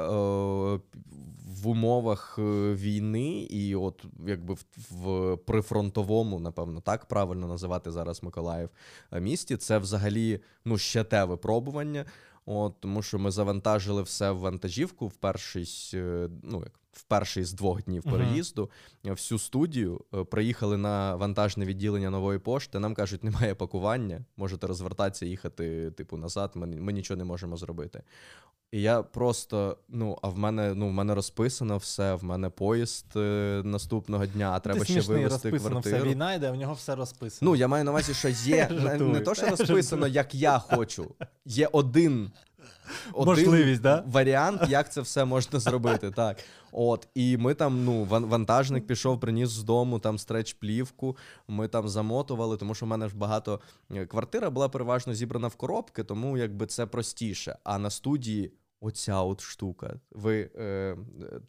в 1.46 1.68
умовах 1.68 2.38
війни, 2.74 3.30
і 3.40 3.74
от 3.74 4.04
якби 4.26 4.54
в, 4.54 4.64
в 4.90 5.36
прифронтовому, 5.36 6.40
напевно, 6.40 6.80
так 6.80 7.06
правильно 7.06 7.46
називати 7.46 7.90
зараз 7.90 8.22
Миколаїв 8.22 8.70
місті, 9.12 9.56
це 9.56 9.78
взагалі 9.78 10.40
ну, 10.64 10.78
ще 10.78 11.04
те 11.04 11.24
випробування. 11.24 12.04
От, 12.46 12.80
Тому 12.80 13.02
що 13.02 13.18
ми 13.18 13.30
завантажили 13.30 14.02
все 14.02 14.30
в 14.30 14.38
вантажівку 14.38 15.08
в 15.08 15.14
перший, 15.14 15.90
ну 16.42 16.60
як 16.60 16.81
в 16.92 17.02
перший 17.02 17.44
з 17.44 17.52
двох 17.52 17.84
днів 17.84 18.02
переїзду 18.02 18.70
uh-huh. 19.04 19.10
всю 19.10 19.38
студію. 19.38 20.00
Е, 20.14 20.24
приїхали 20.24 20.76
на 20.76 21.16
вантажне 21.16 21.64
відділення 21.64 22.10
нової 22.10 22.38
пошти. 22.38 22.78
Нам 22.78 22.94
кажуть, 22.94 23.24
немає 23.24 23.54
пакування, 23.54 24.24
можете 24.36 24.66
розвертатися, 24.66 25.26
їхати, 25.26 25.90
типу, 25.90 26.16
назад. 26.16 26.50
Ми, 26.54 26.66
ми 26.66 26.92
нічого 26.92 27.18
не 27.18 27.24
можемо 27.24 27.56
зробити. 27.56 28.02
І 28.72 28.82
я 28.82 29.02
просто, 29.02 29.76
ну, 29.88 30.18
а 30.22 30.28
в 30.28 30.38
мене 30.38 30.74
ну, 30.74 30.88
в 30.88 30.92
мене 30.92 31.14
розписано 31.14 31.76
все, 31.76 32.14
в 32.14 32.24
мене 32.24 32.50
поїзд 32.50 33.06
е, 33.16 33.62
наступного 33.64 34.26
дня, 34.26 34.50
а 34.52 34.60
треба 34.60 34.84
ще 34.84 35.00
вивезти 35.00 35.50
розписано 35.50 35.70
квартиру. 35.70 35.96
все, 35.96 36.08
війна 36.08 36.34
йде, 36.34 36.50
в 36.50 36.56
нього 36.56 36.74
все 36.74 36.94
розписано. 36.94 37.50
Ну, 37.50 37.56
я 37.56 37.68
маю 37.68 37.84
на 37.84 37.90
увазі, 37.90 38.14
що 38.14 38.28
є 38.50 38.68
не, 38.70 38.98
не 38.98 39.20
то, 39.20 39.34
що 39.34 39.46
розписано, 39.46 40.06
як 40.06 40.34
я 40.34 40.58
хочу. 40.58 41.14
Є 41.44 41.68
один 41.72 42.30
один 43.12 43.44
Можливість, 43.44 43.82
да? 43.82 44.04
варіант, 44.06 44.62
як 44.68 44.92
це 44.92 45.00
все 45.00 45.24
можна 45.24 45.60
зробити. 45.60 46.10
так. 46.10 46.36
От, 46.72 47.08
І 47.14 47.36
ми 47.36 47.54
там, 47.54 47.84
ну, 47.84 48.04
вантажник 48.04 48.86
пішов, 48.86 49.20
приніс 49.20 49.48
з 49.48 49.62
дому 49.62 49.98
там 49.98 50.16
стреч-плівку, 50.16 51.16
ми 51.48 51.68
там 51.68 51.88
замотували, 51.88 52.56
тому 52.56 52.74
що 52.74 52.86
в 52.86 52.88
мене 52.88 53.08
ж 53.08 53.16
багато 53.16 53.60
е, 53.90 54.06
квартира 54.06 54.50
була 54.50 54.68
переважно 54.68 55.14
зібрана 55.14 55.48
в 55.48 55.54
коробки, 55.54 56.04
тому 56.04 56.38
якби 56.38 56.66
це 56.66 56.86
простіше. 56.86 57.56
А 57.64 57.78
на 57.78 57.90
студії 57.90 58.52
оця 58.82 59.20
от 59.20 59.40
штука. 59.40 59.94
Ви 60.10 60.50
е, 60.56 60.96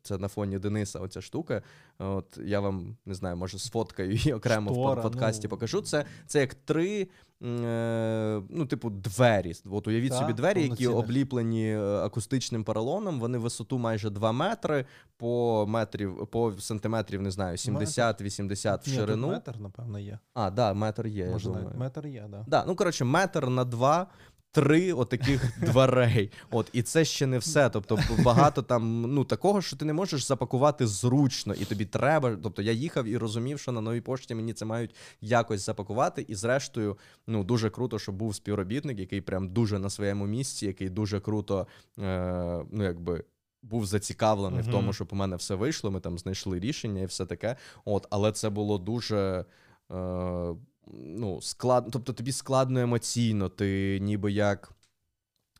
це 0.01 0.17
на 0.17 0.27
фоні 0.27 0.59
Дениса. 0.59 0.99
Оця 0.99 1.21
штука. 1.21 1.61
От 1.99 2.39
я 2.45 2.59
вам 2.59 2.97
не 3.05 3.13
знаю, 3.13 3.37
може 3.37 3.59
сфоткаю 3.59 4.11
її 4.11 4.33
окремо 4.33 4.71
Штора, 4.71 5.01
в 5.01 5.03
подкасті. 5.03 5.47
Ну... 5.47 5.49
Покажу. 5.49 5.81
Це 5.81 6.05
це 6.27 6.39
як 6.39 6.53
три. 6.53 7.07
Е, 7.43 8.41
ну, 8.49 8.65
типу, 8.65 8.89
двері. 8.89 9.53
От 9.71 9.87
уявіть 9.87 10.09
так, 10.09 10.19
собі 10.19 10.33
двері, 10.33 10.63
які 10.63 10.87
обліплені 10.87 11.75
е, 11.75 11.81
акустичним 11.81 12.63
поролоном. 12.63 13.19
Вони 13.19 13.37
висоту 13.37 13.77
майже 13.77 14.09
2 14.09 14.31
метри 14.31 14.85
по 15.17 15.65
метрів, 15.67 16.27
по 16.27 16.53
сантиметрів, 16.59 17.21
не 17.21 17.31
знаю, 17.31 17.55
70-80 17.55 18.85
в 18.85 18.95
ширину. 18.95 19.27
Ні, 19.27 19.33
метр, 19.33 19.55
напевно, 19.59 19.99
є. 19.99 20.19
А, 20.33 20.49
да, 20.49 20.73
метр 20.73 21.07
є. 21.07 21.25
Я 21.25 21.37
думаю. 21.37 21.71
метр 21.75 22.07
є, 22.07 22.25
да. 22.29 22.45
Да, 22.47 22.63
Ну, 22.67 22.75
коротше, 22.75 23.05
метр 23.05 23.47
на 23.47 23.65
два 23.65 24.07
три 24.53 24.93
отаких 24.93 25.59
дверей. 25.59 26.31
От, 26.51 26.69
І 26.73 26.81
це 26.81 27.05
ще 27.05 27.27
не 27.27 27.37
все. 27.37 27.69
Тобто, 27.69 27.99
багато 28.23 28.61
там 28.61 29.01
ну, 29.01 29.23
такого, 29.23 29.61
що 29.61 29.75
ти 29.75 29.85
не 29.85 29.93
можеш 29.93 30.27
запакувати 30.27 30.87
зручно, 30.87 31.53
і 31.53 31.65
тобі 31.65 31.85
треба. 31.85 32.37
Тобто 32.43 32.61
я 32.61 32.71
їхав 32.71 33.05
і 33.05 33.17
розумів, 33.17 33.59
що 33.59 33.71
на 33.71 33.81
новій 33.81 34.01
пошті 34.01 34.35
мені 34.35 34.53
це 34.53 34.65
мають 34.65 34.95
якось 35.21 35.65
запакувати. 35.65 36.25
І 36.27 36.35
зрештою, 36.35 36.97
ну 37.27 37.43
дуже 37.43 37.69
круто, 37.69 37.99
що 37.99 38.11
був 38.11 38.35
співробітник, 38.35 38.99
який 38.99 39.21
прям 39.21 39.49
дуже 39.49 39.79
на 39.79 39.89
своєму 39.89 40.25
місці, 40.25 40.65
який 40.65 40.89
дуже 40.89 41.19
круто, 41.19 41.67
е, 41.99 42.65
ну 42.71 42.83
якби. 42.83 43.23
Був 43.65 43.85
зацікавлений 43.85 44.59
uh-huh. 44.59 44.69
в 44.69 44.71
тому, 44.71 44.93
щоб 44.93 45.07
у 45.11 45.15
мене 45.15 45.35
все 45.35 45.55
вийшло. 45.55 45.91
Ми 45.91 45.99
там 45.99 46.19
знайшли 46.19 46.59
рішення 46.59 47.01
і 47.01 47.05
все 47.05 47.25
таке. 47.25 47.55
От, 47.85 48.07
але 48.09 48.31
це 48.31 48.49
було 48.49 48.77
дуже. 48.77 49.45
Е, 49.91 50.55
ну, 50.91 51.41
склад... 51.41 51.87
тобто 51.91 52.13
тобі 52.13 52.31
складно 52.31 52.79
емоційно, 52.79 53.49
ти 53.49 53.99
ніби 54.01 54.31
як. 54.31 54.71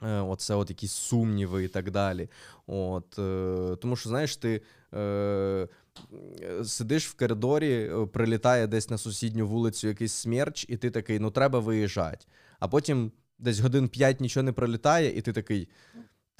Е, 0.03 0.19
оце 0.19 0.55
от 0.55 0.69
якісь 0.69 0.91
сумніви 0.91 1.63
і 1.63 1.67
так 1.67 1.91
далі. 1.91 2.29
От, 2.67 3.19
е, 3.19 3.75
Тому 3.81 3.95
що, 3.95 4.09
знаєш, 4.09 4.37
ти 4.37 4.61
е, 4.93 5.67
сидиш 6.63 7.07
в 7.07 7.13
коридорі, 7.13 7.73
е, 7.73 8.05
прилітає 8.05 8.67
десь 8.67 8.89
на 8.89 8.97
сусідню 8.97 9.47
вулицю 9.47 9.87
якийсь 9.87 10.13
смерч, 10.13 10.65
і 10.69 10.77
ти 10.77 10.91
такий, 10.91 11.19
ну 11.19 11.31
треба 11.31 11.59
виїжджати. 11.59 12.25
А 12.59 12.67
потім 12.67 13.11
десь 13.39 13.59
годин 13.59 13.89
п'ять 13.89 14.21
нічого 14.21 14.43
не 14.43 14.51
прилітає, 14.51 15.17
і 15.17 15.21
ти 15.21 15.33
такий. 15.33 15.69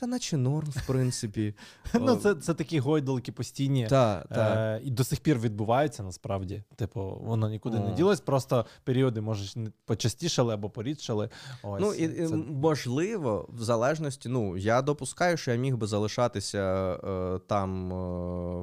Та 0.03 0.07
наче 0.07 0.37
норм, 0.37 0.69
в 0.69 0.87
принципі. 0.87 1.53
Ну, 1.93 2.15
Це 2.15 2.35
це 2.35 2.53
такі 2.53 2.79
гойдалки 2.79 3.31
постійні. 3.31 3.87
Та, 3.87 4.25
та. 4.29 4.75
Е, 4.75 4.81
І 4.83 4.91
до 4.91 5.03
сих 5.03 5.19
пір 5.19 5.39
відбуваються 5.39 6.03
насправді. 6.03 6.63
Типу, 6.75 7.21
воно 7.21 7.49
нікуди 7.49 7.77
О. 7.77 7.89
не 7.89 7.95
ділось, 7.95 8.19
просто 8.19 8.65
періоди, 8.83 9.21
може, 9.21 9.61
почастішали 9.85 10.53
або 10.53 10.69
порідшали. 10.69 11.29
Ось, 11.63 11.81
Ну, 11.81 11.93
і, 11.93 12.27
це... 12.27 12.35
Можливо, 12.35 13.49
в 13.49 13.61
залежності, 13.61 14.29
ну, 14.29 14.57
я 14.57 14.81
допускаю, 14.81 15.37
що 15.37 15.51
я 15.51 15.57
міг 15.57 15.77
би 15.77 15.87
залишатися 15.87 16.93
е, 17.03 17.39
там, 17.47 17.93
е, 17.93 17.95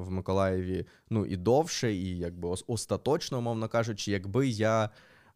в 0.03 0.11
Миколаєві, 0.11 0.85
ну, 1.09 1.25
і 1.25 1.37
довше, 1.37 1.93
і 1.93 2.17
якби 2.17 2.49
остаточно, 2.67 3.37
умовно 3.37 3.67
кажучи, 3.67 4.11
якби 4.11 4.47
я. 4.47 4.89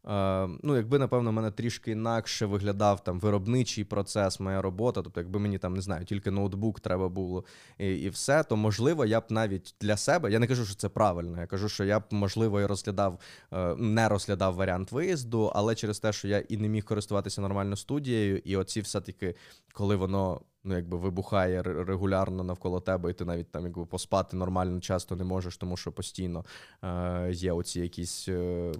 Е, 0.07 0.47
ну, 0.63 0.75
якби, 0.75 0.99
напевно, 0.99 1.31
мене 1.31 1.51
трішки 1.51 1.91
інакше 1.91 2.45
виглядав 2.45 3.03
там 3.03 3.19
виробничий 3.19 3.83
процес, 3.83 4.39
моя 4.39 4.61
робота. 4.61 5.01
Тобто, 5.01 5.19
якби 5.19 5.39
мені 5.39 5.57
там 5.57 5.73
не 5.73 5.81
знаю, 5.81 6.05
тільки 6.05 6.31
ноутбук 6.31 6.79
треба 6.79 7.09
було 7.09 7.45
і 7.77 7.95
і 7.95 8.09
все, 8.09 8.43
то 8.43 8.55
можливо, 8.55 9.05
я 9.05 9.19
б 9.21 9.23
навіть 9.29 9.75
для 9.81 9.97
себе, 9.97 10.31
я 10.31 10.39
не 10.39 10.47
кажу, 10.47 10.65
що 10.65 10.75
це 10.75 10.89
правильно. 10.89 11.41
Я 11.41 11.47
кажу, 11.47 11.69
що 11.69 11.83
я 11.83 11.99
б 11.99 12.03
можливо 12.11 12.61
і 12.61 12.65
розглядав, 12.65 13.19
е, 13.53 13.75
не 13.75 14.09
розглядав 14.09 14.55
варіант 14.55 14.91
виїзду, 14.91 15.51
але 15.55 15.75
через 15.75 15.99
те, 15.99 16.13
що 16.13 16.27
я 16.27 16.39
і 16.39 16.57
не 16.57 16.67
міг 16.67 16.85
користуватися 16.85 17.41
нормально 17.41 17.75
студією, 17.75 18.37
і 18.37 18.57
оці 18.57 18.81
все-таки, 18.81 19.35
коли 19.73 19.95
воно. 19.95 20.41
Ну, 20.67 20.75
якби 20.75 20.97
вибухає 20.97 21.61
регулярно 21.61 22.43
навколо 22.43 22.79
тебе, 22.79 23.11
і 23.11 23.13
ти 23.13 23.25
навіть 23.25 23.51
там 23.51 23.63
якби 23.63 23.85
поспати 23.85 24.37
нормально 24.37 24.79
часто 24.79 25.15
не 25.15 25.23
можеш, 25.23 25.57
тому 25.57 25.77
що 25.77 25.91
постійно 25.91 26.45
е, 26.83 27.31
є 27.31 27.51
оці 27.51 27.79
якісь 27.81 28.27
е, 28.27 28.71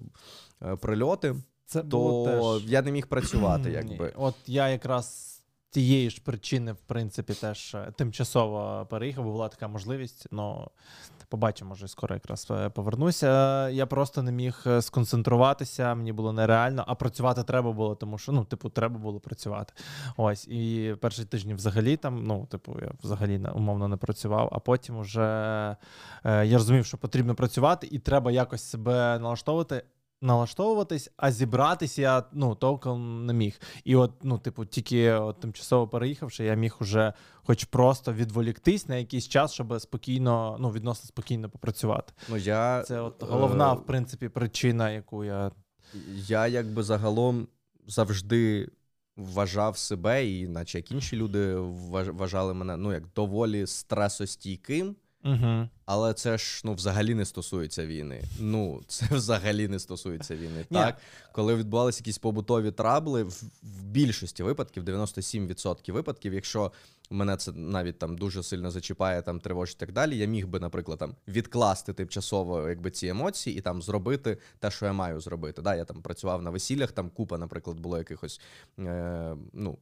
Е, 0.64 0.76
прильоти, 0.76 1.36
це 1.66 1.84
то 1.84 2.60
теж... 2.60 2.72
я 2.72 2.82
не 2.82 2.92
міг 2.92 3.08
працювати. 3.08 3.72
якби. 3.72 4.14
От 4.16 4.36
я 4.48 4.70
якраз 4.70 5.32
тієї 5.70 6.10
ж 6.10 6.22
причини, 6.22 6.74
в 6.74 6.80
принципі, 6.80 7.34
теж 7.34 7.76
е, 7.76 7.94
тимчасово 7.98 8.88
переїхав, 8.90 9.24
бо 9.24 9.32
була 9.32 9.50
така 9.50 9.68
можливість. 9.68 10.28
Ну, 10.32 10.68
побачимо, 11.36 11.70
може, 11.70 11.88
скоро 11.88 12.16
якраз 12.16 12.48
е, 12.52 12.70
повернуся. 12.70 13.70
Я 13.70 13.86
просто 13.86 14.24
не 14.24 14.32
міг 14.32 14.64
е, 14.68 14.82
сконцентруватися, 14.82 15.96
мені 15.96 16.12
було 16.14 16.34
нереально, 16.34 16.84
а 16.88 16.96
працювати 16.96 17.44
треба 17.44 17.72
було, 17.72 17.96
тому 17.96 18.18
що 18.18 18.32
ну, 18.32 18.46
типу, 18.46 18.70
треба 18.70 19.00
було 19.00 19.20
працювати. 19.20 19.74
Ось, 20.18 20.48
і 20.48 20.96
перші 21.02 21.26
тижні 21.26 21.54
взагалі 21.54 21.98
там, 21.98 22.24
ну, 22.24 22.46
типу, 22.46 22.78
я 22.82 22.92
взагалі 23.04 23.42
умовно 23.54 23.88
не 23.88 23.98
працював, 23.98 24.50
а 24.52 24.60
потім 24.60 25.00
вже 25.00 25.22
е, 26.24 26.46
я 26.46 26.58
розумів, 26.58 26.86
що 26.86 26.98
потрібно 26.98 27.36
працювати, 27.36 27.88
і 27.92 28.00
треба 28.00 28.32
якось 28.32 28.64
себе 28.64 29.20
налаштовувати 29.20 29.84
налаштовуватись, 30.22 31.12
а 31.18 31.32
зібратися 31.32 32.02
я 32.02 32.24
ну, 32.34 32.56
толком 32.56 33.26
не 33.26 33.34
міг. 33.34 33.60
І 33.84 33.96
от, 33.96 34.12
ну, 34.24 34.38
типу, 34.38 34.66
тільки 34.66 35.12
от, 35.12 35.40
тимчасово 35.40 35.88
переїхавши, 35.88 36.44
я 36.44 36.54
міг 36.54 36.76
уже 36.80 37.14
хоч 37.34 37.64
просто 37.64 38.14
відволіктись 38.14 38.88
на 38.88 38.96
якийсь 38.96 39.28
час, 39.28 39.54
щоб 39.54 39.82
спокійно, 39.82 40.58
ну, 40.60 40.72
відносно 40.72 41.08
спокійно 41.08 41.50
попрацювати. 41.50 42.14
Ну, 42.30 42.38
я, 42.38 42.84
Це 42.84 43.00
от 43.00 43.24
головна, 43.24 43.74
е... 43.74 43.76
в 43.76 43.86
принципі, 43.86 44.30
причина, 44.30 44.92
яку 44.92 45.24
я. 45.24 45.52
Я 46.14 46.48
якби 46.48 46.84
загалом 46.84 47.48
завжди 47.88 48.70
вважав 49.18 49.78
себе, 49.78 50.28
і 50.28 50.48
наче 50.48 50.78
як 50.78 50.92
інші 50.92 51.16
люди 51.16 51.56
вважали 51.56 52.54
мене 52.54 52.78
ну, 52.78 52.94
як 52.94 53.04
доволі 53.14 53.68
стресостійким. 53.68 54.96
Угу. 55.26 55.70
Але 55.86 56.14
це 56.14 56.38
ж 56.38 56.62
ну 56.66 56.74
взагалі 56.74 57.16
не 57.16 57.26
стосується 57.26 57.86
війни. 57.86 58.24
Ну 58.40 58.84
це 58.88 59.06
взагалі 59.12 59.68
не 59.68 59.80
стосується 59.80 60.36
війни. 60.36 60.66
Так, 60.72 60.98
коли 61.32 61.56
відбувалися 61.56 62.00
якісь 62.00 62.18
побутові 62.18 62.72
трабли, 62.72 63.24
в, 63.24 63.44
в 63.64 63.84
більшості 63.84 64.44
випадків, 64.44 64.84
97% 64.84 65.92
випадків, 65.92 66.34
якщо 66.34 66.72
мене 67.10 67.38
це 67.38 67.52
навіть 67.52 68.00
там 68.00 68.18
дуже 68.18 68.44
сильно 68.44 68.72
зачіпає, 68.72 69.22
там 69.22 69.40
тривожить 69.40 69.76
і 69.76 69.80
так 69.80 69.92
далі. 69.92 70.18
Я 70.18 70.26
міг 70.26 70.48
би, 70.48 70.60
наприклад, 70.60 71.00
там 71.00 71.16
відкласти 71.28 71.94
тимчасово 71.94 72.70
якби 72.70 72.92
ці 72.92 73.08
емоції 73.08 73.58
і 73.58 73.62
там 73.62 73.82
зробити 73.82 74.38
те, 74.60 74.72
що 74.72 74.86
я 74.86 74.94
маю 74.94 75.20
зробити. 75.20 75.62
Да, 75.62 75.76
Я 75.76 75.86
там 75.86 76.02
працював 76.02 76.42
на 76.42 76.50
весіллях, 76.50 76.92
там 76.92 77.10
купа, 77.10 77.38
наприклад, 77.38 77.80
було 77.80 77.98
якихось 77.98 78.42
е, 78.80 79.36
ну 79.54 79.78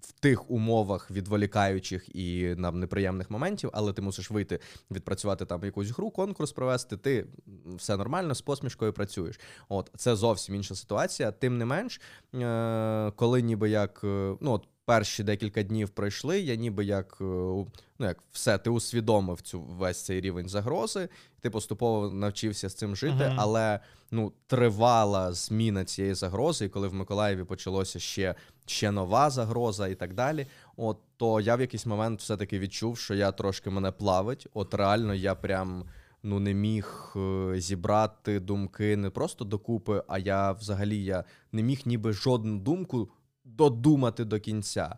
в 0.00 0.12
тих 0.12 0.50
умовах 0.50 1.10
відволікаючих 1.10 2.16
і 2.16 2.54
нам 2.56 2.80
неприємних 2.80 3.30
моментів, 3.30 3.70
але 3.72 3.92
ти 3.92 4.02
мусиш 4.02 4.30
вийти, 4.30 4.58
відпрацювати 4.90 5.46
там 5.46 5.64
якусь 5.64 5.90
гру, 5.90 6.10
конкурс 6.10 6.52
провести. 6.52 6.96
Ти 6.96 7.26
все 7.66 7.96
нормально 7.96 8.34
з 8.34 8.40
посмішкою 8.40 8.92
працюєш. 8.92 9.40
От 9.68 9.90
це 9.96 10.16
зовсім 10.16 10.54
інша 10.54 10.74
ситуація. 10.74 11.32
Тим 11.32 11.58
не 11.58 11.64
менш, 11.64 12.00
е, 12.34 13.12
коли 13.16 13.42
ніби 13.42 13.70
як 13.70 14.00
е, 14.04 14.36
ну 14.40 14.52
от 14.52 14.68
перші 14.88 15.22
декілька 15.22 15.62
днів 15.62 15.88
пройшли, 15.88 16.40
я 16.40 16.54
ніби 16.54 16.84
як 16.84 17.18
е, 17.20 17.24
ну 17.24 18.06
як 18.06 18.18
все, 18.32 18.58
ти 18.58 18.70
усвідомив 18.70 19.40
цю 19.40 19.60
весь 19.60 20.04
цей 20.04 20.20
рівень 20.20 20.48
загрози, 20.48 21.08
ти 21.40 21.50
поступово 21.50 22.10
навчився 22.10 22.68
з 22.68 22.74
цим 22.74 22.96
жити, 22.96 23.24
uh-huh. 23.24 23.34
але 23.36 23.80
ну 24.10 24.32
тривала 24.46 25.32
зміна 25.32 25.84
цієї 25.84 26.14
загрози, 26.14 26.64
і 26.64 26.68
коли 26.68 26.88
в 26.88 26.94
Миколаєві 26.94 27.44
почалося 27.44 27.98
ще 27.98 28.34
ще 28.66 28.90
нова 28.90 29.30
загроза 29.30 29.88
і 29.88 29.94
так 29.94 30.14
далі. 30.14 30.46
От 30.76 30.98
то 31.16 31.40
я 31.40 31.56
в 31.56 31.60
якийсь 31.60 31.86
момент 31.86 32.20
все-таки 32.20 32.58
відчув, 32.58 32.98
що 32.98 33.14
я 33.14 33.32
трошки 33.32 33.70
мене 33.70 33.90
плавить. 33.92 34.46
От 34.54 34.74
реально 34.74 35.14
я 35.14 35.34
прям. 35.34 35.84
Ну, 36.22 36.40
не 36.40 36.54
міг 36.54 37.14
е, 37.16 37.60
зібрати 37.60 38.40
думки 38.40 38.96
не 38.96 39.10
просто 39.10 39.44
докупи, 39.44 40.02
а 40.08 40.18
я 40.18 40.52
взагалі 40.52 41.04
я 41.04 41.24
не 41.52 41.62
міг 41.62 41.80
ніби 41.84 42.12
жодну 42.12 42.58
думку 42.58 43.08
додумати 43.56 44.24
до 44.24 44.40
кінця. 44.40 44.96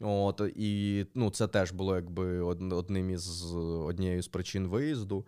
От, 0.00 0.40
І 0.56 1.06
ну, 1.14 1.30
це 1.30 1.48
теж 1.48 1.72
було 1.72 1.96
якби 1.96 2.40
одним 2.40 3.10
із 3.10 3.54
однією 3.54 4.22
з 4.22 4.28
причин 4.28 4.68
виїзду. 4.68 5.26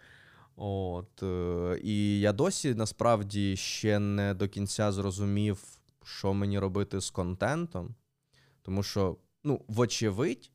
От, 0.56 1.22
е, 1.22 1.80
І 1.82 2.20
я 2.20 2.32
досі 2.32 2.74
насправді 2.74 3.56
ще 3.56 3.98
не 3.98 4.34
до 4.34 4.48
кінця 4.48 4.92
зрозумів, 4.92 5.64
що 6.04 6.34
мені 6.34 6.58
робити 6.58 7.00
з 7.00 7.10
контентом. 7.10 7.94
Тому 8.62 8.82
що, 8.82 9.16
ну, 9.44 9.64
вочевидь, 9.68 10.50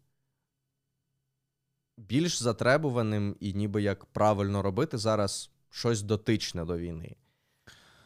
більш 1.97 2.41
затребуваним 2.41 3.35
і 3.39 3.53
ніби 3.53 3.81
як 3.81 4.05
правильно 4.05 4.61
робити 4.61 4.97
зараз 4.97 5.51
щось 5.69 6.01
дотичне 6.01 6.65
до 6.65 6.77
війни. 6.77 7.15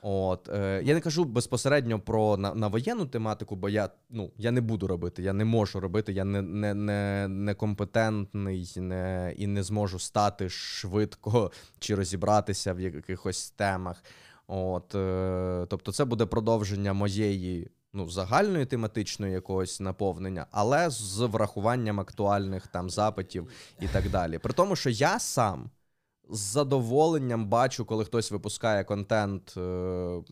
От 0.06 0.50
е, 0.50 0.82
я 0.84 0.94
не 0.94 1.02
кажу 1.02 1.24
безпосередньо 1.24 2.00
про 2.00 2.38
на, 2.38 2.54
на 2.54 2.68
воєнну 2.68 3.06
тематику, 3.06 3.56
бо 3.56 3.70
я 3.70 3.90
ну 4.10 4.32
я 4.38 4.52
не 4.52 4.62
буду 4.62 4.88
робити, 4.88 5.24
я 5.24 5.34
не 5.34 5.46
можу 5.46 5.80
робити, 5.80 6.14
я 6.14 6.24
не 6.24 6.42
не, 6.42 6.74
не, 6.74 7.28
не 7.28 7.54
компетентний 7.54 8.74
не, 8.76 9.34
і 9.38 9.48
не 9.48 9.64
зможу 9.64 10.00
стати 10.00 10.50
швидко 10.50 11.52
чи 11.80 11.96
розібратися 11.96 12.74
в 12.74 12.80
якихось 12.80 13.52
темах. 13.52 14.04
От, 14.48 14.96
е, 14.96 15.66
Тобто, 15.70 15.92
це 15.92 16.06
буде 16.06 16.26
продовження 16.26 16.94
моєї 16.94 17.72
ну, 17.94 18.10
загальної 18.10 18.66
тематичної 18.66 19.34
якогось 19.34 19.80
наповнення, 19.80 20.46
але 20.52 20.90
з 20.90 21.20
врахуванням 21.20 22.00
актуальних 22.00 22.68
там 22.68 22.90
запитів 22.90 23.48
і 23.82 23.88
так 23.88 24.10
далі. 24.10 24.38
При 24.38 24.54
тому, 24.54 24.76
що 24.76 24.90
я 24.90 25.20
сам 25.20 25.70
з 26.30 26.40
задоволенням 26.40 27.46
бачу, 27.46 27.86
коли 27.86 28.06
хтось 28.06 28.32
випускає 28.32 28.84
контент 28.84 29.54
е, 29.58 29.60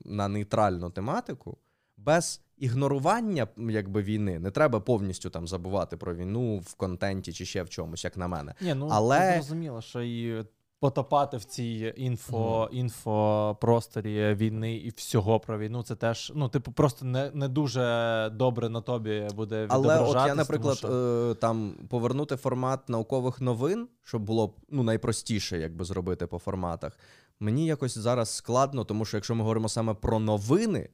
на 0.05 0.27
нейтральну 0.27 0.89
тематику, 0.89 1.57
без 1.97 2.41
ігнорування 2.57 3.47
якби 3.57 4.01
війни 4.01 4.39
не 4.39 4.51
треба 4.51 4.79
повністю 4.79 5.29
там 5.29 5.47
забувати 5.47 5.97
про 5.97 6.15
війну 6.15 6.57
в 6.57 6.73
контенті 6.73 7.33
чи 7.33 7.45
ще 7.45 7.63
в 7.63 7.69
чомусь, 7.69 8.03
як 8.03 8.17
на 8.17 8.27
мене. 8.27 8.53
Ні, 8.61 8.73
ну 8.73 8.89
Але 8.91 9.33
зрозуміло, 9.33 9.81
що 9.81 10.01
і 10.01 10.45
потопати 10.81 11.37
в 11.37 11.43
цій 11.43 11.93
інфо, 11.97 12.63
mm. 12.63 12.75
інфопросторі 12.75 14.33
війни 14.33 14.75
і 14.75 14.89
всього 14.89 15.39
про 15.39 15.57
війну. 15.59 15.83
Це 15.83 15.95
теж 15.95 16.31
ну, 16.35 16.49
типу, 16.49 16.71
просто 16.71 17.05
не 17.05 17.31
не 17.33 17.47
дуже 17.47 18.31
добре 18.33 18.69
на 18.69 18.81
тобі 18.81 19.27
буде 19.35 19.67
Але 19.69 19.99
от 19.99 20.15
я, 20.15 20.35
наприклад, 20.35 20.77
що... 20.77 20.87
е, 20.87 21.35
там 21.35 21.75
повернути 21.89 22.35
формат 22.35 22.89
наукових 22.89 23.41
новин, 23.41 23.87
щоб 24.03 24.21
було 24.21 24.53
ну, 24.69 24.83
найпростіше, 24.83 25.57
якби 25.57 25.85
зробити 25.85 26.27
по 26.27 26.39
форматах. 26.39 26.97
Мені 27.39 27.65
якось 27.65 27.97
зараз 27.97 28.29
складно, 28.35 28.83
тому 28.83 29.05
що 29.05 29.17
якщо 29.17 29.35
ми 29.35 29.41
говоримо 29.41 29.69
саме 29.69 29.93
про 29.93 30.19
новини, 30.19 30.89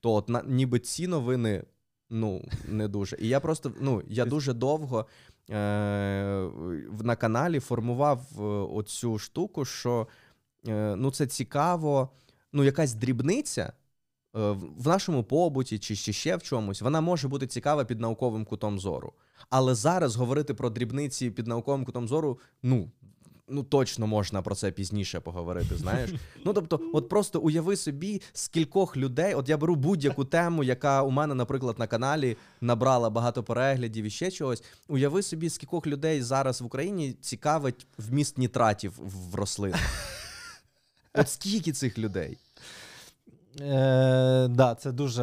то 0.00 0.12
от 0.12 0.28
на 0.28 0.42
ніби 0.46 0.78
ці 0.78 1.06
новини 1.06 1.64
ну 2.10 2.44
не 2.68 2.88
дуже. 2.88 3.16
І 3.20 3.28
я 3.28 3.40
просто 3.40 3.72
ну 3.80 4.02
я 4.08 4.24
дуже 4.24 4.52
довго 4.52 5.06
Е, 5.50 6.50
на 7.02 7.16
каналі 7.16 7.60
формував 7.60 8.20
е, 8.38 8.42
оцю 8.74 9.18
штуку, 9.18 9.64
що 9.64 10.06
е, 10.68 10.96
ну, 10.96 11.10
це 11.10 11.26
цікаво, 11.26 12.08
ну, 12.52 12.64
якась 12.64 12.94
дрібниця. 12.94 13.72
В 14.76 14.88
нашому 14.88 15.24
побуті 15.24 15.78
чи 15.78 16.12
ще 16.12 16.36
в 16.36 16.42
чомусь 16.42 16.82
вона 16.82 17.00
може 17.00 17.28
бути 17.28 17.46
цікава 17.46 17.84
під 17.84 18.00
науковим 18.00 18.44
кутом 18.44 18.78
зору. 18.78 19.12
Але 19.50 19.74
зараз 19.74 20.16
говорити 20.16 20.54
про 20.54 20.70
дрібниці 20.70 21.30
під 21.30 21.46
науковим 21.46 21.84
кутом 21.84 22.08
зору 22.08 22.38
ну 22.62 22.90
ну 23.48 23.62
точно 23.62 24.06
можна 24.06 24.42
про 24.42 24.54
це 24.54 24.70
пізніше 24.70 25.20
поговорити. 25.20 25.76
Знаєш, 25.76 26.10
ну 26.44 26.52
тобто, 26.52 26.80
от 26.92 27.08
просто 27.08 27.40
уяви 27.40 27.76
собі, 27.76 28.22
скількох 28.32 28.96
людей, 28.96 29.34
от 29.34 29.48
я 29.48 29.56
беру 29.56 29.74
будь-яку 29.74 30.24
тему, 30.24 30.64
яка 30.64 31.02
у 31.02 31.10
мене, 31.10 31.34
наприклад, 31.34 31.78
на 31.78 31.86
каналі 31.86 32.36
набрала 32.60 33.10
багато 33.10 33.42
переглядів 33.42 34.04
і 34.04 34.10
ще 34.10 34.30
чогось. 34.30 34.62
Уяви 34.88 35.22
собі, 35.22 35.50
скількох 35.50 35.86
людей 35.86 36.22
зараз 36.22 36.60
в 36.60 36.64
Україні 36.64 37.16
цікавить 37.20 37.86
вміст 37.98 38.38
нітратів 38.38 38.92
в 38.98 39.34
рослинах. 39.34 39.80
От 41.14 41.28
скільки 41.28 41.72
цих 41.72 41.98
людей? 41.98 42.38
Е, 43.60 44.48
да, 44.48 44.74
це 44.74 44.92
дуже 44.92 45.22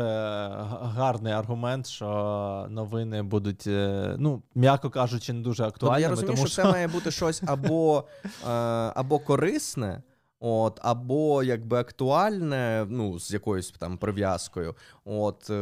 гарний 0.81 1.33
аргумент, 1.33 1.87
що 1.87 2.67
новини 2.69 3.21
будуть, 3.21 3.67
е, 3.67 4.15
ну, 4.19 4.41
м'яко 4.55 4.89
кажучи, 4.89 5.33
не 5.33 5.41
дуже 5.41 5.63
актуальними. 5.63 5.99
Ну, 5.99 6.03
я 6.03 6.09
розумію, 6.09 6.35
тому 6.35 6.47
що, 6.47 6.53
що 6.53 6.63
це 6.63 6.71
має 6.71 6.87
бути 6.87 7.11
щось 7.11 7.43
або 7.45 8.03
е, 8.23 8.49
або 8.95 9.19
корисне, 9.19 10.03
от, 10.39 10.79
або 10.81 11.43
якби 11.43 11.77
актуальне, 11.77 12.85
ну, 12.89 13.19
з 13.19 13.33
якоюсь 13.33 13.71
там 13.71 13.97
прив'язкою. 13.97 14.75
От, 15.05 15.49
е... 15.49 15.53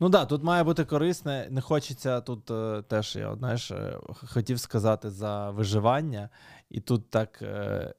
Ну 0.00 0.08
да, 0.08 0.24
тут 0.24 0.42
має 0.42 0.64
бути 0.64 0.84
корисне. 0.84 1.48
Не 1.50 1.60
хочеться 1.60 2.20
тут 2.20 2.50
е, 2.50 2.82
теж, 2.88 3.16
я 3.16 3.34
знаєш, 3.34 3.70
е, 3.70 3.98
хотів 4.14 4.60
сказати 4.60 5.10
за 5.10 5.50
виживання, 5.50 6.28
і 6.70 6.80
тут 6.80 7.10
так. 7.10 7.42
Е, 7.42 7.94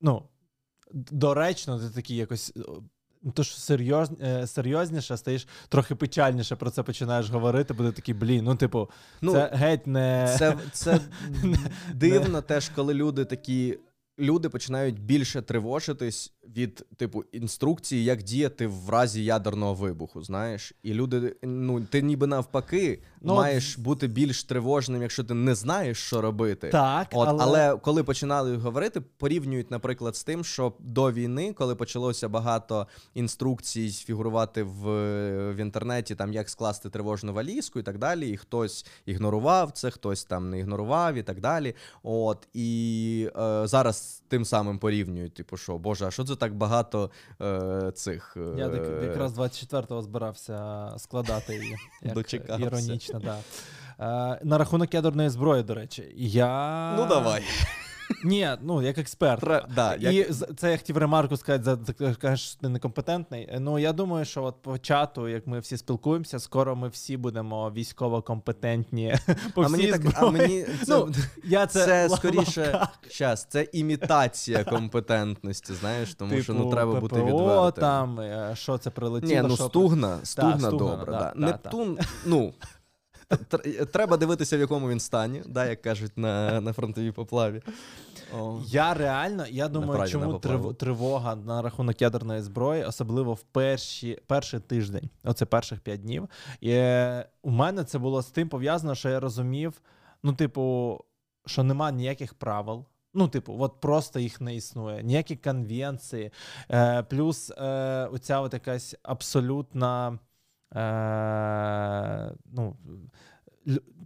ну, 0.00 0.22
доречно, 0.92 1.78
ти 1.78 1.90
такий 1.94 2.16
якось. 2.16 2.52
То 3.34 3.42
ж 3.42 3.60
серйоз, 3.60 4.10
е, 4.22 4.46
серйозніше, 4.46 5.16
стаєш 5.16 5.46
трохи 5.68 5.94
печальніше 5.94 6.56
про 6.56 6.70
це 6.70 6.82
починаєш 6.82 7.30
говорити, 7.30 7.74
буде 7.74 7.92
такий, 7.92 8.14
блін, 8.14 8.44
ну, 8.44 8.56
типу, 8.56 8.90
ну, 9.20 9.32
це 9.32 9.50
геть 9.52 9.86
не. 9.86 10.36
Це 10.38 10.58
це 10.72 11.00
дивно 11.94 12.42
теж, 12.42 12.68
коли 12.68 12.94
люди 12.94 13.24
такі. 13.24 13.78
Люди 14.18 14.48
починають 14.48 15.00
більше 15.00 15.42
тривожитись 15.42 16.32
від 16.56 16.86
типу 16.96 17.24
інструкції, 17.32 18.04
як 18.04 18.22
діяти 18.22 18.66
в 18.66 18.90
разі 18.90 19.24
ядерного 19.24 19.74
вибуху. 19.74 20.22
Знаєш, 20.22 20.72
і 20.82 20.94
люди, 20.94 21.36
ну 21.42 21.80
ти 21.80 22.02
ніби 22.02 22.26
навпаки, 22.26 23.00
Ну, 23.22 23.34
маєш 23.34 23.78
бути 23.78 24.06
більш 24.06 24.44
тривожним, 24.44 25.02
якщо 25.02 25.24
ти 25.24 25.34
не 25.34 25.54
знаєш, 25.54 25.98
що 25.98 26.20
робити. 26.20 26.68
Так, 26.68 27.08
От, 27.12 27.28
але... 27.28 27.44
але... 27.44 27.76
коли 27.76 28.04
починали 28.04 28.56
говорити, 28.56 29.00
порівнюють, 29.00 29.70
наприклад, 29.70 30.16
з 30.16 30.24
тим, 30.24 30.44
що 30.44 30.72
до 30.78 31.12
війни, 31.12 31.52
коли 31.52 31.74
почалося 31.74 32.28
багато 32.28 32.86
інструкцій 33.14 33.90
фігурувати 33.90 34.62
в, 34.62 34.84
в 35.52 35.56
інтернеті, 35.56 36.14
там 36.14 36.32
як 36.32 36.50
скласти 36.50 36.90
тривожну 36.90 37.32
валізку 37.32 37.78
і 37.78 37.82
так 37.82 37.98
далі, 37.98 38.30
і 38.30 38.36
хтось 38.36 38.86
ігнорував 39.06 39.70
це, 39.70 39.90
хтось 39.90 40.24
там 40.24 40.50
не 40.50 40.58
ігнорував 40.58 41.14
і 41.14 41.22
так 41.22 41.40
далі. 41.40 41.74
От 42.02 42.48
і 42.54 43.28
е, 43.36 43.66
зараз 43.66 44.22
тим 44.28 44.44
самим 44.44 44.78
порівнюють, 44.78 45.34
типу, 45.34 45.56
що 45.56 45.78
Боже, 45.78 46.06
а 46.06 46.10
що 46.10 46.24
це 46.24 46.36
так 46.40 46.54
багато 46.54 47.10
е, 47.42 47.92
цих 47.94 48.36
е, 48.36 48.58
Я 48.58 48.68
так 48.68 48.82
якраз 49.02 49.38
24-го 49.38 50.02
збирався 50.02 50.88
складати 50.98 51.54
її. 51.54 51.76
Як 52.02 52.14
Дочекався. 52.14 52.66
Іронічно, 52.66 53.20
так. 53.20 53.38
Да. 53.98 54.34
Е, 54.34 54.40
на 54.44 54.58
рахунок 54.58 54.94
ядерної 54.94 55.28
зброї, 55.28 55.62
до 55.62 55.74
речі, 55.74 56.12
я. 56.16 56.94
Ну 56.96 57.06
давай. 57.06 57.42
Ні, 58.24 58.48
ну 58.62 58.82
як 58.82 58.98
експерт. 58.98 59.40
Тре- 59.40 59.66
да, 59.74 59.94
І 59.94 60.14
як- 60.14 60.28
це 60.56 60.70
я 60.70 60.76
хотів 60.76 60.96
ремарку 60.96 61.36
сказати, 61.36 61.64
за 61.64 61.76
ти 61.76 62.14
кажеш, 62.14 62.40
що 62.50 62.60
ти 62.60 62.68
некомпетентний. 62.68 63.48
Ну 63.60 63.78
я 63.78 63.92
думаю, 63.92 64.24
що 64.24 64.44
от 64.44 64.62
по 64.62 64.78
чату, 64.78 65.28
як 65.28 65.46
ми 65.46 65.60
всі 65.60 65.76
спілкуємося, 65.76 66.38
скоро 66.38 66.76
ми 66.76 66.88
всі 66.88 67.16
будемо 67.16 67.70
військово 67.70 68.22
компетентні. 68.22 69.14
По 69.54 69.62
а 69.62 69.66
всій 69.66 69.72
мені 69.76 69.92
так, 69.92 70.00
а 70.14 70.30
мені 70.30 70.62
це, 70.62 70.70
Ну, 70.88 71.12
я 71.44 71.66
це, 71.66 71.84
це, 71.84 72.08
ла- 72.08 72.16
скоріше 72.16 72.60
лапка. 72.72 72.88
щас, 73.10 73.44
це 73.44 73.68
імітація 73.72 74.64
компетентності, 74.64 75.74
знаєш, 75.74 76.14
тому 76.14 76.42
що 76.42 76.52
ну 76.54 76.58
Типу, 76.60 76.70
треба 76.70 77.00
бути 77.00 77.16
ППО 77.16 77.26
відвертим. 77.26 77.80
там, 77.80 78.20
е, 78.20 78.50
що 78.54 78.78
це 78.78 78.90
прилетіло. 78.90 79.32
Ні, 79.42 79.48
ну 79.48 79.56
що 79.56 79.64
стугна, 79.64 80.18
стугна 80.22 80.58
стугна, 80.58 80.70
добре. 80.70 81.12
да, 81.12 81.18
Да, 81.18 81.32
да, 81.36 81.46
Нептун, 81.46 81.98
ну. 82.26 82.52
Тр- 83.30 83.86
Треба 83.86 84.16
дивитися, 84.16 84.56
в 84.56 84.60
якому 84.60 84.88
він 84.88 85.00
стані, 85.00 85.42
да, 85.46 85.66
як 85.66 85.82
кажуть 85.82 86.18
на, 86.18 86.60
на 86.60 86.72
фронтовій 86.72 87.12
поплаві. 87.12 87.62
О. 88.38 88.60
Я 88.66 88.94
реально, 88.94 89.46
я 89.50 89.68
думаю, 89.68 90.08
чому 90.08 90.38
тривога 90.72 91.36
на 91.36 91.62
рахунок 91.62 92.02
ядерної 92.02 92.42
зброї, 92.42 92.84
особливо 92.84 93.34
в 93.34 93.42
перші, 93.42 94.18
перший 94.26 94.60
тиждень, 94.60 95.10
оце 95.24 95.46
перших 95.46 95.80
п'ять 95.80 96.00
днів. 96.00 96.28
І 96.60 96.70
е, 96.70 97.28
у 97.42 97.50
мене 97.50 97.84
це 97.84 97.98
було 97.98 98.22
з 98.22 98.26
тим 98.26 98.48
пов'язано, 98.48 98.94
що 98.94 99.08
я 99.08 99.20
розумів, 99.20 99.80
ну, 100.22 100.32
типу, 100.32 100.98
що 101.46 101.62
нема 101.62 101.90
ніяких 101.90 102.34
правил. 102.34 102.84
Ну, 103.14 103.28
типу, 103.28 103.56
от 103.60 103.80
просто 103.80 104.20
їх 104.20 104.40
не 104.40 104.54
існує, 104.54 105.02
ніякі 105.02 105.36
конвенції. 105.36 106.30
Е, 106.70 107.02
плюс 107.02 107.50
е, 107.50 108.08
оця 108.12 108.40
от 108.40 108.52
якась 108.54 108.96
абсолютна. 109.02 110.18
Е, 110.76 112.32
ну, 112.52 112.76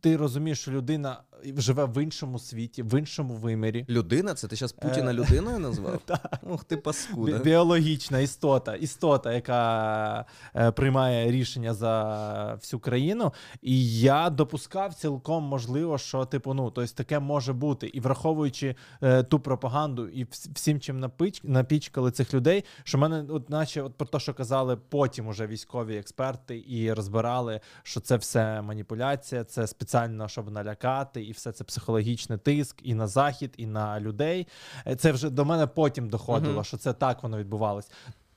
ти 0.01 0.17
розумієш, 0.17 0.61
що 0.61 0.71
людина 0.71 1.23
живе 1.57 1.84
в 1.84 2.03
іншому 2.03 2.38
світі, 2.38 2.82
в 2.82 2.99
іншому 2.99 3.34
вимірі. 3.34 3.86
Людина, 3.88 4.34
це 4.34 4.49
ти 4.49 4.57
зараз 4.57 4.72
Путіна 4.72 5.11
Е, 5.11 5.14
людиною 5.14 5.59
назвав? 5.59 6.01
Так. 6.05 6.40
Ух 6.42 6.64
ти 6.64 6.76
паскуда. 6.76 7.38
Біологічна 7.38 8.18
істота, 8.18 8.74
істота, 8.74 9.32
яка 9.32 10.24
е, 10.57 10.70
приймає 10.70 11.32
рішення 11.32 11.74
за 11.74 12.55
всю 12.55 12.80
країну. 12.80 13.32
І 13.62 14.01
я 14.01 14.30
допускав 14.30 14.95
цілком 14.95 15.45
можливо, 15.45 15.99
що 15.99 16.24
типу, 16.24 16.55
ну 16.55 16.70
тобто 16.70 16.95
таке 16.95 17.18
може 17.18 17.53
бути. 17.53 17.86
І 17.86 18.01
враховуючи 18.01 18.76
е, 19.03 19.22
ту 19.22 19.40
пропаганду 19.40 20.09
і 20.09 20.26
всім, 20.55 20.80
чим 20.80 21.11
напічкали 21.42 22.11
цих 22.11 22.34
людей, 22.34 22.64
що 22.84 22.99
мене, 22.99 23.24
от, 23.28 23.51
наче, 23.51 23.82
от 23.82 23.95
про 23.95 24.07
те, 24.07 24.18
що 24.18 24.34
казали 24.34 24.76
потім 24.76 25.26
уже 25.26 25.47
військові 25.47 25.97
експерти, 25.97 26.64
і 26.68 26.92
розбирали, 26.92 27.61
що 27.82 28.01
це 28.01 28.16
все 28.16 28.62
маніпуляція, 28.62 29.45
це 29.45 29.66
спеціально, 29.66 30.28
щоб 30.28 30.51
налякати, 30.51 31.24
і 31.24 31.32
все 31.35 31.53
це 31.53 31.64
психологічний 31.64 32.39
тиск 32.39 32.80
і 32.82 32.95
на 32.95 33.07
захід, 33.07 33.55
і 33.57 33.66
на 33.66 34.01
людей. 34.01 34.47
Е, 34.87 34.97
Це 34.97 35.12
вже 35.12 35.30
до 35.30 35.45
мене 35.45 35.66
потім 35.66 36.09
доходило, 36.09 36.55
Мгм. 36.55 36.64
що 36.64 36.76
це 36.76 36.93
так 36.93 37.22
воно 37.22 37.39
відбувалось. 37.39 37.91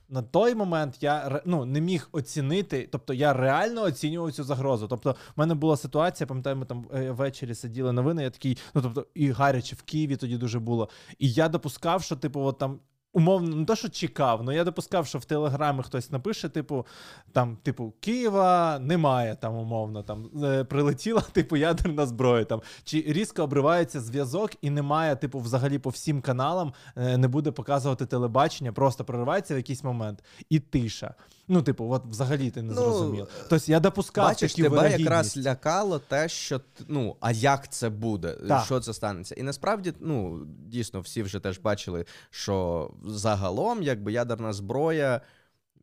На 0.09 0.21
той 0.21 0.55
момент 0.55 0.97
я 1.03 1.41
ну, 1.45 1.65
не 1.65 1.81
міг 1.81 2.09
оцінити, 2.11 2.89
тобто 2.91 3.13
я 3.13 3.33
реально 3.33 3.81
оцінював 3.81 4.31
цю 4.31 4.43
загрозу. 4.43 4.87
Тобто, 4.87 5.11
в 5.11 5.39
мене 5.39 5.55
була 5.55 5.77
ситуація, 5.77 6.27
пам'ятаю, 6.27 6.55
ми 6.55 6.65
там 6.65 6.85
е, 6.93 7.11
ввечері 7.11 7.55
сиділи 7.55 7.91
новини. 7.91 8.23
Я 8.23 8.29
такий, 8.29 8.57
ну 8.73 8.81
тобто, 8.81 9.05
і 9.13 9.31
гаряче 9.31 9.75
в 9.75 9.81
Києві 9.81 10.15
тоді 10.15 10.37
дуже 10.37 10.59
було. 10.59 10.89
І 11.19 11.31
я 11.31 11.49
допускав, 11.49 12.03
що 12.03 12.15
типу, 12.15 12.41
от 12.41 12.57
там. 12.57 12.79
Умовно, 13.13 13.55
не 13.55 13.65
то, 13.65 13.75
що 13.75 13.89
чекав, 13.89 14.39
але 14.41 14.55
я 14.55 14.63
допускав, 14.63 15.07
що 15.07 15.19
в 15.19 15.25
телеграмі 15.25 15.83
хтось 15.83 16.11
напише, 16.11 16.49
типу, 16.49 16.85
там, 17.31 17.57
типу, 17.63 17.93
Києва 17.99 18.79
немає 18.79 19.35
там, 19.35 19.55
умовно, 19.55 20.03
там 20.03 20.29
е, 20.43 20.63
прилетіла, 20.63 21.21
типу, 21.31 21.57
ядерна 21.57 22.05
зброя. 22.05 22.45
Там, 22.45 22.61
чи 22.83 23.03
різко 23.07 23.43
обривається 23.43 24.01
зв'язок 24.01 24.51
і 24.61 24.69
немає, 24.69 25.15
типу, 25.15 25.39
взагалі 25.39 25.79
по 25.79 25.89
всім 25.89 26.21
каналам 26.21 26.73
е, 26.95 27.17
не 27.17 27.27
буде 27.27 27.51
показувати 27.51 28.05
телебачення, 28.05 28.71
просто 28.71 29.03
проривається 29.03 29.53
в 29.53 29.57
якийсь 29.57 29.83
момент 29.83 30.23
і 30.49 30.59
тиша. 30.59 31.15
Ну, 31.49 31.61
типу, 31.61 31.91
от 31.91 32.05
взагалі 32.05 32.49
ти 32.51 32.61
не 32.61 32.73
Ну, 32.73 32.81
зрозумів. 32.81 33.27
Тобто 33.49 33.71
я 33.71 33.79
допускав 33.79 34.25
Бачиш, 34.27 34.51
такі 34.51 34.63
тебе 34.63 34.75
вирогідність. 34.75 35.03
якраз 35.03 35.37
лякало 35.37 35.99
те, 35.99 36.29
що 36.29 36.61
ну, 36.87 37.15
а 37.19 37.31
як 37.31 37.71
це 37.71 37.89
буде? 37.89 38.33
Так. 38.47 38.65
Що 38.65 38.79
це 38.79 38.93
станеться? 38.93 39.35
І 39.35 39.43
насправді, 39.43 39.93
ну, 39.99 40.39
дійсно, 40.67 40.99
всі 41.01 41.23
вже 41.23 41.39
теж 41.39 41.59
бачили, 41.59 42.05
що 42.29 42.89
загалом, 43.05 43.83
якби 43.83 44.11
ядерна 44.11 44.53
зброя. 44.53 45.21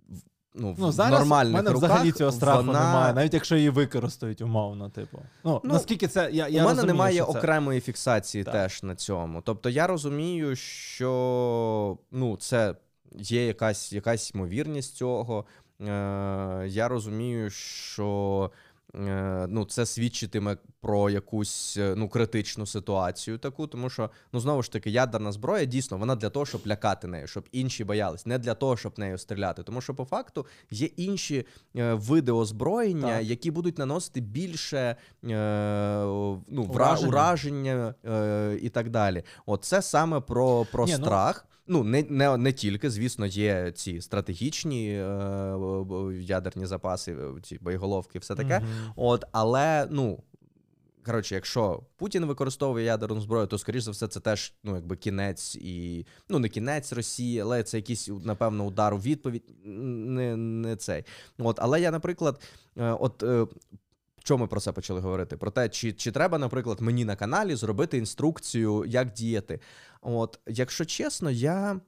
в- 0.09 0.19
Ну, 0.57 0.77
Ну, 0.79 0.93
зараз 0.93 1.15
в 1.17 1.19
нормальних 1.21 1.55
мене 1.55 1.71
руках, 1.71 1.91
взагалі 1.91 2.12
цього 2.12 2.33
страху 2.33 2.65
вона... 2.67 2.87
немає, 2.87 3.15
навіть 3.15 3.35
якщо 3.35 3.57
її 3.57 3.71
використають 3.71 4.41
умовно, 4.41 4.91
типу. 4.91 5.19
Ну, 5.45 5.61
Ну, 5.65 5.73
наскільки 5.73 6.09
це. 6.09 6.31
Я, 6.33 6.49
я 6.49 6.49
У 6.49 6.53
мене 6.53 6.69
розумію, 6.69 6.87
немає 6.87 7.15
що 7.17 7.33
це... 7.33 7.39
окремої 7.39 7.81
фіксації 7.81 8.45
Так. 8.45 8.53
теж 8.55 8.83
на 8.83 8.95
цьому. 8.95 9.43
Тобто 9.43 9.71
я 9.71 9.87
розумію, 9.87 10.57
що 10.57 11.99
ну, 12.11 12.37
це 12.37 12.75
є 13.15 13.47
якась, 13.47 13.93
якась 13.93 14.35
ймовірність 14.35 14.97
цього. 14.97 15.45
Е, 15.81 15.85
я 16.69 16.89
розумію, 16.89 17.51
що 17.51 18.51
е, 18.95 19.47
ну, 19.49 19.65
це 19.65 19.87
свідчитиме 19.87 20.57
про 20.81 21.11
якусь 21.11 21.77
е, 21.77 21.95
ну, 21.97 22.09
критичну 22.09 22.67
ситуацію 22.67 23.39
таку, 23.39 23.67
тому 23.67 23.91
що, 23.91 24.11
ну, 24.33 24.41
знову 24.41 24.62
ж 24.62 24.73
таки, 24.73 24.91
ядерна 24.91 25.33
зброя 25.33 25.65
дійсно 25.65 25.99
вона 25.99 26.17
для 26.17 26.31
того, 26.31 26.47
щоб 26.47 26.61
лякати 26.67 27.07
нею, 27.07 27.27
щоб 27.27 27.45
інші 27.53 27.85
боялись, 27.85 28.27
не 28.27 28.39
для 28.39 28.55
того, 28.55 28.77
щоб 28.77 28.99
нею 28.99 29.19
стріляти. 29.19 29.62
Тому 29.62 29.81
що, 29.81 29.95
по 29.95 30.05
факту, 30.05 30.47
є 30.71 30.87
інші 30.87 31.47
е, 31.77 31.95
види 31.95 32.33
озброєння, 32.33 33.17
Так. 33.19 33.25
які 33.25 33.51
будуть 33.51 33.79
наносити 33.79 34.21
більше 34.21 34.79
е, 34.79 34.97
ну, 35.25 36.47
вра- 36.49 36.75
Ураження. 36.75 37.09
ураження 37.09 37.95
е, 38.05 38.59
і 38.62 38.69
так 38.69 38.91
далі. 38.91 39.23
От 39.47 39.65
це 39.65 39.83
саме 39.83 40.21
про, 40.21 40.67
про 40.73 40.87
Ні, 40.87 40.93
ну- 40.99 41.05
страх. 41.05 41.47
Ну, 41.49 41.54
не, 41.67 42.03
не, 42.03 42.37
не 42.37 42.53
тільки, 42.53 42.91
звісно, 42.91 43.27
є 43.27 43.73
ці 43.73 44.01
стратегічні 44.01 44.89
е, 44.89 45.59
ядерні 46.21 46.67
запаси, 46.67 47.12
е, 47.12 47.41
ці 47.43 47.59
боєголовки, 47.61 48.19
все 48.19 48.35
таке. 48.35 48.61
Мгм. 48.61 48.93
От, 48.97 49.25
але 49.33 49.87
ну. 49.91 50.23
Коротше, 51.07 51.35
якщо 51.35 51.83
Путін 51.97 52.25
використовує 52.25 52.85
ядерну 52.85 53.21
зброю, 53.21 53.47
то 53.47 53.59
скоріш 53.59 53.83
за 53.83 53.91
все 53.91 54.09
це 54.09 54.21
теж 54.21 54.55
ну 54.62 54.75
якби 54.75 54.97
кінець 54.97 55.57
і 55.57 56.07
ну 56.29 56.39
не 56.39 56.49
кінець 56.49 56.93
Росії, 56.93 57.41
але 57.41 57.62
це 57.62 57.77
якийсь 57.77 58.11
напевно 58.25 58.65
удар 58.65 58.95
у 58.95 58.99
відповідь. 58.99 59.55
Не, 59.65 60.37
не 60.37 60.77
цей. 60.77 61.05
От, 61.39 61.59
але 61.61 61.81
я, 61.81 61.91
наприклад, 61.91 62.41
е, 62.77 62.91
от. 62.91 63.25
Чому 64.25 64.45
ми 64.45 64.49
про 64.49 64.61
це 64.61 64.72
почали 64.72 65.01
говорити? 65.01 65.37
Про 65.37 65.51
те, 65.51 65.68
чи, 65.68 65.93
чи 65.93 66.12
треба, 66.12 66.39
наприклад, 66.39 66.81
мені 66.81 67.05
на 67.05 67.16
каналі 67.16 67.55
зробити 67.55 67.99
інструкцію, 67.99 68.85
як 68.85 69.12
діяти. 69.12 69.61
От, 70.01 70.41
якщо 70.47 70.85
чесно, 70.85 71.31
я 71.31 71.81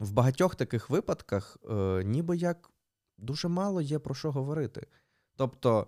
в 0.00 0.12
багатьох 0.12 0.54
таких 0.54 0.90
випадках 0.90 1.56
е, 1.70 2.02
ніби 2.04 2.36
як 2.36 2.70
дуже 3.18 3.48
мало 3.48 3.80
є 3.80 3.98
про 3.98 4.14
що 4.14 4.32
говорити. 4.32 4.86
Тобто, 5.36 5.86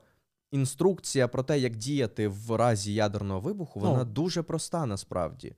інструкція 0.51 1.29
про 1.29 1.43
те, 1.43 1.59
як 1.59 1.77
діяти 1.77 2.29
в 2.29 2.57
разі 2.57 2.95
ядерного 2.95 3.41
вибуху, 3.41 3.81
Ну. 3.81 3.91
вона 3.91 4.05
дуже 4.05 4.43
проста 4.43 4.87
насправді. 4.87 5.57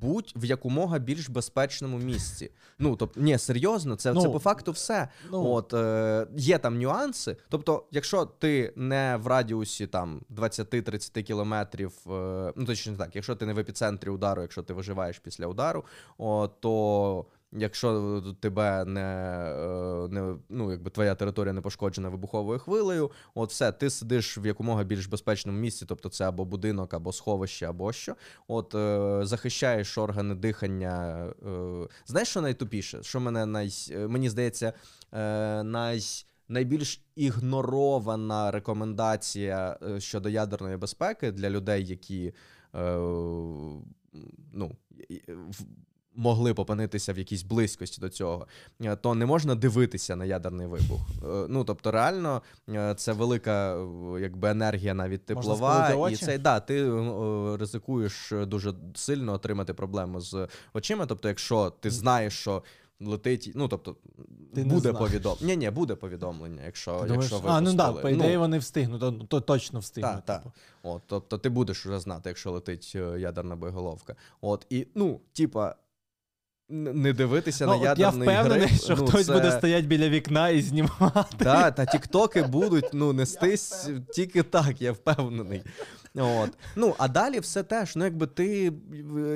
Будь 0.00 0.32
в 0.36 0.44
якомога 0.44 0.98
більш 0.98 1.28
безпечному 1.28 1.98
місці. 1.98 2.50
Ну, 2.78 2.96
тобто, 2.96 3.20
ні, 3.20 3.38
серйозно, 3.38 3.96
це, 3.96 4.14
це 4.14 4.20
Ну, 4.20 4.32
по 4.32 4.38
факту 4.38 4.72
все. 4.72 5.08
Ну, 5.30 5.46
От 5.46 5.74
е, 5.74 6.26
є 6.36 6.58
там 6.58 6.78
нюанси. 6.78 7.36
Тобто, 7.48 7.84
якщо 7.90 8.24
ти 8.24 8.72
не 8.76 9.18
в 9.22 9.26
радіусі 9.26 9.86
там 9.86 10.20
20-30 10.30 11.22
кілометрів, 11.22 11.92
е, 12.06 12.52
ну 12.56 12.64
точніше 12.64 12.98
так, 12.98 13.16
якщо 13.16 13.34
ти 13.34 13.46
не 13.46 13.52
в 13.52 13.58
епіцентрі 13.58 14.10
удару, 14.10 14.42
якщо 14.42 14.62
ти 14.62 14.74
виживаєш 14.74 15.18
після 15.18 15.46
удару, 15.46 15.84
о, 16.18 16.48
то 16.60 17.26
якщо 17.52 18.22
тебе 18.40 18.84
не, 18.84 19.00
е, 19.00 20.08
не 20.08 20.36
ну, 20.48 20.70
якби 20.70 20.90
твоя 20.90 21.14
територія 21.14 21.52
не 21.52 21.60
пошкоджена 21.60 22.08
вибуховою 22.08 22.58
хвилею, 22.58 23.10
от 23.34 23.50
все, 23.50 23.72
ти 23.72 23.90
сидиш 23.90 24.38
в 24.38 24.46
якомога 24.46 24.84
більш 24.84 25.06
безпечному 25.06 25.58
місці, 25.58 25.84
тобто 25.88 26.08
це 26.08 26.28
або 26.28 26.44
будинок, 26.44 26.94
або 26.94 27.12
сховище, 27.12 27.66
або 27.66 27.92
що. 27.92 28.16
От 28.48 28.74
е, 28.74 29.20
захищаєш 29.22 29.98
органи 29.98 30.34
дихання. 30.34 31.26
Е, 31.46 31.88
знаєш, 32.06 32.28
що 32.28 32.40
найтупіше? 32.40 33.02
Що 33.02 33.20
мене 33.20 33.46
най, 33.46 33.70
мені 34.08 34.30
здається, 34.30 34.72
е, 35.12 35.62
най. 35.62 36.00
Найбільш 36.50 37.02
ігнорована 37.16 38.50
рекомендація 38.50 39.78
е, 39.82 40.00
щодо 40.00 40.28
ядерної 40.28 40.76
безпеки 40.76 41.32
для 41.32 41.50
людей, 41.50 41.86
які 41.86 42.32
е, 42.74 42.96
ну, 44.52 44.76
могли 46.18 46.52
б 46.52 46.60
опинитися 46.60 47.12
в 47.12 47.18
якійсь 47.18 47.42
близькості 47.42 48.00
до 48.00 48.08
цього, 48.08 48.46
е, 48.82 48.96
то 48.96 49.14
не 49.14 49.26
можна 49.26 49.54
дивитися 49.54 50.16
на 50.16 50.24
ядерний 50.24 50.66
вибух. 50.66 51.00
Е, 51.24 51.46
ну 51.48 51.64
тобто, 51.64 51.90
реально, 51.90 52.42
е, 52.68 52.94
це 52.94 53.12
велика 53.12 53.86
якби 54.20 54.50
енергія 54.50 54.94
навіть 54.94 55.26
теплова, 55.26 56.08
і 56.10 56.16
це 56.16 56.38
да, 56.38 56.60
ти 56.60 56.90
ризикуєш 57.56 58.32
дуже 58.46 58.74
сильно 58.94 59.32
отримати 59.32 59.74
проблему 59.74 60.20
з 60.20 60.48
очима. 60.72 61.06
Тобто, 61.06 61.28
якщо 61.28 61.70
ти 61.80 61.90
знаєш, 61.90 62.40
що 62.40 62.62
летить, 63.00 63.52
ну 63.54 63.68
тобто 63.68 63.96
Ти 64.54 64.64
буде 64.64 64.92
повідомлення. 64.92 65.46
Ні, 65.46 65.56
ні, 65.56 65.70
буде 65.70 65.94
повідомлення, 65.94 66.62
якщо 66.64 67.00
ти 67.00 67.12
якщо 67.12 67.42
А, 67.46 67.60
ну 67.60 67.72
да, 67.72 67.92
по 67.92 68.08
ідеї 68.08 68.34
ну, 68.34 68.40
вони 68.40 68.58
встигнуть, 68.58 69.00
то, 69.00 69.12
то 69.12 69.40
точно 69.40 69.78
встигнуть. 69.78 70.14
Так, 70.14 70.24
так. 70.24 70.42
Типу. 70.42 70.52
От, 70.82 71.02
Тобто 71.06 71.38
ти 71.38 71.48
будеш 71.48 71.86
вже 71.86 72.00
знати, 72.00 72.28
якщо 72.30 72.50
летить 72.50 72.94
ядерна 72.94 73.56
боєголовка. 73.56 74.16
От, 74.40 74.66
і, 74.70 74.86
ну, 74.94 75.20
типа, 75.32 75.74
не 76.68 77.12
дивитися 77.12 77.66
ну, 77.66 77.78
на 77.78 77.84
ядерний 77.84 78.28
Я 78.28 78.40
впевнений, 78.40 78.66
гриб, 78.66 78.80
що 78.80 78.96
ну, 78.96 79.06
хтось 79.06 79.26
це... 79.26 79.32
буде 79.32 79.52
стояти 79.52 79.86
біля 79.86 80.08
вікна 80.08 80.48
і 80.48 80.62
знімати. 80.62 81.36
Да, 81.38 81.70
та 81.70 81.86
тіктоки 81.86 82.42
будуть 82.42 82.86
ну, 82.92 83.12
нестись 83.12 83.88
тільки 84.12 84.42
так, 84.42 84.82
я 84.82 84.92
впевнений. 84.92 85.62
От. 86.14 86.50
Ну, 86.76 86.94
А 86.98 87.08
далі 87.08 87.40
все 87.40 87.62
теж. 87.62 87.96
Ну, 87.96 88.04
якби 88.04 88.26
ти, 88.26 88.72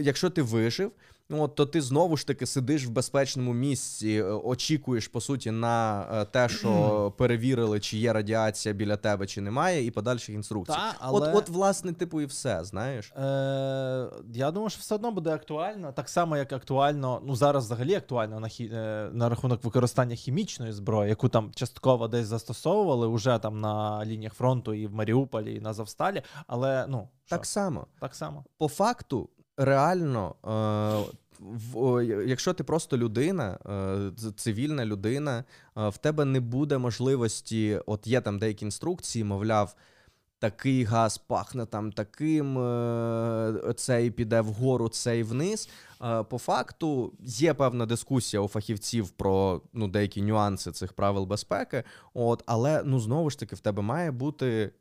якщо 0.01 0.30
ти 0.30 0.43
вижив, 0.43 0.93
от, 1.41 1.55
то 1.55 1.66
ти 1.66 1.80
знову 1.80 2.16
ж 2.16 2.26
таки 2.26 2.47
сидиш 2.47 2.87
в 2.87 2.91
безпечному 2.91 3.53
місці, 3.53 4.09
е, 4.09 4.22
очікуєш 4.22 5.09
по 5.09 5.20
суті 5.20 5.51
на 5.51 6.07
е, 6.12 6.24
те, 6.24 6.49
що 6.49 7.12
перевірили, 7.18 7.80
чи 7.80 7.99
є 7.99 8.12
радіація 8.12 8.74
біля 8.74 8.97
тебе, 8.97 9.26
чи 9.26 9.41
немає, 9.41 9.87
і 9.87 9.91
подальших 9.91 10.35
інструкцій. 10.35 10.72
Та, 10.72 10.95
але... 10.99 11.28
От, 11.28 11.37
от, 11.37 11.49
власне, 11.49 11.93
типу, 11.93 12.20
і 12.20 12.26
все, 12.26 12.64
знаєш. 12.64 13.12
Е, 13.16 13.22
Я 14.35 14.51
думаю, 14.51 14.70
що 14.70 14.80
все 14.80 14.95
одно 14.95 15.12
буде 15.12 15.30
актуально. 15.30 15.93
Так 15.93 16.09
само, 16.09 16.37
як 16.37 16.53
актуально, 16.53 17.22
ну 17.24 17.37
зараз 17.37 17.64
взагалі 17.64 17.95
актуально 17.95 18.41
на 18.41 18.49
хі... 18.49 18.70
Е, 18.72 19.11
на 19.12 19.28
рахунок 19.28 19.64
використання 19.64 20.16
хімічної 20.16 20.72
зброї, 20.72 21.09
яку 21.09 21.28
там 21.28 21.51
частково 21.55 22.09
десь 22.09 22.26
застосовували 22.26 23.07
уже 23.07 23.39
там 23.39 23.61
на 23.61 24.05
лініях 24.05 24.35
фронту 24.35 24.74
і 24.74 24.87
в 24.87 24.95
Маріуполі, 24.95 25.55
і 25.55 25.61
на 25.61 25.72
Завсталі. 25.72 26.22
Але 26.47 26.87
ну 26.89 27.09
так 27.28 27.45
що? 27.45 27.53
само. 27.53 27.87
Так 28.01 28.14
само. 28.14 28.45
По 28.59 28.68
факту, 28.68 29.28
реально. 29.57 30.35
Е 31.09 31.21
якщо 32.26 32.53
ти 32.53 32.64
просто 32.64 32.99
людина, 32.99 33.59
е, 34.26 34.32
цивільна 34.36 34.86
людина, 34.86 35.45
е, 35.76 35.88
в 35.88 35.99
тебе 35.99 36.24
не 36.24 36.40
буде 36.40 36.78
можливості, 36.78 37.80
от 37.86 38.07
є 38.07 38.20
там 38.20 38.38
деякі 38.38 38.64
інструкції, 38.64 39.24
мовляв, 39.24 39.74
такий 40.38 40.84
газ 40.84 41.18
пахне 41.18 41.66
там 41.66 41.93
таким, 41.93 42.59
е, 42.59 43.74
цей 43.76 44.11
піде 44.11 44.40
вгору, 44.40 44.88
цей 44.88 45.22
вниз. 45.22 45.68
По 46.28 46.38
факту 46.38 47.12
є 47.20 47.55
певна 47.55 47.86
дискусія 47.86 48.40
у 48.40 48.49
фахівців 48.49 49.11
про 49.11 49.62
ну, 49.72 49.88
деякі 49.88 50.22
нюанси 50.22 50.72
цих 50.72 50.93
правил 50.93 51.24
безпеки, 51.24 51.84
от, 52.14 52.43
але 52.47 52.82
ну 52.84 53.01
знову 53.01 53.30
ж 53.30 53.38
таки 53.38 53.57
в 53.57 53.61
тебе 53.61 53.82
має 53.82 54.11
бути 54.11 54.72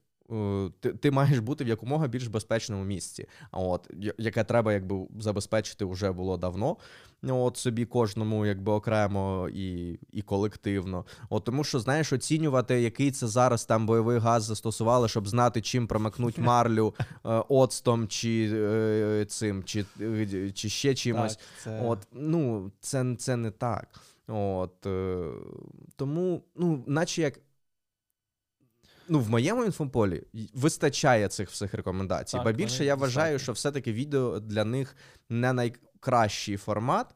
ти 0.79 0.93
ти 0.93 1.11
маєш 1.11 1.39
бути 1.39 1.63
в 1.63 1.67
якомога 1.67 2.07
більш 2.07 2.27
безпечному 2.27 2.84
місці, 2.84 3.27
от 3.51 3.89
яке 4.17 4.43
треба 4.43 4.73
якби 4.73 5.07
забезпечити 5.19 5.86
вже 5.86 6.11
було 6.11 6.38
давно. 6.38 6.77
От 7.23 7.57
собі 7.57 7.86
кожному, 7.86 8.45
якби 8.45 8.71
окремо 8.71 9.49
і 9.53 9.99
і 10.11 10.21
колективно. 10.21 11.05
От 11.29 11.43
тому, 11.43 11.63
що 11.63 11.79
знаєш, 11.79 12.13
оцінювати, 12.13 12.82
який 12.82 13.11
це 13.11 13.27
зараз 13.27 13.65
там 13.65 13.86
бойовий 13.86 14.19
газ 14.19 14.43
застосували, 14.43 15.07
щоб 15.07 15.27
знати, 15.27 15.61
чим 15.61 15.88
промикнуть 15.88 16.38
марлю 16.38 16.93
е, 17.25 17.43
оцтом 17.49 18.07
чи 18.07 18.51
е, 18.53 19.25
цим, 19.25 19.63
чи 19.63 19.86
е, 20.01 20.51
чи 20.51 20.69
ще 20.69 20.95
чимось. 20.95 21.36
Так, 21.36 21.45
це... 21.63 21.82
От 21.86 21.99
ну 22.13 22.71
це 22.79 23.15
це 23.15 23.36
не 23.36 23.51
так. 23.51 23.88
От 24.27 24.86
е, 24.86 25.23
тому, 25.95 26.43
ну, 26.55 26.84
наче 26.88 27.21
як 27.21 27.39
ну, 29.12 29.20
в 29.20 29.30
моєму 29.30 29.66
інфополі 29.66 30.24
вистачає 30.53 31.28
цих 31.28 31.49
всіх 31.49 31.74
рекомендацій. 31.74 32.38
Так, 32.38 32.45
Ба 32.45 32.51
більше 32.51 32.86
я 32.86 32.95
вважаю, 32.95 33.39
що 33.39 33.51
все-таки 33.51 33.93
відео 33.93 34.39
для 34.39 34.66
них 34.66 34.95
не 35.30 35.53
найкращий 35.53 36.57
формат, 36.57 37.16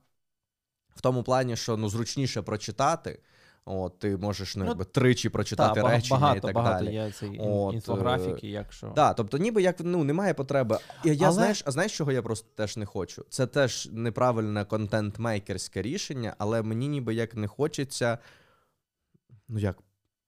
в 0.95 1.01
тому 1.01 1.23
плані, 1.23 1.55
що 1.55 1.77
ну, 1.77 1.89
зручніше 1.89 2.41
прочитати. 2.41 3.19
От, 3.65 3.99
Ти 3.99 4.17
можеш 4.17 4.55
ну, 4.55 4.63
ну 4.63 4.69
якби, 4.69 4.85
тричі 4.85 5.29
прочитати 5.29 5.81
та, 5.81 5.87
речення 5.89 6.19
багато, 6.19 6.37
і 6.37 6.41
так 6.41 6.55
багато 6.55 6.85
далі. 6.85 6.95
є 6.95 7.11
цієї 7.11 7.39
інфографіки, 7.73 8.47
якщо. 8.47 8.87
Так, 8.87 8.95
да, 8.95 9.13
тобто, 9.13 9.37
ніби 9.37 9.61
як 9.61 9.75
ну, 9.79 10.03
немає 10.03 10.33
потреби. 10.33 10.77
Я, 11.03 11.13
я 11.13 11.31
знаєш, 11.31 11.63
А 11.65 11.71
знаєш, 11.71 11.97
чого 11.97 12.11
я 12.11 12.21
просто 12.21 12.47
теж 12.55 12.77
не 12.77 12.85
хочу? 12.85 13.25
Це 13.29 13.47
теж 13.47 13.89
неправильне 13.91 14.65
контент-мейкерське 14.65 15.81
рішення, 15.81 16.35
але 16.37 16.61
мені 16.61 16.87
ніби 16.87 17.13
як 17.13 17.35
не 17.35 17.47
хочеться. 17.47 18.17
Ну, 19.47 19.59
як 19.59 19.77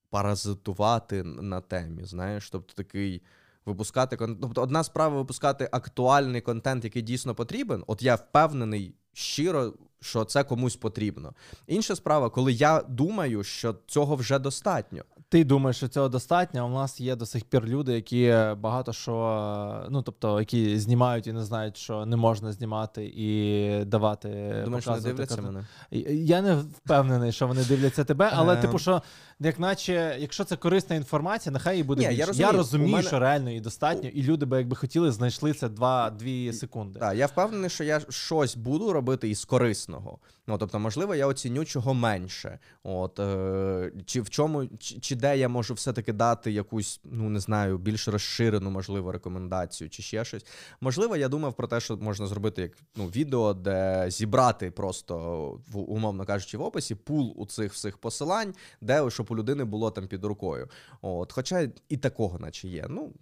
паразитувати 0.09 1.23
на 1.23 1.61
темі. 1.61 2.05
Знаєш, 2.05 2.49
тобто 2.49 2.73
такий 2.73 3.21
випускати. 3.65 4.17
Тобто, 4.17 4.61
одна 4.61 4.83
справа 4.83 5.17
випускати 5.17 5.69
актуальний 5.71 6.41
контент, 6.41 6.83
який 6.83 7.01
дійсно 7.01 7.35
потрібен. 7.35 7.83
От 7.87 8.01
я 8.03 8.15
впевнений 8.15 8.95
щиро, 9.13 9.73
що 10.01 10.25
це 10.25 10.43
комусь 10.43 10.75
потрібно. 10.75 11.33
Інша 11.67 11.95
справа, 11.95 12.29
коли 12.29 12.53
я 12.53 12.81
думаю, 12.89 13.43
що 13.43 13.75
цього 13.87 14.15
вже 14.15 14.39
достатньо. 14.39 15.03
Ти 15.29 15.43
думаєш, 15.43 15.77
що 15.77 15.87
цього 15.87 16.09
достатньо? 16.09 16.67
У 16.67 16.69
нас 16.69 16.99
є 16.99 17.15
до 17.15 17.25
сих 17.25 17.43
пір 17.45 17.65
люди, 17.65 17.93
які 17.93 18.35
багато 18.57 18.93
що, 18.93 19.87
ну 19.89 20.01
тобто, 20.01 20.39
які 20.39 20.79
знімають 20.79 21.27
і 21.27 21.33
не 21.33 21.43
знають, 21.43 21.77
що 21.77 22.05
не 22.05 22.15
можна 22.15 22.51
знімати 22.51 23.13
і 23.15 23.85
давати. 23.85 24.61
Думаєш, 24.63 24.83
що 24.83 24.91
не 24.91 25.01
дивляться 25.01 25.41
мене? 25.41 25.65
Я 26.11 26.41
не 26.41 26.55
впевнений, 26.55 27.31
що 27.31 27.47
вони 27.47 27.63
дивляться 27.63 28.03
тебе, 28.03 28.29
але 28.33 28.53
ем. 28.53 28.61
типу, 28.61 28.79
що 28.79 29.01
як 29.39 29.59
наче, 29.59 30.17
якщо 30.19 30.43
це 30.43 30.55
корисна 30.55 30.95
інформація, 30.95 31.53
нехай 31.53 31.75
її 31.75 31.83
буде. 31.83 32.01
Ні, 32.01 32.07
більше. 32.07 32.19
Я 32.19 32.25
розумію, 32.25 32.51
я 32.51 32.57
розумію 32.57 32.91
мене... 32.91 33.07
що 33.07 33.19
реально 33.19 33.49
її 33.49 33.61
достатньо, 33.61 34.09
і 34.09 34.23
люди 34.23 34.45
би 34.45 34.57
якби 34.57 34.75
хотіли, 34.75 35.11
знайшли 35.11 35.53
це 35.53 35.67
2-2 35.67 36.53
секунди. 36.53 36.99
Так, 36.99 37.17
я 37.17 37.25
впевнений, 37.25 37.69
що 37.69 37.83
я 37.83 38.01
щось 38.09 38.55
буду 38.55 38.93
робити 38.93 39.29
із 39.29 39.39
корисного. 39.87 40.19
Ну 40.47 40.57
тобто, 40.57 40.79
можливо, 40.79 41.15
я 41.15 41.27
оціню 41.27 41.65
чого 41.65 41.93
менше. 41.93 42.59
От 42.83 43.19
е, 43.19 43.91
чи 44.05 44.21
в 44.21 44.29
чому, 44.29 44.67
чи, 44.79 44.99
чи 44.99 45.15
де 45.15 45.37
я 45.37 45.49
можу 45.49 45.73
все-таки 45.73 46.13
дати 46.13 46.51
якусь, 46.51 47.01
ну 47.03 47.29
не 47.29 47.39
знаю, 47.39 47.77
більш 47.77 48.07
розширену, 48.07 48.69
можливо, 48.69 49.11
рекомендацію, 49.11 49.89
чи 49.89 50.03
ще 50.03 50.25
щось. 50.25 50.45
Можливо, 50.81 51.17
я 51.17 51.27
думав 51.27 51.53
про 51.53 51.67
те, 51.67 51.79
що 51.79 51.97
можна 51.97 52.27
зробити 52.27 52.61
як 52.61 52.71
ну, 52.95 53.07
відео, 53.07 53.53
де 53.53 54.05
зібрати 54.09 54.71
просто, 54.71 55.59
умовно 55.73 56.25
кажучи, 56.25 56.57
в 56.57 56.61
описі 56.61 56.95
пул 56.95 57.33
у 57.35 57.45
цих 57.45 57.73
всіх 57.73 57.97
посилань, 57.97 58.53
де 58.81 59.09
щоб 59.09 59.27
у 59.29 59.35
людини 59.35 59.63
було 59.63 59.91
там 59.91 60.07
під 60.07 60.25
рукою. 60.25 60.67
От, 61.01 61.33
Хоча 61.33 61.69
і 61.89 61.97
такого, 61.97 62.39
наче 62.39 62.67
є. 62.67 62.85
Ну, 62.89 63.13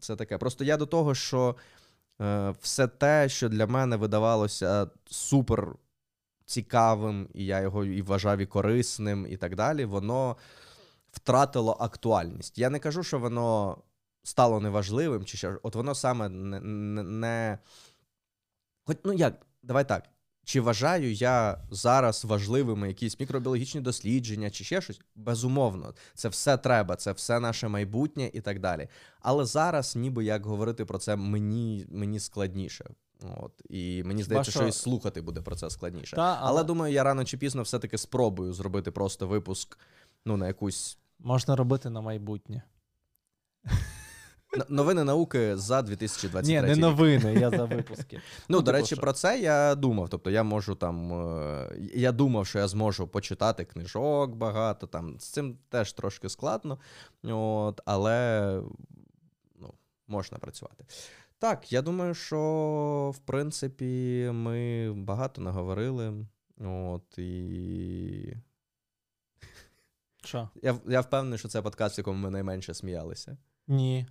це 0.00 0.16
таке. 0.16 0.38
Просто 0.38 0.64
я 0.64 0.76
до 0.76 0.86
того, 0.86 1.14
що 1.14 1.56
е, 2.20 2.54
все 2.60 2.88
те, 2.88 3.28
що 3.28 3.48
для 3.48 3.66
мене 3.66 3.96
видавалося 3.96 4.86
супер 5.06 5.74
цікавим, 6.50 7.28
і 7.34 7.44
я 7.44 7.60
його 7.60 7.84
і 7.84 8.02
вважав 8.02 8.38
і 8.38 8.46
корисним, 8.46 9.26
і 9.30 9.36
так 9.36 9.56
далі, 9.56 9.84
воно 9.84 10.36
втратило 11.12 11.76
актуальність. 11.80 12.58
Я 12.58 12.70
не 12.70 12.78
кажу, 12.78 13.02
що 13.02 13.18
воно 13.18 13.78
стало 14.22 14.60
неважливим, 14.60 15.24
чи 15.24 15.36
що. 15.36 15.60
От 15.62 15.74
воно 15.74 15.94
саме 15.94 16.28
не. 16.28 16.60
не. 17.02 17.58
Хоч, 18.84 18.96
ну 19.04 19.12
як, 19.12 19.46
давай 19.62 19.88
так. 19.88 20.04
Чи 20.44 20.60
вважаю 20.60 21.12
я 21.12 21.62
зараз 21.70 22.24
важливими 22.24 22.88
якісь 22.88 23.20
мікробіологічні 23.20 23.80
дослідження, 23.80 24.50
чи 24.50 24.64
ще 24.64 24.80
щось? 24.80 25.00
Безумовно, 25.14 25.94
це 26.14 26.28
все 26.28 26.56
треба, 26.56 26.96
це 26.96 27.12
все 27.12 27.40
наше 27.40 27.68
майбутнє 27.68 28.30
і 28.32 28.40
так 28.40 28.60
далі. 28.60 28.88
Але 29.20 29.44
зараз, 29.44 29.96
ніби 29.96 30.24
як 30.24 30.46
говорити 30.46 30.84
про 30.84 30.98
це, 30.98 31.16
мені 31.16 31.86
мені 31.90 32.20
складніше. 32.20 32.90
От 33.22 33.52
І 33.68 34.02
мені 34.04 34.22
здається, 34.22 34.50
що... 34.50 34.60
що 34.60 34.68
і 34.68 34.72
слухати 34.72 35.20
буде 35.20 35.40
про 35.40 35.56
це 35.56 35.70
складніше. 35.70 36.16
Та, 36.16 36.22
але... 36.22 36.50
але 36.50 36.64
думаю, 36.64 36.94
я 36.94 37.04
рано 37.04 37.24
чи 37.24 37.38
пізно 37.38 37.62
все-таки 37.62 37.98
спробую 37.98 38.52
зробити 38.52 38.90
просто 38.90 39.26
випуск 39.26 39.78
ну, 40.24 40.36
на 40.36 40.46
якусь. 40.46 40.98
Можна 41.18 41.56
робити 41.56 41.90
на 41.90 42.00
майбутнє. 42.00 42.62
Новини 44.68 45.04
науки 45.04 45.56
за 45.56 45.82
2023 45.82 46.54
Ні, 46.54 46.68
не 46.68 46.76
новини, 46.76 47.34
я 47.34 47.50
за 47.50 47.64
випуски. 47.64 48.20
Ну, 48.48 48.58
до 48.58 48.64
типу, 48.64 48.76
речі, 48.76 48.96
про 48.96 49.12
це 49.12 49.40
я 49.40 49.74
думав. 49.74 50.08
Тобто 50.08 50.30
я 50.30 50.42
можу 50.42 50.74
там. 50.74 51.12
е, 51.12 51.76
Я 51.94 52.12
думав, 52.12 52.46
що 52.46 52.58
я 52.58 52.68
зможу 52.68 53.08
почитати 53.08 53.64
книжок 53.64 54.34
багато. 54.34 54.86
Там 54.86 55.20
з 55.20 55.24
цим 55.28 55.58
теж 55.68 55.92
трошки 55.92 56.28
складно. 56.28 56.78
От, 57.24 57.80
але 57.84 58.60
ну, 59.58 59.74
можна 60.08 60.38
працювати. 60.38 60.84
Так, 61.40 61.72
я 61.72 61.82
думаю, 61.82 62.14
що 62.14 63.12
в 63.14 63.18
принципі 63.18 64.30
ми 64.32 64.92
багато 64.92 65.42
наговорили. 65.42 66.26
От, 66.64 67.18
і 67.18 68.36
Що? 70.24 70.48
я, 70.62 70.78
я 70.88 71.00
впевнений, 71.00 71.38
що 71.38 71.48
це 71.48 71.62
подкаст, 71.62 71.98
в 71.98 72.00
якому 72.00 72.18
ми 72.18 72.30
найменше 72.30 72.74
сміялися. 72.74 73.36
Ні. 73.68 74.06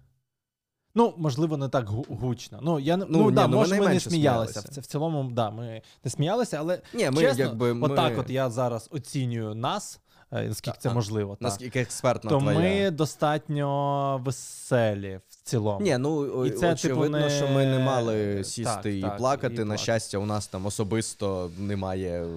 Ну, 0.95 1.14
можливо, 1.18 1.57
не 1.57 1.69
так 1.69 1.89
гучно. 1.89 2.60
Ну, 2.61 2.80
я, 2.80 2.97
Ну, 2.97 3.06
ну, 3.10 3.30
ні, 3.30 3.35
да, 3.35 3.47
ну, 3.47 3.57
може, 3.57 3.80
ми 3.80 3.88
не 3.88 3.99
сміялися. 3.99 4.61
сміялися. 4.61 4.81
В, 4.81 4.84
в 4.84 4.85
цілому, 4.85 5.31
да, 5.31 5.49
ми 5.49 5.81
не 6.03 6.11
сміялися, 6.11 6.57
але 6.57 6.81
Ні, 6.93 7.10
ми 7.10 7.22
чесно, 7.22 7.43
якби 7.43 7.73
ми, 7.73 7.88
отак 7.88 8.19
от 8.19 8.30
я 8.30 8.49
зараз 8.49 8.89
оцінюю 8.91 9.56
нас, 9.56 9.99
наскільки 10.31 10.77
це 10.80 10.93
можливо. 10.93 11.34
так. 11.35 11.41
наскільки 11.41 11.80
експертна 11.81 12.30
То 12.30 12.39
твоя. 12.39 12.60
ми 12.60 12.91
достатньо 12.91 14.22
веселі 14.26 15.19
в 15.30 15.35
цілому. 15.43 15.81
Ні, 15.85 15.97
ну 15.97 16.45
І 16.45 16.51
це, 16.51 16.73
очевидно, 16.73 17.03
типу, 17.06 17.18
не- 17.18 17.30
що 17.30 17.47
ми 17.47 17.65
не 17.65 17.80
мали 17.80 18.35
Так, 18.35 18.45
сісти 18.45 18.97
і 18.97 19.01
так, 19.01 19.18
плакати. 19.18 19.56
і 19.56 19.57
На 19.60 19.64
плакати. 19.65 19.84
щастя, 19.84 20.18
у 20.18 20.26
нас 20.26 20.47
там 20.47 20.65
особисто 20.65 21.51
немає 21.57 22.23
е, 22.26 22.27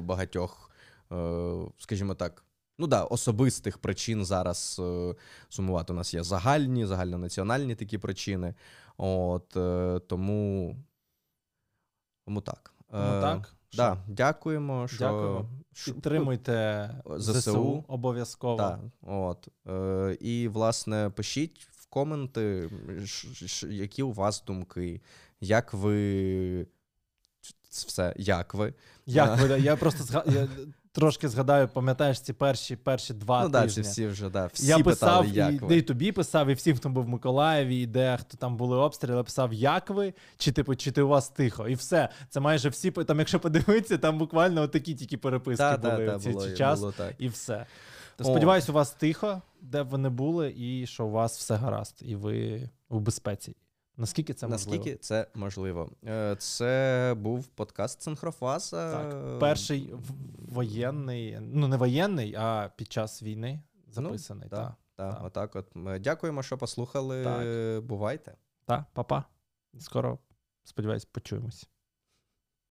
багатьох, 0.00 0.70
е, 1.12 1.16
скажімо 1.78 2.14
так. 2.14 2.42
Ну 2.78 2.86
да, 2.86 3.04
особистих 3.04 3.78
причин 3.78 4.24
зараз 4.24 4.76
е, 4.84 5.14
сумувати. 5.48 5.92
У 5.92 5.96
нас 5.96 6.14
є 6.14 6.22
загальні, 6.22 6.86
загальнонаціональні 6.86 7.74
такі 7.74 7.98
причини. 7.98 8.54
От 8.98 9.56
е, 9.56 10.00
тому, 10.08 10.76
тому 12.24 12.40
так. 12.40 12.72
Ну, 12.92 12.98
Е, 13.18 13.20
так. 13.20 13.54
Да, 13.74 13.96
дякуємо, 14.08 14.88
що, 14.88 14.98
Дякуємо. 14.98 15.48
що- 15.72 15.92
Підтримуйте 15.94 16.90
ЗСУ. 17.16 17.32
ЗСУ, 17.40 17.84
обов'язково. 17.88 18.56
Да, 18.56 18.80
от. 19.02 19.48
Е, 19.68 20.16
і, 20.20 20.48
власне, 20.48 21.10
пишіть 21.16 21.66
в 21.70 21.86
коменти, 21.86 22.70
ш- 23.04 23.48
ш- 23.48 23.66
які 23.66 24.02
у 24.02 24.12
вас 24.12 24.44
думки, 24.46 25.00
як 25.40 25.74
ви. 25.74 26.66
Все, 27.70 28.14
як 28.16 28.54
ви. 28.54 28.74
Як 29.06 29.40
ви? 29.40 29.60
Я 29.60 29.76
просто 29.76 30.04
зга... 30.04 30.24
трошки 30.96 31.28
згадаю, 31.28 31.68
пам'ятаєш 31.68 32.20
ці 32.20 32.32
перші, 32.32 32.76
перші 32.76 33.14
два 33.14 33.44
ну, 33.44 33.50
тижні. 33.50 33.82
ці 33.82 33.90
всі 33.90 34.06
вже, 34.06 34.28
да, 34.28 34.46
всі 34.46 34.66
я 34.66 34.76
питали, 34.76 34.92
писав, 34.92 35.26
як 35.26 35.52
і, 35.52 35.58
ви. 35.58 35.76
і 35.76 35.82
тобі 35.82 36.12
писав, 36.12 36.48
і 36.48 36.54
всім, 36.54 36.76
хто 36.76 36.88
був 36.88 37.04
в 37.04 37.08
Миколаєві, 37.08 37.82
і 37.82 37.86
де 37.86 38.16
хто 38.20 38.36
там 38.36 38.56
були 38.56 38.76
обстріли, 38.76 39.22
писав, 39.22 39.52
як 39.52 39.90
ви, 39.90 40.14
чи 40.36 40.52
типу, 40.52 40.76
чи 40.76 40.90
ти 40.90 41.02
у 41.02 41.08
вас 41.08 41.28
тихо. 41.28 41.68
І 41.68 41.74
все. 41.74 42.08
Це 42.28 42.40
майже 42.40 42.68
всі, 42.68 42.90
там, 42.90 43.18
якщо 43.18 43.40
подивитися, 43.40 43.98
там 43.98 44.18
буквально 44.18 44.62
отакі 44.62 44.94
тільки 44.94 45.16
переписки 45.16 45.56
Та, 45.56 45.76
були 45.76 46.06
та, 46.06 46.16
в 46.16 46.24
було, 46.24 46.50
час, 46.50 46.80
було 46.80 46.92
так. 46.92 47.14
і 47.18 47.28
все. 47.28 47.66
То 48.16 48.24
сподіваюсь, 48.24 48.68
у 48.68 48.72
вас 48.72 48.90
тихо, 48.90 49.42
де 49.60 49.82
б 49.82 49.88
ви 49.88 49.98
не 49.98 50.10
були, 50.10 50.54
і 50.56 50.86
що 50.86 51.06
у 51.06 51.10
вас 51.10 51.38
все 51.38 51.54
гаразд, 51.54 51.96
і 52.00 52.16
ви 52.16 52.68
у 52.88 53.00
безпеці. 53.00 53.56
Наскільки 53.96 54.34
це 54.34 54.48
можливо? 54.48 54.76
Наскільки 54.76 54.98
це 54.98 55.26
можливо? 55.34 55.90
Е, 56.06 56.36
Це 56.38 57.14
був 57.18 57.46
подкаст 57.46 58.02
Синхрофаза. 58.02 58.92
Так, 58.92 59.38
перший 59.40 59.94
воєнний, 60.48 61.38
ну 61.40 61.68
не 61.68 61.76
воєнний, 61.76 62.34
а 62.34 62.70
під 62.76 62.92
час 62.92 63.22
війни 63.22 63.62
записаний. 63.88 64.48
да. 64.48 64.56
так. 64.56 64.74
Так, 64.96 65.18
та. 65.18 65.24
отак 65.24 65.56
от. 65.56 65.72
Дякуємо, 66.00 66.42
що 66.42 66.58
послухали. 66.58 67.24
Так. 67.24 67.84
Бувайте. 67.84 68.36
Та, 68.64 68.86
па-па. 68.92 69.24
Скоро, 69.78 70.18
сподіваюсь, 70.64 71.04
почуємось. 71.04 71.68